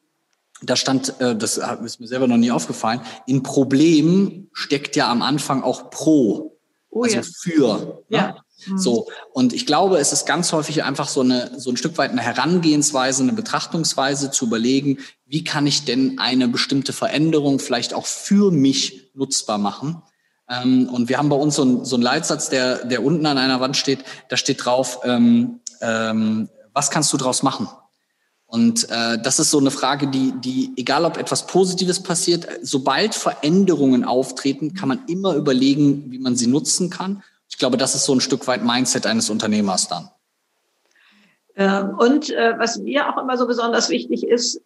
da 0.62 0.76
stand, 0.76 1.20
äh, 1.20 1.36
das 1.36 1.58
ist 1.58 2.00
mir 2.00 2.08
selber 2.08 2.28
noch 2.28 2.38
nie 2.38 2.52
aufgefallen, 2.52 3.02
in 3.26 3.44
Problem 3.44 4.50
steckt 4.54 4.96
ja 4.96 5.10
am 5.10 5.22
Anfang 5.22 5.64
auch 5.64 5.90
pro, 5.90 6.58
oh, 6.90 7.04
also 7.04 7.18
ja. 7.18 7.24
für. 7.24 7.78
Ne? 7.78 7.98
Ja. 8.10 8.28
Ne? 8.68 8.78
So. 8.78 9.08
Und 9.32 9.54
ich 9.54 9.66
glaube, 9.66 10.00
es 10.00 10.12
ist 10.12 10.26
ganz 10.26 10.52
häufig 10.52 10.84
einfach 10.84 11.08
so 11.08 11.22
eine, 11.22 11.60
so 11.60 11.70
ein 11.70 11.78
Stück 11.78 11.98
weit 11.98 12.12
eine 12.12 12.22
Herangehensweise, 12.22 13.24
eine 13.24 13.34
Betrachtungsweise 13.34 14.32
zu 14.32 14.46
überlegen, 14.46 15.00
wie 15.26 15.44
kann 15.44 15.66
ich 15.66 15.86
denn 15.86 16.20
eine 16.20 16.48
bestimmte 16.48 16.92
Veränderung 16.92 17.60
vielleicht 17.60 17.94
auch 17.94 18.06
für 18.06 18.52
mich 18.52 19.12
nutzbar 19.14 19.58
machen? 19.58 20.02
Ähm, 20.50 20.90
und 20.90 21.08
wir 21.10 21.18
haben 21.18 21.30
bei 21.30 21.36
uns 21.36 21.56
so, 21.56 21.64
ein, 21.64 21.86
so 21.86 21.96
einen 21.96 22.04
Leitsatz, 22.04 22.50
der, 22.50 22.86
der 22.86 23.04
unten 23.04 23.26
an 23.26 23.38
einer 23.38 23.62
Wand 23.62 23.78
steht, 23.78 24.04
da 24.28 24.36
steht 24.36 24.66
drauf, 24.66 25.00
ähm, 25.04 25.62
ähm, 25.82 26.50
was 26.74 26.92
kannst 26.92 27.14
du 27.14 27.18
draus 27.18 27.44
machen? 27.44 27.70
Und 28.50 28.90
äh, 28.90 29.22
das 29.22 29.40
ist 29.40 29.52
so 29.52 29.60
eine 29.60 29.70
Frage, 29.70 30.08
die, 30.08 30.34
die, 30.42 30.74
egal 30.76 31.06
ob 31.06 31.18
etwas 31.18 31.46
Positives 31.46 32.02
passiert, 32.02 32.48
sobald 32.64 33.14
Veränderungen 33.14 34.04
auftreten, 34.04 34.74
kann 34.74 34.90
man 34.90 35.06
immer 35.08 35.36
überlegen, 35.36 36.10
wie 36.10 36.18
man 36.18 36.36
sie 36.36 36.48
nutzen 36.48 36.90
kann. 36.90 37.22
Ich 37.48 37.60
glaube, 37.60 37.78
das 37.78 37.94
ist 37.94 38.06
so 38.06 38.14
ein 38.14 38.22
Stück 38.22 38.48
weit 38.48 38.66
Mindset 38.66 39.06
eines 39.06 39.30
Unternehmers 39.30 39.88
dann. 39.88 40.10
Ähm, 41.56 41.96
und 42.00 42.32
äh, 42.32 42.58
was 42.58 42.80
mir 42.80 43.08
auch 43.08 43.22
immer 43.22 43.38
so 43.38 43.46
besonders 43.46 43.90
wichtig 43.90 44.26
ist, 44.26 44.62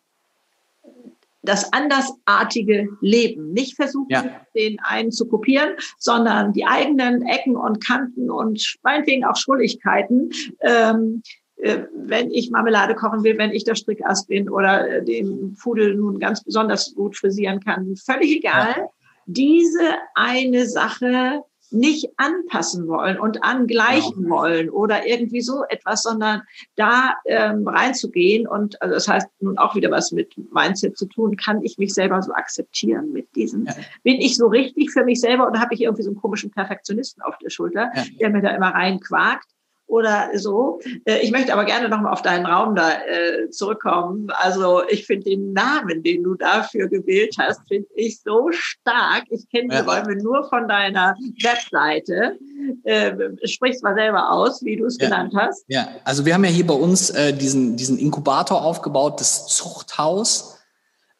das 1.43 1.73
andersartige 1.73 2.87
Leben. 3.01 3.51
Nicht 3.51 3.75
versuchen, 3.75 4.07
ja. 4.09 4.23
den 4.55 4.79
einen 4.79 5.11
zu 5.11 5.27
kopieren, 5.27 5.71
sondern 5.99 6.53
die 6.53 6.65
eigenen 6.65 7.21
Ecken 7.23 7.57
und 7.57 7.85
Kanten 7.85 8.31
und 8.31 8.77
meinetwegen 8.81 9.25
auch 9.25 9.35
Schuldigkeiten. 9.35 10.29
Ähm, 10.61 11.21
äh, 11.21 11.42
wenn 11.63 12.31
ich 12.31 12.51
Marmelade 12.51 12.95
kochen 12.95 13.23
will, 13.23 13.37
wenn 13.37 13.51
ich 13.51 13.63
der 13.63 13.75
Strickast 13.75 14.27
bin 14.27 14.49
oder 14.49 14.87
äh, 14.89 15.03
den 15.03 15.55
Pudel 15.61 15.95
nun 15.95 16.19
ganz 16.19 16.43
besonders 16.43 16.93
gut 16.95 17.15
frisieren 17.15 17.59
kann, 17.59 17.95
völlig 17.95 18.37
egal. 18.37 18.75
Ja. 18.77 18.87
Diese 19.25 19.95
eine 20.15 20.67
Sache 20.67 21.43
nicht 21.71 22.07
anpassen 22.17 22.87
wollen 22.87 23.19
und 23.19 23.43
angleichen 23.43 24.25
ja. 24.25 24.29
wollen 24.29 24.69
oder 24.69 25.07
irgendwie 25.07 25.41
so 25.41 25.63
etwas, 25.69 26.03
sondern 26.03 26.43
da 26.75 27.15
ähm, 27.25 27.67
reinzugehen 27.67 28.47
und 28.47 28.79
also 28.81 28.93
das 28.93 29.07
heißt 29.07 29.27
nun 29.39 29.57
auch 29.57 29.73
wieder 29.75 29.89
was 29.89 30.11
mit 30.11 30.35
Mindset 30.53 30.97
zu 30.97 31.07
tun, 31.07 31.35
kann 31.35 31.63
ich 31.63 31.79
mich 31.79 31.93
selber 31.93 32.21
so 32.21 32.31
akzeptieren 32.33 33.11
mit 33.11 33.35
diesen, 33.35 33.65
ja. 33.65 33.73
bin 34.03 34.21
ich 34.21 34.37
so 34.37 34.47
richtig 34.47 34.91
für 34.91 35.03
mich 35.03 35.19
selber 35.19 35.47
oder 35.47 35.59
habe 35.59 35.73
ich 35.73 35.81
irgendwie 35.81 36.03
so 36.03 36.11
einen 36.11 36.21
komischen 36.21 36.51
Perfektionisten 36.51 37.23
auf 37.23 37.37
der 37.39 37.49
Schulter, 37.49 37.89
ja. 37.95 38.03
der 38.19 38.29
mir 38.29 38.41
da 38.41 38.55
immer 38.55 38.69
reinquakt 38.69 39.52
oder 39.93 40.31
so. 40.33 40.79
Äh, 41.05 41.19
ich 41.19 41.31
möchte 41.31 41.53
aber 41.53 41.65
gerne 41.65 41.87
nochmal 41.87 42.11
auf 42.11 42.23
deinen 42.23 42.47
Raum 42.47 42.75
da 42.75 42.93
äh, 42.93 43.49
zurückkommen. 43.51 44.27
Also 44.31 44.81
ich 44.89 45.05
finde 45.05 45.29
den 45.29 45.53
Namen, 45.53 46.01
den 46.01 46.23
du 46.23 46.33
dafür 46.33 46.87
gewählt 46.87 47.35
hast, 47.37 47.61
finde 47.67 47.87
ich 47.93 48.19
so 48.21 48.49
stark. 48.51 49.25
Ich 49.29 49.47
kenne 49.49 49.69
die 49.69 49.75
ja. 49.75 49.83
Räume 49.83 50.15
nur 50.15 50.49
von 50.49 50.67
deiner 50.67 51.15
Webseite. 51.43 52.37
Äh, 52.83 53.13
sprich 53.45 53.81
mal 53.83 53.93
selber 53.93 54.31
aus, 54.31 54.63
wie 54.63 54.77
du 54.77 54.85
es 54.85 54.97
ja. 54.99 55.09
genannt 55.09 55.33
hast. 55.37 55.63
Ja, 55.67 55.87
also 56.03 56.25
wir 56.25 56.33
haben 56.33 56.43
ja 56.43 56.49
hier 56.49 56.65
bei 56.65 56.73
uns 56.73 57.11
äh, 57.11 57.31
diesen, 57.31 57.77
diesen 57.77 57.99
Inkubator 57.99 58.63
aufgebaut, 58.63 59.19
das 59.19 59.45
Zuchthaus. 59.47 60.57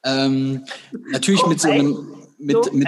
Ähm, 0.03 0.65
natürlich 1.11 1.43
oh, 1.43 1.49
mit 1.49 1.61
so 1.61 1.69
einem, 1.69 2.07
mit, 2.39 2.65
so, 2.65 2.71
mit, 2.71 2.87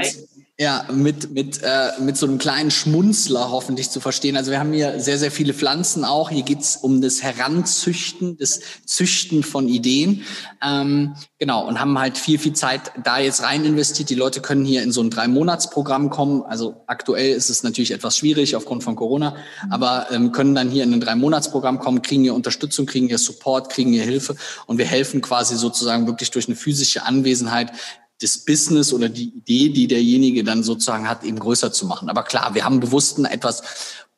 ja, 0.57 0.85
mit, 0.89 1.31
mit, 1.31 1.61
äh, 1.63 1.89
mit 1.99 2.15
so 2.15 2.25
einem 2.25 2.37
kleinen 2.37 2.71
Schmunzler 2.71 3.51
hoffentlich 3.51 3.89
zu 3.89 3.99
verstehen. 3.99 4.37
Also 4.37 4.51
wir 4.51 4.59
haben 4.59 4.71
hier 4.71 5.01
sehr, 5.01 5.17
sehr 5.17 5.31
viele 5.31 5.53
Pflanzen 5.53 6.05
auch. 6.05 6.29
Hier 6.29 6.43
geht's 6.43 6.77
um 6.77 7.01
das 7.01 7.21
Heranzüchten, 7.21 8.37
das 8.37 8.61
Züchten 8.85 9.43
von 9.43 9.67
Ideen. 9.67 10.23
Ähm, 10.65 11.15
genau, 11.39 11.67
und 11.67 11.81
haben 11.81 11.99
halt 11.99 12.17
viel, 12.17 12.39
viel 12.39 12.53
Zeit 12.53 12.93
da 13.03 13.19
jetzt 13.19 13.43
rein 13.43 13.65
investiert. 13.65 14.09
Die 14.09 14.15
Leute 14.15 14.39
können 14.39 14.63
hier 14.63 14.81
in 14.81 14.93
so 14.93 15.01
ein 15.01 15.09
Drei-Monats-Programm 15.09 16.09
kommen. 16.09 16.43
Also 16.43 16.83
aktuell 16.87 17.33
ist 17.33 17.49
es 17.49 17.63
natürlich 17.63 17.91
etwas 17.91 18.17
schwierig 18.17 18.55
aufgrund 18.55 18.81
von 18.81 18.95
Corona, 18.95 19.35
aber 19.69 20.07
ähm, 20.11 20.31
können 20.31 20.55
dann 20.55 20.69
hier 20.69 20.85
in 20.85 20.93
ein 20.93 21.01
Drei-Monats-Programm 21.01 21.79
kommen, 21.79 22.01
kriegen 22.01 22.23
hier 22.23 22.33
Unterstützung, 22.33 22.85
kriegen 22.85 23.07
hier 23.07 23.17
Support, 23.17 23.69
kriegen 23.69 23.91
hier 23.91 24.03
Hilfe 24.03 24.37
und 24.67 24.77
wir 24.77 24.85
helfen 24.85 25.19
quasi 25.19 25.57
sozusagen 25.57 26.07
wirklich 26.07 26.31
durch 26.31 26.47
eine 26.47 26.55
physische 26.55 27.03
Anwesenheit 27.03 27.73
das 28.21 28.37
Business 28.37 28.93
oder 28.93 29.09
die 29.09 29.29
Idee, 29.29 29.69
die 29.69 29.87
derjenige 29.87 30.43
dann 30.43 30.63
sozusagen 30.63 31.09
hat, 31.09 31.23
eben 31.23 31.39
größer 31.39 31.71
zu 31.71 31.85
machen. 31.85 32.09
Aber 32.09 32.23
klar, 32.23 32.55
wir 32.55 32.63
haben 32.63 32.79
bewusst 32.79 33.17
einen 33.17 33.25
etwas 33.25 33.61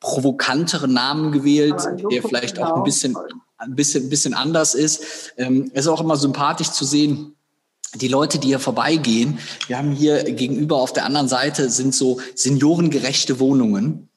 provokanteren 0.00 0.92
Namen 0.92 1.32
gewählt, 1.32 1.82
der 2.10 2.22
vielleicht 2.22 2.58
auch 2.60 2.76
ein 2.76 2.84
bisschen, 2.84 3.16
ein 3.56 3.74
bisschen, 3.74 4.04
ein 4.04 4.08
bisschen 4.08 4.34
anders 4.34 4.74
ist. 4.74 5.32
Ähm, 5.36 5.70
es 5.74 5.86
ist 5.86 5.88
auch 5.88 6.00
immer 6.00 6.16
sympathisch 6.16 6.70
zu 6.70 6.84
sehen, 6.84 7.34
die 7.94 8.08
Leute, 8.08 8.38
die 8.38 8.48
hier 8.48 8.58
vorbeigehen, 8.58 9.38
wir 9.66 9.78
haben 9.78 9.92
hier 9.92 10.22
gegenüber 10.24 10.76
auf 10.76 10.92
der 10.92 11.06
anderen 11.06 11.28
Seite 11.28 11.70
sind 11.70 11.94
so 11.94 12.20
seniorengerechte 12.34 13.40
Wohnungen. 13.40 14.07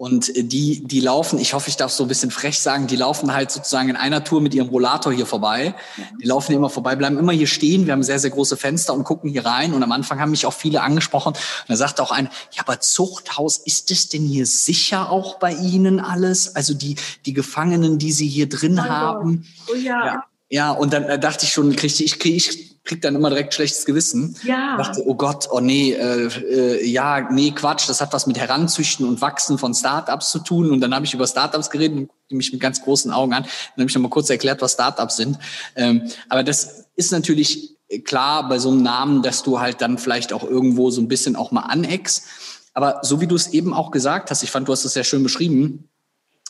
Und 0.00 0.32
die, 0.34 0.82
die 0.82 1.00
laufen, 1.00 1.38
ich 1.38 1.52
hoffe, 1.52 1.68
ich 1.68 1.76
darf 1.76 1.92
so 1.92 2.04
ein 2.04 2.08
bisschen 2.08 2.30
frech 2.30 2.58
sagen, 2.58 2.86
die 2.86 2.96
laufen 2.96 3.34
halt 3.34 3.50
sozusagen 3.50 3.90
in 3.90 3.96
einer 3.96 4.24
Tour 4.24 4.40
mit 4.40 4.54
ihrem 4.54 4.70
Rollator 4.70 5.12
hier 5.12 5.26
vorbei. 5.26 5.74
Die 6.22 6.26
laufen 6.26 6.54
immer 6.54 6.70
vorbei, 6.70 6.96
bleiben 6.96 7.18
immer 7.18 7.32
hier 7.32 7.46
stehen. 7.46 7.84
Wir 7.84 7.92
haben 7.92 8.02
sehr, 8.02 8.18
sehr 8.18 8.30
große 8.30 8.56
Fenster 8.56 8.94
und 8.94 9.04
gucken 9.04 9.28
hier 9.28 9.44
rein. 9.44 9.74
Und 9.74 9.82
am 9.82 9.92
Anfang 9.92 10.18
haben 10.18 10.30
mich 10.30 10.46
auch 10.46 10.54
viele 10.54 10.80
angesprochen. 10.80 11.34
Und 11.34 11.68
da 11.68 11.76
sagte 11.76 12.02
auch 12.02 12.12
ein, 12.12 12.30
ja, 12.52 12.62
aber 12.62 12.80
Zuchthaus, 12.80 13.58
ist 13.58 13.90
es 13.90 14.08
denn 14.08 14.24
hier 14.24 14.46
sicher 14.46 15.10
auch 15.10 15.38
bei 15.38 15.52
Ihnen 15.52 16.00
alles? 16.00 16.56
Also 16.56 16.72
die, 16.72 16.96
die 17.26 17.34
Gefangenen, 17.34 17.98
die 17.98 18.12
Sie 18.12 18.26
hier 18.26 18.48
drin 18.48 18.78
oh, 18.78 18.88
haben? 18.88 19.46
Oh 19.70 19.76
ja. 19.76 20.06
ja. 20.06 20.24
Ja, 20.48 20.72
und 20.72 20.94
dann 20.94 21.04
äh, 21.04 21.18
dachte 21.18 21.44
ich 21.44 21.52
schon, 21.52 21.76
krieg 21.76 22.00
ich, 22.00 22.18
krieg 22.18 22.36
ich 22.36 22.69
krieg 22.84 23.02
dann 23.02 23.14
immer 23.14 23.30
direkt 23.30 23.54
schlechtes 23.54 23.84
Gewissen. 23.84 24.36
Ja. 24.42 24.76
Dachte, 24.76 25.02
oh 25.06 25.14
Gott, 25.14 25.48
oh 25.50 25.60
nee, 25.60 25.92
äh, 25.92 26.26
äh, 26.26 26.86
ja, 26.86 27.30
nee, 27.30 27.50
Quatsch, 27.50 27.88
das 27.88 28.00
hat 28.00 28.12
was 28.12 28.26
mit 28.26 28.38
Heranzüchten 28.38 29.06
und 29.06 29.20
Wachsen 29.20 29.58
von 29.58 29.74
Startups 29.74 30.30
zu 30.30 30.38
tun. 30.38 30.70
Und 30.70 30.80
dann 30.80 30.94
habe 30.94 31.04
ich 31.04 31.14
über 31.14 31.26
Startups 31.26 31.70
geredet 31.70 31.98
und 31.98 32.10
die 32.30 32.36
mich 32.36 32.52
mit 32.52 32.60
ganz 32.60 32.82
großen 32.82 33.10
Augen 33.10 33.34
an. 33.34 33.42
Dann 33.42 33.82
habe 33.82 33.90
ich 33.90 33.94
noch 33.94 34.02
mal 34.02 34.08
kurz 34.08 34.30
erklärt, 34.30 34.62
was 34.62 34.72
Startups 34.72 35.16
sind. 35.16 35.38
Ähm, 35.76 36.10
aber 36.28 36.42
das 36.42 36.86
ist 36.96 37.12
natürlich 37.12 37.76
klar 38.04 38.48
bei 38.48 38.58
so 38.58 38.70
einem 38.70 38.82
Namen, 38.82 39.22
dass 39.22 39.42
du 39.42 39.60
halt 39.60 39.80
dann 39.82 39.98
vielleicht 39.98 40.32
auch 40.32 40.44
irgendwo 40.44 40.90
so 40.90 41.00
ein 41.00 41.08
bisschen 41.08 41.36
auch 41.36 41.50
mal 41.50 41.62
aneckst. 41.62 42.24
Aber 42.72 43.00
so 43.02 43.20
wie 43.20 43.26
du 43.26 43.34
es 43.34 43.48
eben 43.48 43.74
auch 43.74 43.90
gesagt 43.90 44.30
hast, 44.30 44.42
ich 44.42 44.50
fand, 44.50 44.68
du 44.68 44.72
hast 44.72 44.84
es 44.84 44.94
sehr 44.94 45.04
schön 45.04 45.22
beschrieben, 45.22 45.89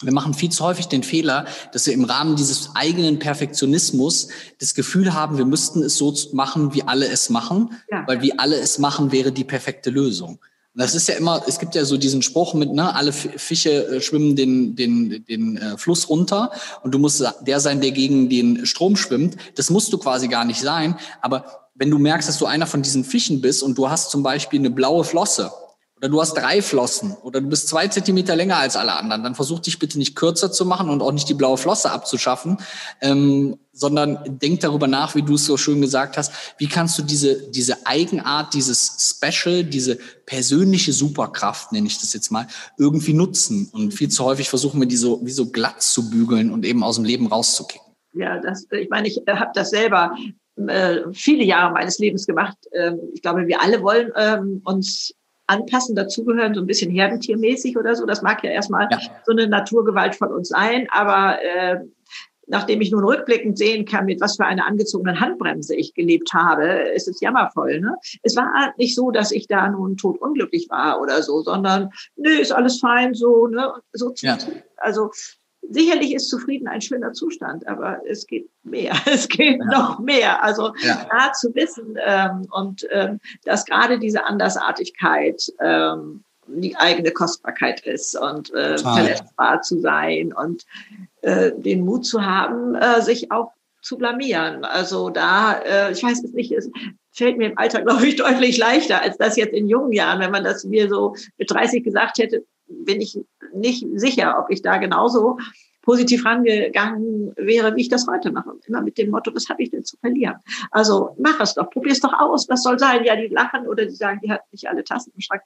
wir 0.02 0.12
machen 0.12 0.34
viel 0.34 0.50
zu 0.50 0.64
häufig 0.64 0.86
den 0.86 1.02
Fehler, 1.02 1.46
dass 1.72 1.86
wir 1.86 1.92
im 1.92 2.04
Rahmen 2.04 2.36
dieses 2.36 2.70
eigenen 2.74 3.18
Perfektionismus 3.18 4.28
das 4.58 4.74
Gefühl 4.74 5.14
haben, 5.14 5.38
wir 5.38 5.44
müssten 5.44 5.82
es 5.82 5.96
so 5.96 6.14
machen, 6.32 6.74
wie 6.74 6.82
alle 6.84 7.06
es 7.08 7.30
machen, 7.30 7.72
ja. 7.90 8.04
weil 8.06 8.22
wie 8.22 8.38
alle 8.38 8.56
es 8.56 8.78
machen, 8.78 9.12
wäre 9.12 9.32
die 9.32 9.44
perfekte 9.44 9.90
Lösung. 9.90 10.38
Und 10.74 10.82
das 10.82 10.94
ist 10.94 11.08
ja 11.08 11.16
immer, 11.16 11.42
es 11.48 11.58
gibt 11.58 11.74
ja 11.74 11.84
so 11.84 11.96
diesen 11.96 12.22
Spruch 12.22 12.54
mit, 12.54 12.72
ne, 12.72 12.94
alle 12.94 13.12
Fische 13.12 13.70
äh, 13.70 14.00
schwimmen 14.00 14.36
den, 14.36 14.76
den, 14.76 15.24
den 15.26 15.56
äh, 15.56 15.76
Fluss 15.76 16.08
runter 16.08 16.52
und 16.82 16.94
du 16.94 16.98
musst 16.98 17.24
der 17.40 17.58
sein, 17.58 17.80
der 17.80 17.90
gegen 17.90 18.28
den 18.28 18.64
Strom 18.66 18.96
schwimmt. 18.96 19.36
Das 19.56 19.68
musst 19.68 19.92
du 19.92 19.98
quasi 19.98 20.28
gar 20.28 20.44
nicht 20.44 20.60
sein. 20.60 20.96
Aber 21.22 21.70
wenn 21.74 21.90
du 21.90 21.98
merkst, 21.98 22.28
dass 22.28 22.38
du 22.38 22.46
einer 22.46 22.66
von 22.66 22.82
diesen 22.82 23.02
Fischen 23.02 23.40
bist 23.40 23.64
und 23.64 23.76
du 23.78 23.90
hast 23.90 24.10
zum 24.10 24.22
Beispiel 24.22 24.60
eine 24.60 24.70
blaue 24.70 25.02
Flosse, 25.02 25.50
oder 26.00 26.08
du 26.08 26.20
hast 26.20 26.34
drei 26.34 26.62
Flossen 26.62 27.12
oder 27.22 27.42
du 27.42 27.48
bist 27.48 27.68
zwei 27.68 27.86
Zentimeter 27.86 28.34
länger 28.34 28.56
als 28.56 28.74
alle 28.74 28.96
anderen, 28.96 29.22
dann 29.22 29.34
versuch 29.34 29.60
dich 29.60 29.78
bitte 29.78 29.98
nicht 29.98 30.16
kürzer 30.16 30.50
zu 30.50 30.64
machen 30.64 30.88
und 30.88 31.02
auch 31.02 31.12
nicht 31.12 31.28
die 31.28 31.34
blaue 31.34 31.58
Flosse 31.58 31.90
abzuschaffen, 31.90 32.56
ähm, 33.02 33.58
sondern 33.72 34.18
denk 34.26 34.60
darüber 34.60 34.86
nach, 34.86 35.14
wie 35.14 35.22
du 35.22 35.34
es 35.34 35.44
so 35.44 35.58
schön 35.58 35.82
gesagt 35.82 36.16
hast, 36.16 36.32
wie 36.56 36.68
kannst 36.68 36.98
du 36.98 37.02
diese, 37.02 37.50
diese 37.50 37.86
Eigenart, 37.86 38.54
dieses 38.54 39.14
Special, 39.14 39.62
diese 39.62 39.98
persönliche 40.24 40.94
Superkraft, 40.94 41.72
nenne 41.72 41.86
ich 41.86 42.00
das 42.00 42.14
jetzt 42.14 42.30
mal, 42.30 42.46
irgendwie 42.78 43.12
nutzen. 43.12 43.68
Und 43.72 43.92
viel 43.92 44.08
zu 44.08 44.24
häufig 44.24 44.48
versuchen 44.48 44.80
wir 44.80 44.88
die 44.88 44.96
so, 44.96 45.20
wie 45.22 45.30
so 45.30 45.50
glatt 45.50 45.82
zu 45.82 46.08
bügeln 46.08 46.50
und 46.50 46.64
eben 46.64 46.82
aus 46.82 46.96
dem 46.96 47.04
Leben 47.04 47.26
rauszukicken. 47.26 47.86
Ja, 48.14 48.40
das, 48.40 48.66
ich 48.70 48.88
meine, 48.88 49.06
ich 49.06 49.20
äh, 49.26 49.34
habe 49.34 49.52
das 49.54 49.70
selber 49.70 50.16
äh, 50.56 51.00
viele 51.12 51.44
Jahre 51.44 51.72
meines 51.72 51.98
Lebens 51.98 52.26
gemacht. 52.26 52.56
Ähm, 52.72 52.98
ich 53.14 53.22
glaube, 53.22 53.46
wir 53.46 53.62
alle 53.62 53.82
wollen 53.82 54.10
ähm, 54.16 54.62
uns 54.64 55.14
anpassen, 55.50 55.96
dazugehören, 55.96 56.54
so 56.54 56.60
ein 56.60 56.66
bisschen 56.66 56.90
herdentiermäßig 56.90 57.76
oder 57.76 57.96
so. 57.96 58.06
Das 58.06 58.22
mag 58.22 58.42
ja 58.44 58.50
erstmal 58.50 58.88
ja. 58.90 58.98
so 59.24 59.32
eine 59.32 59.48
Naturgewalt 59.48 60.14
von 60.14 60.32
uns 60.32 60.48
sein, 60.48 60.86
aber 60.90 61.42
äh, 61.42 61.80
nachdem 62.46 62.80
ich 62.80 62.90
nun 62.90 63.04
rückblickend 63.04 63.56
sehen 63.56 63.84
kann, 63.84 64.06
mit 64.06 64.20
was 64.20 64.36
für 64.36 64.44
einer 64.44 64.66
angezogenen 64.66 65.20
Handbremse 65.20 65.74
ich 65.74 65.94
gelebt 65.94 66.32
habe, 66.34 66.66
ist 66.94 67.08
es 67.08 67.20
jammervoll. 67.20 67.80
Ne? 67.80 67.94
Es 68.22 68.36
war 68.36 68.74
nicht 68.76 68.94
so, 68.94 69.10
dass 69.10 69.30
ich 69.30 69.46
da 69.46 69.68
nun 69.68 69.96
totunglücklich 69.96 70.68
war 70.68 71.00
oder 71.00 71.22
so, 71.22 71.42
sondern 71.42 71.90
nö, 72.16 72.30
ist 72.30 72.52
alles 72.52 72.80
fein 72.80 73.14
so. 73.14 73.46
Ne? 73.46 73.72
so 73.92 74.12
ja. 74.18 74.36
Also 74.76 75.10
sicherlich 75.70 76.14
ist 76.14 76.28
zufrieden 76.28 76.68
ein 76.68 76.80
schöner 76.80 77.12
Zustand, 77.12 77.66
aber 77.66 78.02
es 78.06 78.26
geht 78.26 78.48
mehr, 78.62 78.94
es 79.06 79.28
geht 79.28 79.58
ja. 79.58 79.64
noch 79.66 79.98
mehr. 79.98 80.42
Also 80.42 80.72
ja. 80.82 81.06
da 81.10 81.32
zu 81.32 81.54
wissen 81.54 81.96
ähm, 82.04 82.46
und 82.50 82.86
ähm, 82.90 83.20
dass 83.44 83.64
gerade 83.64 83.98
diese 83.98 84.24
Andersartigkeit 84.24 85.42
ähm, 85.60 86.24
die 86.46 86.76
eigene 86.76 87.12
Kostbarkeit 87.12 87.86
ist 87.86 88.18
und 88.18 88.52
äh, 88.52 88.76
verletzbar 88.76 89.62
zu 89.62 89.80
sein 89.80 90.32
und 90.32 90.66
äh, 91.22 91.52
den 91.56 91.84
Mut 91.84 92.04
zu 92.04 92.24
haben, 92.24 92.74
äh, 92.74 93.00
sich 93.02 93.30
auch 93.30 93.52
zu 93.82 93.96
blamieren. 93.96 94.64
Also 94.64 95.10
da, 95.10 95.60
äh, 95.60 95.92
ich 95.92 96.02
weiß 96.02 96.24
es 96.24 96.32
nicht, 96.32 96.52
es 96.52 96.70
fällt 97.12 97.38
mir 97.38 97.50
im 97.50 97.58
Alter, 97.58 97.82
glaube 97.86 98.06
ich, 98.06 98.16
deutlich 98.16 98.58
leichter, 98.58 99.00
als 99.00 99.16
das 99.16 99.36
jetzt 99.36 99.54
in 99.54 99.68
jungen 99.68 99.92
Jahren, 99.92 100.20
wenn 100.20 100.32
man 100.32 100.44
das 100.44 100.64
mir 100.64 100.88
so 100.88 101.14
mit 101.38 101.50
30 101.50 101.84
gesagt 101.84 102.18
hätte, 102.18 102.44
bin 102.70 103.00
ich 103.00 103.18
nicht 103.52 103.86
sicher, 103.94 104.38
ob 104.38 104.50
ich 104.50 104.62
da 104.62 104.78
genauso 104.78 105.38
positiv 105.82 106.24
rangegangen 106.24 107.32
wäre, 107.36 107.74
wie 107.74 107.82
ich 107.82 107.88
das 107.88 108.06
heute 108.06 108.30
mache. 108.30 108.52
Immer 108.66 108.82
mit 108.82 108.98
dem 108.98 109.10
Motto, 109.10 109.34
was 109.34 109.48
habe 109.48 109.62
ich 109.62 109.70
denn 109.70 109.84
zu 109.84 109.96
verlieren? 109.96 110.36
Also 110.70 111.16
mach 111.18 111.40
es 111.40 111.54
doch, 111.54 111.70
probier 111.70 111.92
es 111.92 112.00
doch 112.00 112.12
aus, 112.12 112.48
was 112.48 112.62
soll 112.62 112.78
sein? 112.78 113.04
Ja, 113.04 113.16
die 113.16 113.28
lachen 113.28 113.66
oder 113.66 113.86
die 113.86 113.94
sagen, 113.94 114.20
die 114.22 114.30
hat 114.30 114.42
nicht 114.52 114.68
alle 114.68 114.84
Tassen 114.84 115.12
im 115.14 115.20
Schrank 115.20 115.42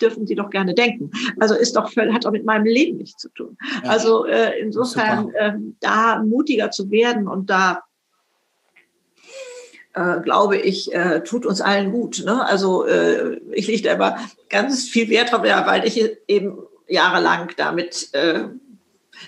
dürfen 0.00 0.26
sie 0.26 0.34
doch 0.34 0.48
gerne 0.48 0.74
denken. 0.74 1.10
Also 1.38 1.54
ist 1.54 1.76
doch 1.76 1.94
hat 1.94 2.24
doch 2.24 2.30
mit 2.30 2.44
meinem 2.46 2.64
Leben 2.64 2.96
nichts 2.96 3.20
zu 3.20 3.28
tun. 3.30 3.56
Ja. 3.84 3.90
Also 3.90 4.24
äh, 4.24 4.58
insofern 4.58 5.30
äh, 5.34 5.52
da 5.80 6.22
mutiger 6.22 6.70
zu 6.70 6.90
werden 6.90 7.28
und 7.28 7.50
da 7.50 7.82
äh, 9.94 10.20
glaube 10.20 10.56
ich, 10.56 10.92
äh, 10.94 11.22
tut 11.22 11.46
uns 11.46 11.60
allen 11.60 11.92
gut. 11.92 12.22
Ne? 12.24 12.44
Also 12.44 12.86
äh, 12.86 13.40
ich 13.52 13.66
lege 13.66 13.82
da 13.82 13.94
immer 13.94 14.18
ganz 14.48 14.88
viel 14.88 15.08
Wert 15.08 15.32
drauf, 15.32 15.44
ja, 15.44 15.66
weil 15.66 15.86
ich 15.86 16.00
eben 16.28 16.58
jahrelang 16.88 17.50
damit 17.56 18.08
äh, 18.12 18.44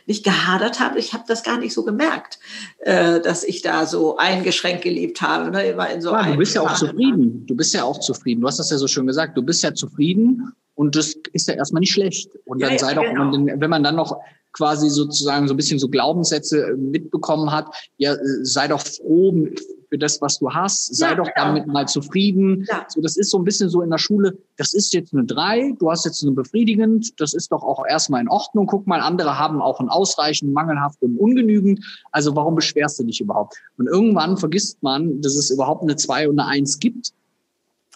nicht 0.06 0.24
gehadert 0.24 0.80
habe. 0.80 0.98
Ich 0.98 1.12
habe 1.12 1.24
das 1.26 1.42
gar 1.42 1.58
nicht 1.58 1.74
so 1.74 1.84
gemerkt, 1.84 2.38
äh, 2.80 3.20
dass 3.20 3.44
ich 3.44 3.62
da 3.62 3.86
so 3.86 4.16
eingeschränkt 4.16 4.82
gelebt 4.82 5.20
habe. 5.20 5.50
Ne? 5.50 5.64
Immer 5.66 5.90
in 5.90 6.00
so 6.00 6.12
ja, 6.12 6.30
du 6.30 6.38
bist 6.38 6.54
ja 6.54 6.62
auch 6.62 6.74
zufrieden. 6.74 7.46
Du 7.46 7.54
bist 7.54 7.74
ja 7.74 7.84
auch 7.84 8.00
zufrieden. 8.00 8.40
Du 8.40 8.46
hast 8.46 8.58
das 8.58 8.70
ja 8.70 8.78
so 8.78 8.86
schön 8.86 9.06
gesagt. 9.06 9.36
Du 9.36 9.42
bist 9.42 9.62
ja 9.62 9.74
zufrieden 9.74 10.52
und 10.74 10.96
das 10.96 11.14
ist 11.32 11.48
ja 11.48 11.54
erstmal 11.54 11.80
nicht 11.80 11.92
schlecht. 11.92 12.30
Und 12.44 12.62
dann 12.62 12.72
ja, 12.72 12.78
sei 12.78 12.94
doch, 12.94 13.02
genau. 13.02 13.32
wenn 13.32 13.70
man 13.70 13.82
dann 13.82 13.96
noch 13.96 14.18
quasi 14.52 14.90
sozusagen 14.90 15.48
so 15.48 15.54
ein 15.54 15.56
bisschen 15.56 15.78
so 15.78 15.88
Glaubenssätze 15.88 16.74
mitbekommen 16.76 17.50
hat, 17.52 17.66
ja, 17.96 18.16
sei 18.42 18.68
doch 18.68 18.80
froh 18.80 19.48
für 19.92 19.98
das, 19.98 20.22
was 20.22 20.38
du 20.38 20.50
hast, 20.50 20.96
sei 20.96 21.10
ja, 21.10 21.14
doch 21.16 21.26
genau. 21.26 21.48
damit 21.48 21.66
mal 21.66 21.86
zufrieden. 21.86 22.64
Ja. 22.66 22.86
So, 22.88 23.02
das 23.02 23.18
ist 23.18 23.30
so 23.30 23.36
ein 23.36 23.44
bisschen 23.44 23.68
so 23.68 23.82
in 23.82 23.90
der 23.90 23.98
Schule, 23.98 24.38
das 24.56 24.72
ist 24.72 24.94
jetzt 24.94 25.12
eine 25.12 25.26
drei, 25.26 25.74
du 25.78 25.90
hast 25.90 26.06
jetzt 26.06 26.22
eine 26.22 26.32
befriedigend, 26.32 27.20
das 27.20 27.34
ist 27.34 27.52
doch 27.52 27.62
auch 27.62 27.84
erstmal 27.86 28.22
in 28.22 28.28
Ordnung. 28.28 28.66
Guck 28.66 28.86
mal, 28.86 29.00
andere 29.00 29.38
haben 29.38 29.60
auch 29.60 29.80
ein 29.80 29.90
ausreichend, 29.90 30.50
mangelhaft 30.50 31.02
und 31.02 31.18
ungenügend. 31.18 31.84
Also 32.10 32.34
warum 32.34 32.54
beschwerst 32.54 33.00
du 33.00 33.04
dich 33.04 33.20
überhaupt? 33.20 33.54
Und 33.76 33.86
irgendwann 33.86 34.38
vergisst 34.38 34.82
man, 34.82 35.20
dass 35.20 35.36
es 35.36 35.50
überhaupt 35.50 35.82
eine 35.82 35.96
zwei 35.96 36.26
und 36.26 36.40
eine 36.40 36.48
eins 36.48 36.78
gibt. 36.78 37.12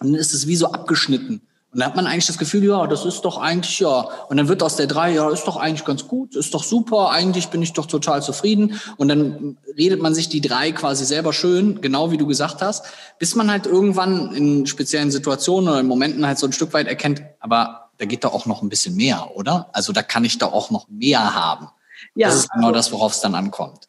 Und 0.03 0.13
dann 0.13 0.21
ist 0.21 0.35
es 0.35 0.47
wie 0.47 0.57
so 0.57 0.67
abgeschnitten. 0.67 1.41
Und 1.73 1.81
dann 1.81 1.89
hat 1.89 1.97
man 1.97 2.07
eigentlich 2.07 2.27
das 2.27 2.39
Gefühl, 2.39 2.65
ja, 2.65 2.87
das 2.87 3.05
ist 3.05 3.23
doch 3.23 3.39
eigentlich, 3.39 3.81
ja. 3.81 4.09
Und 4.29 4.37
dann 4.39 4.49
wird 4.49 4.63
aus 4.63 4.77
der 4.77 4.87
drei, 4.87 5.13
ja, 5.13 5.29
ist 5.31 5.45
doch 5.45 5.57
eigentlich 5.57 5.85
ganz 5.85 6.09
gut, 6.09 6.35
ist 6.35 6.55
doch 6.55 6.65
super, 6.65 7.11
eigentlich 7.11 7.49
bin 7.49 7.61
ich 7.61 7.73
doch 7.75 7.87
total 7.87 8.23
zufrieden. 8.23 8.81
Und 8.97 9.09
dann 9.09 9.59
redet 9.77 10.01
man 10.01 10.15
sich 10.15 10.29
die 10.29 10.41
drei 10.41 10.73
quasi 10.73 11.05
selber 11.05 11.33
schön, 11.33 11.81
genau 11.81 12.11
wie 12.11 12.17
du 12.17 12.27
gesagt 12.27 12.63
hast, 12.63 12.87
bis 13.19 13.35
man 13.35 13.51
halt 13.51 13.67
irgendwann 13.67 14.33
in 14.35 14.67
speziellen 14.67 15.11
Situationen 15.11 15.69
oder 15.69 15.81
in 15.81 15.87
Momenten 15.87 16.27
halt 16.27 16.39
so 16.39 16.47
ein 16.47 16.53
Stück 16.53 16.73
weit 16.73 16.87
erkennt, 16.87 17.23
aber 17.41 17.91
da 17.99 18.05
geht 18.05 18.25
doch 18.25 18.33
auch 18.33 18.47
noch 18.47 18.63
ein 18.63 18.69
bisschen 18.69 18.97
mehr, 18.97 19.37
oder? 19.37 19.69
Also 19.73 19.93
da 19.93 20.03
kann 20.03 20.25
ich 20.25 20.39
doch 20.39 20.53
auch 20.53 20.71
noch 20.71 20.89
mehr 20.89 21.35
haben. 21.35 21.69
Ja. 22.15 22.29
Das 22.29 22.37
ist 22.37 22.51
genau 22.51 22.73
das, 22.73 22.93
worauf 22.93 23.13
es 23.13 23.21
dann 23.21 23.35
ankommt. 23.35 23.89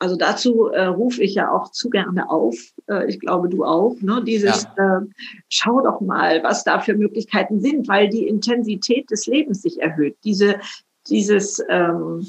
Also 0.00 0.16
dazu 0.16 0.68
äh, 0.68 0.86
rufe 0.86 1.22
ich 1.22 1.34
ja 1.34 1.52
auch 1.52 1.70
zu 1.72 1.90
gerne 1.90 2.30
auf. 2.30 2.56
Äh, 2.88 3.08
ich 3.10 3.20
glaube, 3.20 3.50
du 3.50 3.64
auch. 3.64 3.96
Ne? 4.00 4.24
Dieses, 4.24 4.66
ja. 4.76 4.98
äh, 4.98 5.06
schau 5.50 5.82
doch 5.82 6.00
mal, 6.00 6.42
was 6.42 6.64
da 6.64 6.80
für 6.80 6.94
Möglichkeiten 6.94 7.60
sind, 7.60 7.86
weil 7.86 8.08
die 8.08 8.26
Intensität 8.26 9.10
des 9.10 9.26
Lebens 9.26 9.60
sich 9.60 9.82
erhöht. 9.82 10.16
Diese, 10.24 10.58
dieses, 11.06 11.62
ähm, 11.68 12.26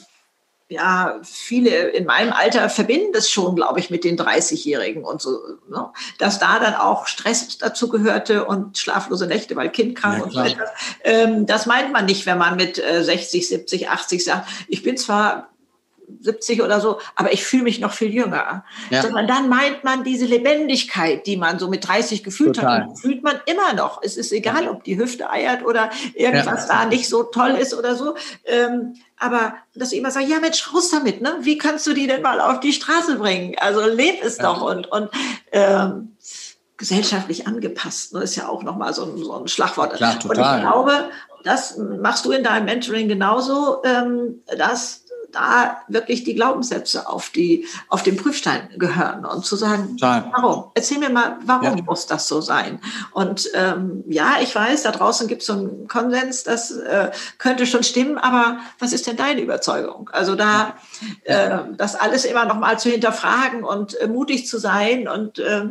ja, 0.67 1.19
viele 1.23 1.89
in 1.91 2.05
meinem 2.05 2.33
Alter 2.33 2.69
verbinden 2.69 3.13
das 3.13 3.29
schon, 3.29 3.55
glaube 3.55 3.79
ich, 3.79 3.89
mit 3.89 4.03
den 4.03 4.17
30-Jährigen 4.17 5.05
und 5.05 5.21
so, 5.21 5.39
ne? 5.69 5.89
dass 6.17 6.39
da 6.39 6.59
dann 6.59 6.75
auch 6.75 7.07
Stress 7.07 7.57
dazu 7.57 7.87
gehörte 7.87 8.45
und 8.45 8.77
schlaflose 8.77 9.27
Nächte, 9.27 9.55
weil 9.55 9.69
Kind 9.69 9.97
krank 9.97 10.17
ja, 10.17 10.23
und 10.25 10.31
so 10.33 10.39
etwas. 10.41 10.69
Ähm, 11.05 11.45
das 11.45 11.67
meint 11.67 11.93
man 11.93 12.05
nicht, 12.05 12.25
wenn 12.25 12.37
man 12.37 12.57
mit 12.57 12.79
äh, 12.79 13.01
60, 13.01 13.47
70, 13.47 13.89
80 13.89 14.23
sagt, 14.23 14.49
ich 14.67 14.83
bin 14.83 14.97
zwar 14.97 15.51
70 16.19 16.61
oder 16.61 16.79
so, 16.81 16.99
aber 17.15 17.33
ich 17.33 17.43
fühle 17.43 17.63
mich 17.63 17.79
noch 17.79 17.93
viel 17.93 18.13
jünger. 18.13 18.63
Ja. 18.89 19.01
Sondern 19.01 19.27
dann 19.27 19.49
meint 19.49 19.83
man 19.83 20.03
diese 20.03 20.25
Lebendigkeit, 20.25 21.25
die 21.25 21.37
man 21.37 21.59
so 21.59 21.67
mit 21.67 21.87
30 21.87 22.23
gefühlt 22.23 22.55
Total. 22.55 22.83
hat, 22.83 22.99
fühlt 22.99 23.23
man 23.23 23.39
immer 23.45 23.73
noch. 23.73 24.01
Es 24.03 24.17
ist 24.17 24.31
egal, 24.31 24.67
ob 24.67 24.83
die 24.83 24.97
Hüfte 24.97 25.29
eiert 25.29 25.63
oder 25.65 25.89
irgendwas 26.13 26.67
ja. 26.67 26.83
da 26.83 26.85
nicht 26.85 27.07
so 27.07 27.23
toll 27.23 27.51
ist 27.51 27.73
oder 27.73 27.95
so. 27.95 28.15
Ähm, 28.45 28.95
aber 29.17 29.53
dass 29.75 29.91
ich 29.91 29.99
immer 29.99 30.11
sage, 30.11 30.25
ja 30.25 30.39
Mensch, 30.39 30.73
raus 30.73 30.89
damit, 30.89 31.21
ne? 31.21 31.37
Wie 31.41 31.57
kannst 31.57 31.85
du 31.85 31.93
die 31.93 32.07
denn 32.07 32.21
mal 32.21 32.41
auf 32.41 32.59
die 32.59 32.73
Straße 32.73 33.17
bringen? 33.17 33.55
Also 33.59 33.81
leb 33.81 34.23
es 34.23 34.37
ja. 34.37 34.43
doch 34.43 34.61
und, 34.61 34.91
und 34.91 35.09
ähm, 35.51 36.15
gesellschaftlich 36.81 37.45
angepasst, 37.45 38.13
ne, 38.13 38.21
ist 38.23 38.35
ja 38.35 38.49
auch 38.49 38.63
nochmal 38.63 38.91
so 38.95 39.03
ein, 39.03 39.17
so 39.17 39.33
ein 39.33 39.47
Schlagwort. 39.47 39.93
Klar, 39.93 40.19
total. 40.19 40.29
Und 40.29 40.55
ich 40.57 40.61
glaube, 40.63 41.09
das 41.43 41.77
machst 41.77 42.25
du 42.25 42.31
in 42.31 42.43
deinem 42.43 42.65
Mentoring 42.65 43.07
genauso, 43.07 43.83
ähm, 43.83 44.41
dass 44.57 45.00
da 45.31 45.81
wirklich 45.87 46.23
die 46.23 46.35
Glaubenssätze 46.35 47.07
auf, 47.07 47.29
die, 47.29 47.65
auf 47.89 48.03
den 48.03 48.17
Prüfstein 48.17 48.69
gehören 48.77 49.25
und 49.25 49.45
zu 49.45 49.55
sagen, 49.55 49.97
Nein. 49.99 50.25
warum? 50.31 50.71
Erzähl 50.73 50.99
mir 50.99 51.09
mal, 51.09 51.37
warum 51.45 51.77
ja. 51.77 51.83
muss 51.83 52.07
das 52.07 52.27
so 52.27 52.41
sein? 52.41 52.79
Und 53.11 53.49
ähm, 53.53 54.03
ja, 54.07 54.35
ich 54.41 54.53
weiß, 54.53 54.83
da 54.83 54.91
draußen 54.91 55.27
gibt 55.27 55.41
es 55.41 55.47
so 55.47 55.53
einen 55.53 55.87
Konsens, 55.87 56.43
das 56.43 56.71
äh, 56.71 57.11
könnte 57.37 57.65
schon 57.65 57.83
stimmen, 57.83 58.17
aber 58.17 58.59
was 58.79 58.93
ist 58.93 59.07
denn 59.07 59.17
deine 59.17 59.41
Überzeugung? 59.41 60.09
Also 60.13 60.35
da 60.35 60.75
äh, 61.23 61.59
das 61.77 61.95
alles 61.95 62.25
immer 62.25 62.45
noch 62.45 62.59
mal 62.59 62.79
zu 62.79 62.89
hinterfragen 62.89 63.63
und 63.63 63.99
äh, 63.99 64.07
mutig 64.07 64.47
zu 64.47 64.57
sein. 64.57 65.07
Und 65.07 65.39
äh, 65.39 65.65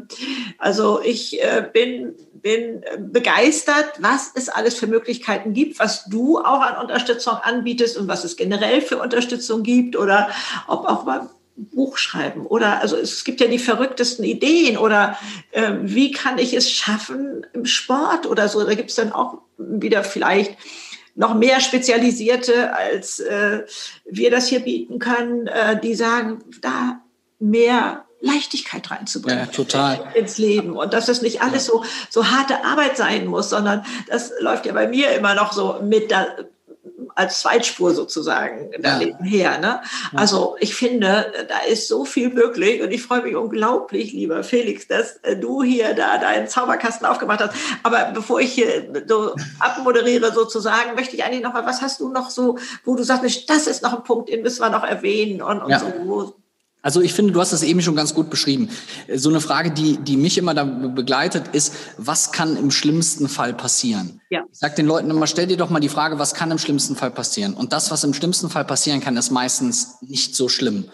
also 0.58 1.00
ich 1.02 1.42
äh, 1.42 1.68
bin 1.72 2.14
bin 2.42 2.82
begeistert, 2.98 3.92
was 3.98 4.30
es 4.34 4.48
alles 4.48 4.74
für 4.74 4.86
Möglichkeiten 4.86 5.52
gibt, 5.52 5.78
was 5.78 6.06
du 6.06 6.38
auch 6.38 6.62
an 6.62 6.80
Unterstützung 6.80 7.34
anbietest 7.34 7.96
und 7.98 8.08
was 8.08 8.24
es 8.24 8.36
generell 8.36 8.80
für 8.80 8.98
Unterstützung 8.98 9.49
gibt 9.58 9.96
oder 9.96 10.30
ob 10.66 10.86
auch 10.86 11.04
mal 11.04 11.28
Buch 11.56 11.98
schreiben 11.98 12.46
oder 12.46 12.80
also 12.80 12.96
es 12.96 13.24
gibt 13.24 13.40
ja 13.40 13.46
die 13.46 13.58
verrücktesten 13.58 14.24
Ideen 14.24 14.78
oder 14.78 15.18
äh, 15.52 15.72
wie 15.82 16.10
kann 16.10 16.38
ich 16.38 16.54
es 16.54 16.70
schaffen 16.70 17.46
im 17.52 17.66
Sport 17.66 18.26
oder 18.26 18.48
so. 18.48 18.64
Da 18.64 18.74
gibt 18.74 18.90
es 18.90 18.96
dann 18.96 19.12
auch 19.12 19.38
wieder 19.58 20.02
vielleicht 20.02 20.56
noch 21.14 21.34
mehr 21.34 21.60
Spezialisierte, 21.60 22.74
als 22.74 23.20
äh, 23.20 23.64
wir 24.06 24.30
das 24.30 24.48
hier 24.48 24.60
bieten 24.60 24.98
können, 24.98 25.48
äh, 25.48 25.78
die 25.78 25.94
sagen, 25.94 26.42
da 26.62 27.00
mehr 27.38 28.04
Leichtigkeit 28.20 28.90
reinzubringen. 28.90 29.46
Ja, 29.46 29.46
total. 29.46 30.12
Ins 30.14 30.38
Leben. 30.38 30.76
Und 30.76 30.92
dass 30.92 31.08
es 31.08 31.22
nicht 31.22 31.42
alles 31.42 31.64
so, 31.64 31.84
so 32.10 32.30
harte 32.30 32.64
Arbeit 32.64 32.96
sein 32.96 33.26
muss, 33.26 33.50
sondern 33.50 33.84
das 34.08 34.32
läuft 34.40 34.66
ja 34.66 34.72
bei 34.72 34.88
mir 34.88 35.10
immer 35.12 35.34
noch 35.34 35.52
so 35.52 35.80
mit 35.82 36.10
da, 36.10 36.26
als 37.20 37.40
Zweitspur 37.40 37.94
sozusagen 37.94 38.70
daneben 38.78 39.24
ja. 39.24 39.30
her. 39.30 39.58
Ne? 39.58 39.82
Also 40.14 40.56
ich 40.58 40.74
finde, 40.74 41.32
da 41.48 41.58
ist 41.70 41.86
so 41.86 42.06
viel 42.06 42.30
möglich 42.30 42.80
und 42.82 42.90
ich 42.90 43.02
freue 43.02 43.22
mich 43.22 43.36
unglaublich, 43.36 44.12
lieber 44.12 44.42
Felix, 44.42 44.88
dass 44.88 45.16
äh, 45.18 45.36
du 45.36 45.62
hier 45.62 45.94
da 45.94 46.16
deinen 46.16 46.48
Zauberkasten 46.48 47.06
aufgemacht 47.06 47.40
hast. 47.40 47.54
Aber 47.82 48.10
bevor 48.14 48.40
ich 48.40 48.54
hier 48.54 48.90
so 49.06 49.34
abmoderiere 49.58 50.32
sozusagen, 50.32 50.94
möchte 50.94 51.14
ich 51.14 51.22
eigentlich 51.22 51.42
noch 51.42 51.52
mal, 51.52 51.66
was 51.66 51.82
hast 51.82 52.00
du 52.00 52.08
noch 52.08 52.30
so, 52.30 52.56
wo 52.84 52.96
du 52.96 53.02
sagst, 53.02 53.50
das 53.50 53.66
ist 53.66 53.82
noch 53.82 53.92
ein 53.92 54.02
Punkt, 54.02 54.30
den 54.30 54.40
müssen 54.40 54.62
wir 54.62 54.70
noch 54.70 54.84
erwähnen 54.84 55.42
und, 55.42 55.62
und 55.62 55.70
ja. 55.70 55.78
so, 55.78 56.34
also 56.82 57.00
ich 57.02 57.12
finde, 57.12 57.32
du 57.32 57.40
hast 57.40 57.52
das 57.52 57.62
eben 57.62 57.82
schon 57.82 57.94
ganz 57.94 58.14
gut 58.14 58.30
beschrieben. 58.30 58.70
So 59.14 59.28
eine 59.28 59.40
Frage, 59.40 59.70
die, 59.70 59.98
die 59.98 60.16
mich 60.16 60.38
immer 60.38 60.54
da 60.54 60.64
begleitet, 60.64 61.48
ist, 61.52 61.74
was 61.98 62.32
kann 62.32 62.56
im 62.56 62.70
schlimmsten 62.70 63.28
Fall 63.28 63.52
passieren? 63.52 64.20
Ja. 64.30 64.44
Ich 64.50 64.58
sage 64.58 64.76
den 64.76 64.86
Leuten 64.86 65.10
immer, 65.10 65.26
stell 65.26 65.46
dir 65.46 65.58
doch 65.58 65.68
mal 65.68 65.80
die 65.80 65.90
Frage, 65.90 66.18
was 66.18 66.34
kann 66.34 66.50
im 66.50 66.58
schlimmsten 66.58 66.96
Fall 66.96 67.10
passieren? 67.10 67.54
Und 67.54 67.72
das, 67.72 67.90
was 67.90 68.04
im 68.04 68.14
schlimmsten 68.14 68.48
Fall 68.48 68.64
passieren 68.64 69.00
kann, 69.00 69.16
ist 69.16 69.30
meistens 69.30 69.96
nicht 70.00 70.34
so 70.34 70.48
schlimm. 70.48 70.86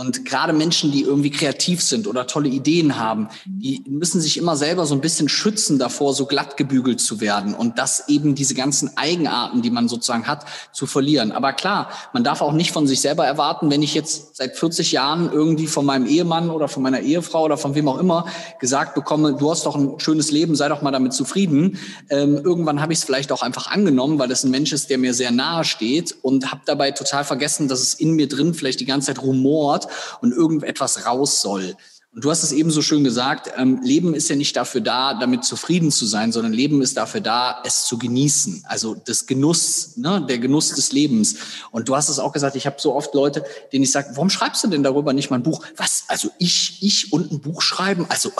Und 0.00 0.24
gerade 0.24 0.54
Menschen, 0.54 0.90
die 0.92 1.02
irgendwie 1.02 1.28
kreativ 1.28 1.82
sind 1.82 2.06
oder 2.06 2.26
tolle 2.26 2.48
Ideen 2.48 2.98
haben, 2.98 3.28
die 3.44 3.84
müssen 3.86 4.18
sich 4.18 4.38
immer 4.38 4.56
selber 4.56 4.86
so 4.86 4.94
ein 4.94 5.02
bisschen 5.02 5.28
schützen 5.28 5.78
davor, 5.78 6.14
so 6.14 6.24
glatt 6.24 6.56
gebügelt 6.56 7.02
zu 7.02 7.20
werden 7.20 7.52
und 7.52 7.78
das 7.78 8.08
eben 8.08 8.34
diese 8.34 8.54
ganzen 8.54 8.96
Eigenarten, 8.96 9.60
die 9.60 9.68
man 9.68 9.88
sozusagen 9.88 10.26
hat, 10.26 10.46
zu 10.72 10.86
verlieren. 10.86 11.32
Aber 11.32 11.52
klar, 11.52 11.90
man 12.14 12.24
darf 12.24 12.40
auch 12.40 12.54
nicht 12.54 12.72
von 12.72 12.86
sich 12.86 13.02
selber 13.02 13.26
erwarten, 13.26 13.70
wenn 13.70 13.82
ich 13.82 13.92
jetzt 13.92 14.36
seit 14.36 14.56
40 14.56 14.92
Jahren 14.92 15.30
irgendwie 15.30 15.66
von 15.66 15.84
meinem 15.84 16.06
Ehemann 16.06 16.48
oder 16.48 16.68
von 16.68 16.82
meiner 16.82 17.00
Ehefrau 17.00 17.44
oder 17.44 17.58
von 17.58 17.74
wem 17.74 17.86
auch 17.86 17.98
immer 17.98 18.24
gesagt 18.58 18.94
bekomme, 18.94 19.34
du 19.34 19.50
hast 19.50 19.66
doch 19.66 19.76
ein 19.76 20.00
schönes 20.00 20.30
Leben, 20.30 20.56
sei 20.56 20.70
doch 20.70 20.80
mal 20.80 20.92
damit 20.92 21.12
zufrieden. 21.12 21.78
Ähm, 22.08 22.40
irgendwann 22.42 22.80
habe 22.80 22.94
ich 22.94 23.00
es 23.00 23.04
vielleicht 23.04 23.32
auch 23.32 23.42
einfach 23.42 23.66
angenommen, 23.66 24.18
weil 24.18 24.30
es 24.30 24.44
ein 24.44 24.50
Mensch 24.50 24.72
ist, 24.72 24.88
der 24.88 24.96
mir 24.96 25.12
sehr 25.12 25.30
nahe 25.30 25.64
steht 25.64 26.16
und 26.22 26.50
habe 26.50 26.62
dabei 26.64 26.90
total 26.92 27.24
vergessen, 27.24 27.68
dass 27.68 27.80
es 27.80 27.92
in 27.92 28.12
mir 28.12 28.28
drin 28.28 28.54
vielleicht 28.54 28.80
die 28.80 28.86
ganze 28.86 29.08
Zeit 29.08 29.22
rumort 29.22 29.89
und 30.20 30.32
irgendetwas 30.32 31.06
raus 31.06 31.40
soll. 31.40 31.76
Und 32.12 32.24
du 32.24 32.30
hast 32.30 32.42
es 32.42 32.50
eben 32.50 32.72
so 32.72 32.82
schön 32.82 33.04
gesagt, 33.04 33.52
ähm, 33.56 33.80
Leben 33.84 34.14
ist 34.14 34.28
ja 34.28 34.34
nicht 34.34 34.56
dafür 34.56 34.80
da, 34.80 35.14
damit 35.14 35.44
zufrieden 35.44 35.92
zu 35.92 36.06
sein, 36.06 36.32
sondern 36.32 36.52
Leben 36.52 36.82
ist 36.82 36.96
dafür 36.96 37.20
da, 37.20 37.62
es 37.64 37.84
zu 37.84 37.98
genießen. 37.98 38.64
Also 38.66 38.96
das 38.96 39.26
Genuss, 39.26 39.96
ne, 39.96 40.26
der 40.28 40.40
Genuss 40.40 40.74
des 40.74 40.90
Lebens. 40.90 41.36
Und 41.70 41.88
du 41.88 41.94
hast 41.94 42.08
es 42.08 42.18
auch 42.18 42.32
gesagt, 42.32 42.56
ich 42.56 42.66
habe 42.66 42.76
so 42.80 42.96
oft 42.96 43.14
Leute, 43.14 43.44
denen 43.72 43.84
ich 43.84 43.92
sage, 43.92 44.08
warum 44.14 44.28
schreibst 44.28 44.64
du 44.64 44.68
denn 44.68 44.82
darüber 44.82 45.12
nicht 45.12 45.30
mal 45.30 45.36
ein 45.36 45.44
Buch? 45.44 45.64
Was? 45.76 46.02
Also 46.08 46.30
ich, 46.38 46.78
ich 46.82 47.12
und 47.12 47.30
ein 47.30 47.40
Buch 47.40 47.62
schreiben? 47.62 48.06
Also 48.08 48.32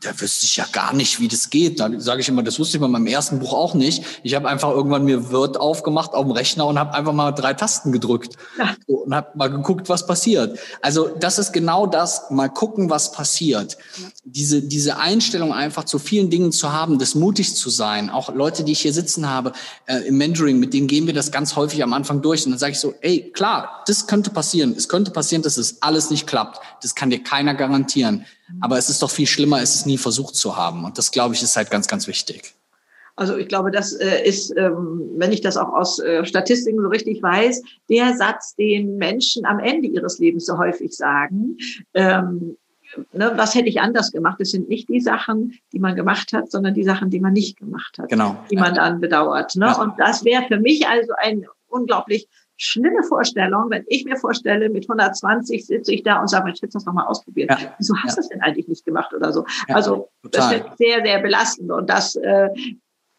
da 0.00 0.18
wüsste 0.18 0.46
ich 0.46 0.56
ja 0.56 0.64
gar 0.72 0.94
nicht, 0.94 1.20
wie 1.20 1.28
das 1.28 1.50
geht. 1.50 1.80
Da 1.80 1.90
sage 1.98 2.22
ich 2.22 2.30
immer, 2.30 2.42
das 2.42 2.58
wusste 2.58 2.78
ich 2.78 2.80
bei 2.80 2.88
meinem 2.88 3.06
ersten 3.06 3.40
Buch 3.40 3.52
auch 3.52 3.74
nicht. 3.74 4.04
Ich 4.22 4.34
habe 4.34 4.48
einfach 4.48 4.70
irgendwann 4.70 5.04
mir 5.04 5.30
Word 5.30 5.60
aufgemacht 5.60 6.14
auf 6.14 6.24
dem 6.24 6.32
Rechner 6.32 6.66
und 6.66 6.78
habe 6.78 6.94
einfach 6.94 7.12
mal 7.12 7.32
drei 7.32 7.52
Tasten 7.52 7.92
gedrückt 7.92 8.36
ja. 8.58 8.74
und 8.86 9.14
habe 9.14 9.36
mal 9.36 9.48
geguckt, 9.48 9.90
was 9.90 10.06
passiert. 10.06 10.58
Also 10.80 11.08
das 11.08 11.38
ist 11.38 11.52
genau 11.52 11.86
das, 11.86 12.30
mal 12.30 12.48
gucken, 12.48 12.88
was 12.88 13.01
was 13.02 13.12
passiert. 13.12 13.76
Diese, 14.24 14.62
diese 14.62 14.98
Einstellung 14.98 15.52
einfach 15.52 15.84
zu 15.84 15.98
vielen 15.98 16.30
Dingen 16.30 16.52
zu 16.52 16.72
haben, 16.72 16.98
das 16.98 17.14
mutig 17.14 17.54
zu 17.54 17.70
sein. 17.70 18.10
Auch 18.10 18.34
Leute, 18.34 18.62
die 18.62 18.72
ich 18.72 18.80
hier 18.80 18.92
sitzen 18.92 19.28
habe 19.28 19.52
äh, 19.86 20.06
im 20.06 20.18
Mentoring, 20.18 20.58
mit 20.58 20.72
denen 20.72 20.86
gehen 20.86 21.06
wir 21.06 21.14
das 21.14 21.32
ganz 21.32 21.56
häufig 21.56 21.82
am 21.82 21.92
Anfang 21.92 22.22
durch. 22.22 22.44
Und 22.44 22.52
dann 22.52 22.58
sage 22.58 22.72
ich 22.72 22.78
so, 22.78 22.94
ey, 23.00 23.30
klar, 23.32 23.82
das 23.86 24.06
könnte 24.06 24.30
passieren. 24.30 24.74
Es 24.76 24.88
könnte 24.88 25.10
passieren, 25.10 25.42
dass 25.42 25.56
es 25.56 25.82
alles 25.82 26.10
nicht 26.10 26.26
klappt. 26.26 26.60
Das 26.82 26.94
kann 26.94 27.10
dir 27.10 27.22
keiner 27.22 27.54
garantieren. 27.54 28.24
Aber 28.60 28.78
es 28.78 28.88
ist 28.88 29.02
doch 29.02 29.10
viel 29.10 29.26
schlimmer, 29.26 29.60
es 29.62 29.86
nie 29.86 29.98
versucht 29.98 30.36
zu 30.36 30.56
haben. 30.56 30.84
Und 30.84 30.98
das, 30.98 31.10
glaube 31.10 31.34
ich, 31.34 31.42
ist 31.42 31.56
halt 31.56 31.70
ganz, 31.70 31.88
ganz 31.88 32.06
wichtig. 32.06 32.54
Also 33.14 33.36
ich 33.36 33.48
glaube, 33.48 33.70
das 33.70 33.92
äh, 33.92 34.26
ist, 34.26 34.56
ähm, 34.56 35.10
wenn 35.16 35.32
ich 35.32 35.42
das 35.42 35.56
auch 35.56 35.72
aus 35.72 35.98
äh, 35.98 36.24
Statistiken 36.24 36.80
so 36.80 36.88
richtig 36.88 37.22
weiß, 37.22 37.62
der 37.90 38.16
Satz, 38.16 38.54
den 38.56 38.96
Menschen 38.96 39.44
am 39.44 39.58
Ende 39.58 39.88
ihres 39.88 40.18
Lebens 40.18 40.46
so 40.46 40.56
häufig 40.56 40.92
sagen. 40.96 41.56
Ne, 43.12 43.32
was 43.36 43.54
hätte 43.54 43.68
ich 43.68 43.80
anders 43.80 44.12
gemacht? 44.12 44.40
Das 44.40 44.50
sind 44.50 44.68
nicht 44.68 44.88
die 44.88 45.00
Sachen, 45.00 45.58
die 45.72 45.78
man 45.78 45.94
gemacht 45.94 46.32
hat, 46.32 46.50
sondern 46.50 46.74
die 46.74 46.84
Sachen, 46.84 47.10
die 47.10 47.20
man 47.20 47.32
nicht 47.32 47.56
gemacht 47.58 47.98
hat, 47.98 48.08
genau. 48.08 48.36
die 48.50 48.56
man 48.56 48.74
dann 48.74 49.00
bedauert. 49.00 49.56
Ne? 49.56 49.66
Ja. 49.66 49.80
Und 49.80 49.98
das 49.98 50.24
wäre 50.24 50.44
für 50.46 50.58
mich 50.58 50.86
also 50.86 51.12
ein 51.18 51.46
unglaublich 51.68 52.28
schlimme 52.56 53.02
Vorstellung, 53.02 53.70
wenn 53.70 53.84
ich 53.88 54.04
mir 54.04 54.16
vorstelle, 54.16 54.68
mit 54.68 54.84
120 54.84 55.66
sitze 55.66 55.92
ich 55.92 56.02
da 56.02 56.20
und 56.20 56.28
sage, 56.28 56.50
ich 56.50 56.62
hätte 56.62 56.74
das 56.74 56.84
nochmal 56.84 57.06
ausprobiert. 57.06 57.50
Ja. 57.50 57.74
Wieso 57.78 57.94
hast 57.96 58.04
du 58.04 58.08
ja. 58.08 58.16
das 58.16 58.28
denn 58.28 58.40
eigentlich 58.40 58.68
nicht 58.68 58.84
gemacht 58.84 59.12
oder 59.14 59.32
so? 59.32 59.44
Also 59.68 60.10
total. 60.22 60.60
das 60.60 60.70
ist 60.70 60.78
sehr, 60.78 61.02
sehr 61.02 61.20
belastend 61.20 61.70
und 61.72 61.88
das, 61.90 62.14
äh, 62.16 62.48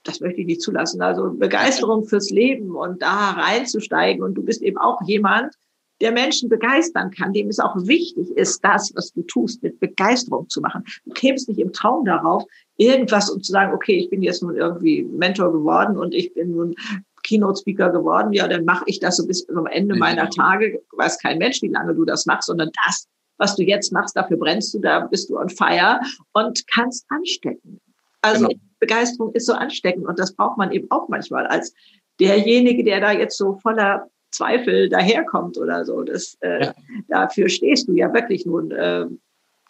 das 0.03 0.19
möchte 0.19 0.41
ich 0.41 0.47
nicht 0.47 0.61
zulassen. 0.61 1.01
Also 1.01 1.31
Begeisterung 1.31 2.05
fürs 2.05 2.29
Leben 2.29 2.75
und 2.75 3.01
da 3.01 3.31
reinzusteigen 3.31 4.23
und 4.23 4.35
du 4.35 4.43
bist 4.43 4.61
eben 4.61 4.77
auch 4.77 5.01
jemand, 5.05 5.53
der 6.01 6.11
Menschen 6.11 6.49
begeistern 6.49 7.11
kann, 7.11 7.33
dem 7.33 7.47
es 7.47 7.59
auch 7.59 7.75
wichtig 7.75 8.29
ist, 8.31 8.63
das, 8.63 8.91
was 8.95 9.11
du 9.13 9.21
tust, 9.23 9.63
mit 9.63 9.79
Begeisterung 9.79 10.49
zu 10.49 10.59
machen. 10.61 10.83
Du 11.05 11.11
kämst 11.11 11.47
nicht 11.47 11.59
im 11.59 11.71
Traum 11.71 12.05
darauf, 12.05 12.43
irgendwas 12.77 13.29
und 13.29 13.45
zu 13.45 13.51
sagen, 13.51 13.73
okay, 13.73 13.95
ich 13.97 14.09
bin 14.09 14.21
jetzt 14.21 14.43
nun 14.43 14.55
irgendwie 14.55 15.03
Mentor 15.03 15.51
geworden 15.51 15.97
und 15.97 16.13
ich 16.13 16.33
bin 16.33 16.51
nun 16.51 16.75
Keynote-Speaker 17.23 17.89
geworden, 17.89 18.33
ja, 18.33 18.47
dann 18.47 18.65
mache 18.65 18.83
ich 18.87 18.99
das 18.99 19.17
so 19.17 19.25
bis 19.25 19.45
zum 19.45 19.65
Ende 19.67 19.95
meiner 19.95 20.29
Tage. 20.29 20.81
Weiß 20.91 21.19
kein 21.19 21.37
Mensch, 21.37 21.61
wie 21.61 21.69
lange 21.69 21.95
du 21.95 22.03
das 22.05 22.25
machst, 22.25 22.47
sondern 22.47 22.69
das, 22.85 23.07
was 23.37 23.55
du 23.55 23.63
jetzt 23.63 23.91
machst, 23.93 24.15
dafür 24.15 24.37
brennst 24.37 24.73
du, 24.73 24.79
da 24.79 25.01
bist 25.01 25.29
du 25.29 25.37
on 25.37 25.49
fire 25.49 25.99
und 26.33 26.67
kannst 26.67 27.05
anstecken. 27.09 27.79
Also 28.21 28.47
genau. 28.47 28.59
Begeisterung 28.79 29.33
ist 29.33 29.45
so 29.45 29.53
ansteckend 29.53 30.05
und 30.05 30.19
das 30.19 30.35
braucht 30.35 30.57
man 30.57 30.71
eben 30.71 30.91
auch 30.91 31.07
manchmal 31.07 31.47
als 31.47 31.73
derjenige, 32.19 32.83
der 32.83 32.99
da 32.99 33.11
jetzt 33.11 33.37
so 33.37 33.55
voller 33.55 34.09
Zweifel 34.33 34.89
daherkommt 34.89 35.57
oder 35.57 35.85
so. 35.85 36.03
Das, 36.03 36.37
äh, 36.41 36.65
ja. 36.65 36.73
Dafür 37.07 37.49
stehst 37.49 37.87
du 37.87 37.93
ja 37.93 38.13
wirklich 38.13 38.45
nun. 38.45 38.71
Äh, 38.71 39.05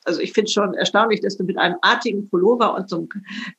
also 0.05 0.19
ich 0.19 0.33
finde 0.33 0.51
schon 0.51 0.73
erstaunlich, 0.73 1.21
dass 1.21 1.37
du 1.37 1.43
mit 1.43 1.57
einem 1.57 1.75
artigen 1.81 2.29
Pullover 2.29 2.75
und 2.75 2.89
so 2.89 2.97
einem, 2.97 3.09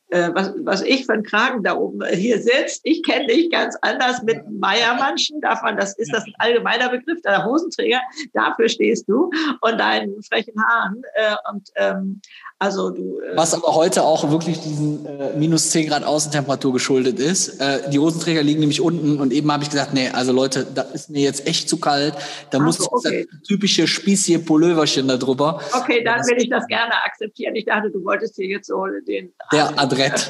äh, 0.09 0.29
was, 0.33 0.53
was 0.63 0.81
ich 0.81 1.05
für 1.05 1.13
einen 1.13 1.23
Kragen 1.23 1.63
da 1.63 1.75
oben 1.75 2.03
hier 2.13 2.41
sitzt. 2.41 2.81
Ich 2.83 3.03
kenne 3.03 3.27
dich 3.27 3.49
ganz 3.51 3.75
anders 3.81 4.23
mit 4.23 4.37
Meiermannschen. 4.49 5.41
Davon, 5.41 5.77
das 5.77 5.97
ist 5.97 6.13
das 6.13 6.23
ein 6.25 6.33
allgemeiner 6.37 6.89
Begriff, 6.89 7.21
der 7.21 7.45
Hosenträger. 7.45 7.99
Dafür 8.33 8.69
stehst 8.69 9.07
du 9.07 9.29
und 9.61 9.79
deinen 9.79 10.21
frechen 10.23 10.53
Haaren. 10.61 11.01
Äh, 11.15 11.35
und 11.51 11.69
ähm, 11.75 12.21
also 12.57 12.89
du. 12.89 13.19
Äh, 13.19 13.35
Was 13.35 13.53
aber 13.53 13.75
heute 13.75 14.03
auch 14.03 14.29
wirklich 14.31 14.59
diesen 14.59 15.05
äh, 15.05 15.35
minus 15.37 15.71
10 15.71 15.89
Grad 15.89 16.03
Außentemperatur 16.03 16.71
geschuldet 16.71 17.19
ist. 17.19 17.59
Äh, 17.59 17.89
die 17.89 17.99
Hosenträger 17.99 18.43
liegen 18.43 18.61
nämlich 18.61 18.79
unten 18.79 19.19
und 19.19 19.33
eben 19.33 19.51
habe 19.51 19.63
ich 19.63 19.69
gesagt, 19.69 19.93
nee, 19.93 20.09
also 20.09 20.31
Leute, 20.31 20.65
da 20.73 20.83
ist 20.83 21.09
mir 21.09 21.21
jetzt 21.21 21.47
echt 21.47 21.67
zu 21.67 21.77
kalt. 21.77 22.13
Da 22.51 22.59
muss 22.59 22.77
so, 22.77 22.87
okay. 22.91 23.27
das 23.29 23.41
typische 23.41 23.87
spießige 23.87 24.39
Pulloverchen 24.39 25.07
da 25.07 25.17
drüber. 25.17 25.59
Okay, 25.73 26.01
dann 26.03 26.21
will 26.21 26.34
ich 26.37 26.49
das 26.49 26.67
gerne 26.67 26.93
akzeptieren. 27.03 27.55
Ich 27.55 27.65
dachte, 27.65 27.91
du 27.91 28.03
wolltest 28.03 28.35
hier 28.35 28.47
jetzt 28.47 28.67
so 28.67 28.85
den. 29.07 29.33
Der 29.51 29.77
Adrett. 29.79 30.29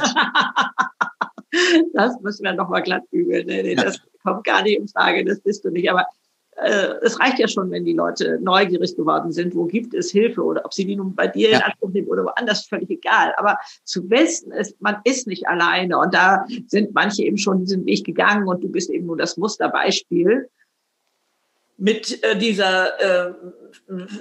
das 1.93 2.19
müssen 2.21 2.43
wir 2.43 2.53
nochmal 2.53 2.83
glatt 2.83 3.09
bügeln. 3.11 3.45
Nee, 3.47 3.63
nee, 3.63 3.75
das 3.75 3.99
kommt 4.23 4.43
gar 4.43 4.63
nicht 4.63 4.77
in 4.77 4.87
Frage, 4.87 5.23
das 5.23 5.39
bist 5.41 5.65
du 5.65 5.69
nicht. 5.69 5.89
Aber 5.89 6.05
äh, 6.57 6.95
es 7.01 7.19
reicht 7.19 7.39
ja 7.39 7.47
schon, 7.47 7.69
wenn 7.71 7.83
die 7.83 7.93
Leute 7.93 8.39
neugierig 8.41 8.95
geworden 8.95 9.31
sind, 9.31 9.55
wo 9.55 9.65
gibt 9.65 9.93
es 9.93 10.11
Hilfe 10.11 10.41
oder 10.41 10.63
ob 10.65 10.73
sie 10.73 10.85
die 10.85 10.95
nun 10.95 11.13
bei 11.13 11.27
dir 11.27 11.49
ja. 11.49 11.57
in 11.57 11.63
Anspruch 11.63 11.89
nehmen 11.89 12.07
oder 12.07 12.23
woanders, 12.23 12.65
völlig 12.65 12.89
egal. 12.89 13.33
Aber 13.37 13.57
zu 13.83 14.09
wissen 14.09 14.51
ist, 14.51 14.81
man 14.81 14.97
ist 15.03 15.27
nicht 15.27 15.47
alleine 15.47 15.97
und 15.97 16.13
da 16.13 16.45
sind 16.67 16.93
manche 16.93 17.23
eben 17.23 17.37
schon 17.37 17.59
diesen 17.59 17.85
Weg 17.85 18.05
gegangen 18.05 18.47
und 18.47 18.63
du 18.63 18.69
bist 18.69 18.89
eben 18.89 19.05
nur 19.05 19.17
das 19.17 19.37
Musterbeispiel 19.37 20.49
mit 21.77 22.23
äh, 22.23 22.37
dieser 22.37 22.99
äh, 23.27 23.33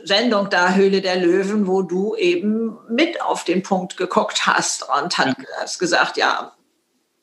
Sendung 0.03 0.51
da 0.51 0.75
Höhle 0.75 1.01
der 1.01 1.17
Löwen, 1.17 1.67
wo 1.67 1.83
du 1.83 2.17
eben 2.17 2.77
mit 2.89 3.23
auf 3.23 3.45
den 3.45 3.63
Punkt 3.63 3.97
geguckt 3.97 4.47
hast 4.47 4.85
und 4.89 5.17
hat, 5.17 5.29
ja. 5.39 5.45
hast 5.61 5.79
gesagt, 5.79 6.17
ja, 6.17 6.53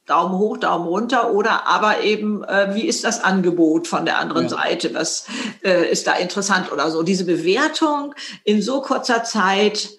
Daumen 0.05 0.37
hoch, 0.37 0.57
Daumen 0.57 0.87
runter 0.87 1.31
oder 1.31 1.67
aber 1.67 2.01
eben, 2.01 2.43
äh, 2.43 2.73
wie 2.73 2.87
ist 2.87 3.03
das 3.03 3.23
Angebot 3.23 3.87
von 3.87 4.05
der 4.05 4.17
anderen 4.17 4.43
ja. 4.43 4.49
Seite? 4.49 4.93
Was 4.93 5.27
äh, 5.63 5.89
ist 5.89 6.07
da 6.07 6.13
interessant 6.13 6.71
oder 6.71 6.89
so? 6.89 7.03
Diese 7.03 7.25
Bewertung 7.25 8.15
in 8.43 8.61
so 8.61 8.81
kurzer 8.81 9.23
Zeit 9.23 9.89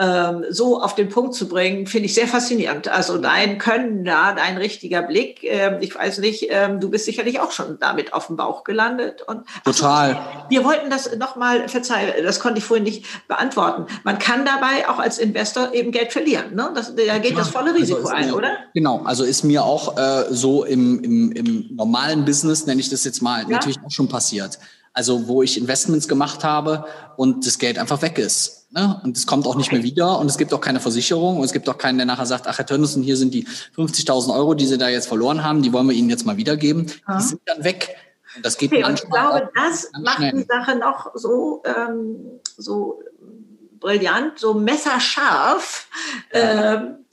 ähm, 0.00 0.46
so 0.48 0.80
auf 0.82 0.94
den 0.94 1.10
Punkt 1.10 1.34
zu 1.34 1.46
bringen, 1.46 1.86
finde 1.86 2.06
ich 2.06 2.14
sehr 2.14 2.26
faszinierend. 2.26 2.88
Also 2.88 3.18
dein 3.18 3.58
Können 3.58 4.02
da, 4.02 4.32
dein 4.32 4.56
richtiger 4.56 5.02
Blick. 5.02 5.44
Ähm, 5.44 5.76
ich 5.80 5.94
weiß 5.94 6.18
nicht, 6.18 6.46
ähm, 6.48 6.80
du 6.80 6.88
bist 6.88 7.04
sicherlich 7.04 7.38
auch 7.38 7.52
schon 7.52 7.78
damit 7.78 8.14
auf 8.14 8.28
dem 8.28 8.36
Bauch 8.36 8.64
gelandet. 8.64 9.20
Und, 9.26 9.42
Total. 9.62 10.14
Also, 10.14 10.20
wir 10.48 10.64
wollten 10.64 10.88
das 10.88 11.14
nochmal, 11.16 11.68
verzeih, 11.68 12.22
das 12.22 12.40
konnte 12.40 12.58
ich 12.58 12.64
vorhin 12.64 12.84
nicht 12.84 13.04
beantworten. 13.28 13.86
Man 14.02 14.18
kann 14.18 14.46
dabei 14.46 14.88
auch 14.88 14.98
als 14.98 15.18
Investor 15.18 15.74
eben 15.74 15.92
Geld 15.92 16.12
verlieren. 16.12 16.54
Ne? 16.54 16.70
Das, 16.74 16.94
da 16.94 17.18
geht 17.18 17.32
ja, 17.32 17.38
das 17.38 17.50
volle 17.50 17.66
also 17.72 17.78
Risiko 17.78 18.08
also 18.08 18.14
ein, 18.14 18.32
oder? 18.32 18.56
Genau, 18.72 19.02
also 19.04 19.24
ist 19.24 19.44
mir 19.44 19.64
auch 19.64 19.98
äh, 19.98 20.24
so 20.30 20.64
im, 20.64 21.04
im, 21.04 21.32
im 21.32 21.76
normalen 21.76 22.24
Business, 22.24 22.64
nenne 22.64 22.80
ich 22.80 22.88
das 22.88 23.04
jetzt 23.04 23.20
mal, 23.20 23.42
ja? 23.42 23.48
natürlich 23.48 23.78
auch 23.84 23.90
schon 23.90 24.08
passiert. 24.08 24.58
Also 24.94 25.28
wo 25.28 25.42
ich 25.42 25.58
Investments 25.58 26.08
gemacht 26.08 26.42
habe 26.42 26.86
und 27.18 27.46
das 27.46 27.58
Geld 27.58 27.78
einfach 27.78 28.00
weg 28.00 28.18
ist. 28.18 28.59
Ne? 28.72 29.00
Und 29.02 29.16
es 29.16 29.26
kommt 29.26 29.46
auch 29.46 29.56
nicht 29.56 29.72
mehr 29.72 29.82
wieder 29.82 30.18
und 30.20 30.26
es 30.28 30.38
gibt 30.38 30.54
auch 30.54 30.60
keine 30.60 30.78
Versicherung 30.78 31.38
und 31.38 31.44
es 31.44 31.52
gibt 31.52 31.68
auch 31.68 31.76
keinen, 31.76 31.98
der 31.98 32.06
nachher 32.06 32.26
sagt, 32.26 32.46
ach 32.46 32.56
Herr 32.56 32.66
Tönnissen, 32.66 33.02
hier 33.02 33.16
sind 33.16 33.34
die 33.34 33.46
50.000 33.76 34.32
Euro, 34.32 34.54
die 34.54 34.66
Sie 34.66 34.78
da 34.78 34.88
jetzt 34.88 35.08
verloren 35.08 35.42
haben, 35.42 35.62
die 35.62 35.72
wollen 35.72 35.88
wir 35.88 35.94
Ihnen 35.94 36.08
jetzt 36.08 36.24
mal 36.24 36.36
wiedergeben. 36.36 36.86
Ja. 37.08 37.18
Die 37.18 37.24
sind 37.24 37.40
dann 37.46 37.64
weg. 37.64 37.96
Und 38.36 38.46
das 38.46 38.58
geht 38.58 38.72
okay, 38.72 38.84
und 38.84 38.94
ich 38.94 39.10
glaube, 39.10 39.50
das 39.56 39.90
macht 40.00 40.18
schnell. 40.18 40.32
die 40.32 40.44
Sache 40.44 40.76
noch 40.76 41.10
so, 41.14 41.64
ähm, 41.64 42.40
so 42.56 43.02
brillant, 43.80 44.38
so 44.38 44.54
messerscharf. 44.54 45.88
Ja. 46.32 46.74
Ähm, 46.74 47.04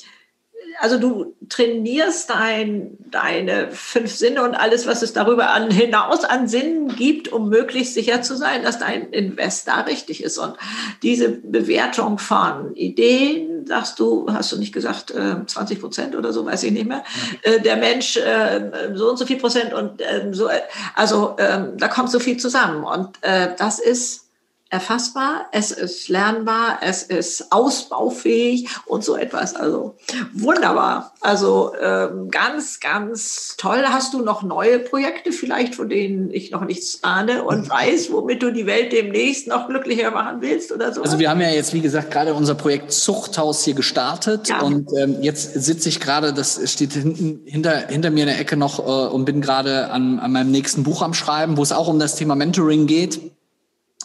also 0.80 0.98
du 0.98 1.36
trainierst 1.50 2.30
dein, 2.30 2.98
deine 3.12 3.72
fünf 3.72 4.16
Sinne 4.16 4.44
und 4.44 4.56
alles, 4.56 4.88
was 4.88 5.02
es 5.02 5.14
darüber 5.14 5.50
an, 5.52 5.72
hinaus 5.72 6.24
an 6.24 6.48
Sinnen 6.48 6.96
gibt, 6.96 7.32
um 7.32 7.50
möglichst 7.50 7.94
sicher 7.94 8.22
zu 8.22 8.36
sein, 8.36 8.64
dass 8.64 8.80
dein 8.80 9.12
Invest 9.12 9.68
da 9.68 9.82
richtig 9.82 10.24
ist. 10.24 10.38
Und 10.38 10.56
diese 11.04 11.30
Bewertung 11.30 12.18
von 12.18 12.76
Ideen, 12.76 13.66
sagst 13.66 14.00
du, 14.00 14.28
hast 14.32 14.52
du 14.52 14.58
nicht 14.58 14.74
gesagt, 14.74 15.14
20 15.46 15.78
äh, 15.78 15.82
Prozent 15.82 16.16
oder 16.16 16.32
so, 16.32 16.46
weiß 16.46 16.64
ich 16.64 16.72
nicht 16.72 16.88
mehr, 16.88 17.04
äh, 17.44 17.60
der 17.60 17.78
Mensch 17.78 18.18
äh, 18.18 18.94
so 18.94 19.10
und 19.10 19.18
so 19.18 19.26
viel 19.26 19.38
Prozent 19.38 19.74
und 19.74 20.02
so, 20.32 20.50
also 20.96 21.36
ähm, 21.40 21.74
da 21.78 21.88
kommt 21.88 22.12
so 22.12 22.20
viel 22.20 22.38
zusammen. 22.38 22.84
Und 22.84 23.18
das 23.22 23.80
ist 23.80 24.27
erfassbar, 24.70 25.46
es 25.54 25.72
ist 25.72 26.10
lernbar, 26.10 26.80
es 26.82 27.04
ist 27.04 27.52
ausbaufähig 27.52 28.68
und 28.86 29.04
so 29.04 29.16
etwas. 29.16 29.56
Also 29.56 29.96
wunderbar. 30.34 31.14
Also 31.22 31.72
ähm, 31.82 32.30
ganz, 32.30 32.80
ganz 32.80 33.56
toll. 33.58 33.84
Hast 33.88 34.14
du 34.14 34.22
noch 34.22 34.44
neue 34.44 34.80
Projekte 34.80 35.32
vielleicht, 35.32 35.76
von 35.76 35.88
denen 35.88 36.32
ich 36.32 36.52
noch 36.52 36.66
nichts 36.66 37.04
ahne 37.04 37.44
und 37.44 37.66
mhm. 37.66 37.70
weiß, 37.70 38.12
womit 38.12 38.44
du 38.44 38.52
die 38.52 38.66
Welt 38.66 38.92
demnächst 38.92 39.48
noch 39.48 39.70
glücklicher 39.70 40.12
machen 40.12 40.42
willst 40.42 40.72
oder 40.74 40.94
so? 40.94 41.02
Also 41.02 41.18
wir 41.18 41.30
haben 41.30 41.40
ja 41.40 41.50
jetzt, 41.50 41.74
wie 41.74 41.82
gesagt, 41.82 42.12
gerade 42.12 42.34
unser 42.34 42.56
Projekt 42.56 42.92
Zuchthaus 42.92 43.64
hier 43.64 43.74
gestartet 43.74 44.50
ja. 44.50 44.62
und 44.62 44.90
ähm, 44.98 45.22
jetzt 45.22 45.54
sitze 45.54 45.88
ich 45.88 46.02
gerade, 46.02 46.34
das 46.34 46.60
steht 46.70 46.92
hinten, 46.92 47.42
hinter, 47.46 47.88
hinter 47.88 48.10
mir 48.10 48.24
in 48.24 48.30
der 48.30 48.40
Ecke 48.40 48.58
noch 48.58 48.80
äh, 48.80 49.14
und 49.14 49.24
bin 49.24 49.40
gerade 49.40 49.92
an, 49.92 50.20
an 50.20 50.32
meinem 50.34 50.52
nächsten 50.52 50.84
Buch 50.84 51.02
am 51.02 51.14
Schreiben, 51.14 51.56
wo 51.56 51.64
es 51.64 51.72
auch 51.72 51.88
um 51.88 52.00
das 52.00 52.16
Thema 52.16 52.36
Mentoring 52.36 52.86
geht 52.86 53.37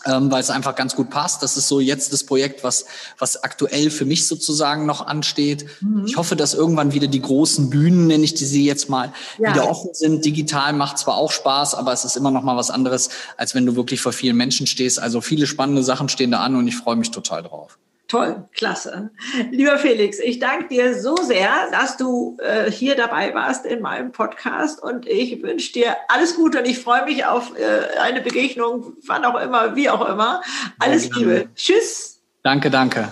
ähm, 0.07 0.31
weil 0.31 0.41
es 0.41 0.51
einfach 0.51 0.75
ganz 0.75 0.97
gut 0.97 1.11
passt. 1.11 1.43
Das 1.43 1.57
ist 1.57 1.69
so 1.69 1.81
jetzt 1.81 2.13
das 2.13 2.25
Projekt, 2.25 2.65
was, 2.65 2.87
was 3.19 3.43
aktuell 3.43 3.91
für 3.91 4.05
mich 4.05 4.27
sozusagen 4.27 4.87
noch 4.87 5.07
ansteht. 5.07 5.67
Mhm. 5.81 6.05
Ich 6.07 6.17
hoffe, 6.17 6.37
dass 6.37 6.55
irgendwann 6.55 6.93
wieder 6.93 7.07
die 7.07 7.21
großen 7.21 7.71
Bühnen, 7.71 8.07
nenne 8.07 8.25
ich 8.25 8.35
die 8.35 8.45
sie 8.45 8.65
jetzt 8.65 8.89
mal, 8.89 9.13
ja. 9.39 9.51
wieder 9.51 9.69
offen 9.69 9.91
sind. 9.93 10.25
Digital 10.25 10.73
macht 10.73 10.99
zwar 10.99 11.17
auch 11.17 11.33
Spaß, 11.33 11.75
aber 11.75 11.93
es 11.93 12.05
ist 12.05 12.17
immer 12.17 12.31
noch 12.31 12.43
mal 12.43 12.57
was 12.57 12.71
anderes, 12.71 13.11
als 13.37 13.55
wenn 13.55 13.67
du 13.67 13.77
wirklich 13.77 14.01
vor 14.01 14.13
vielen 14.13 14.37
Menschen 14.37 14.67
stehst. 14.67 14.99
Also 14.99 15.21
viele 15.21 15.47
spannende 15.47 15.83
Sachen 15.83 16.09
stehen 16.09 16.31
da 16.31 16.41
an 16.41 16.57
und 16.57 16.67
ich 16.69 16.77
freue 16.77 16.97
mich 16.97 17.11
total 17.11 17.43
drauf. 17.43 17.79
Toll, 18.13 18.47
klasse. 18.53 19.11
Lieber 19.53 19.79
Felix, 19.79 20.19
ich 20.19 20.39
danke 20.39 20.69
dir 20.69 21.01
so 21.01 21.17
sehr, 21.17 21.49
dass 21.71 21.97
du 21.97 22.37
äh, 22.43 22.71
hier 22.71 22.95
dabei 22.95 23.33
warst 23.35 23.65
in 23.65 23.81
meinem 23.81 24.13
Podcast 24.13 24.83
und 24.83 25.09
ich 25.09 25.43
wünsche 25.43 25.73
dir 25.73 25.97
alles 26.09 26.37
Gute 26.37 26.59
und 26.59 26.67
ich 26.67 26.79
freue 26.79 27.07
mich 27.07 27.25
auf 27.25 27.59
äh, 27.59 27.99
eine 28.03 28.21
Begegnung, 28.21 28.93
wann 29.07 29.25
auch 29.25 29.41
immer, 29.41 29.77
wie 29.77 29.89
auch 29.89 30.07
immer. 30.07 30.43
Alles 30.79 31.09
Liebe. 31.17 31.49
Tschüss. 31.55 32.21
Danke, 32.43 32.69
danke. 32.69 33.09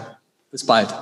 Bis 0.51 0.67
bald. 0.67 0.95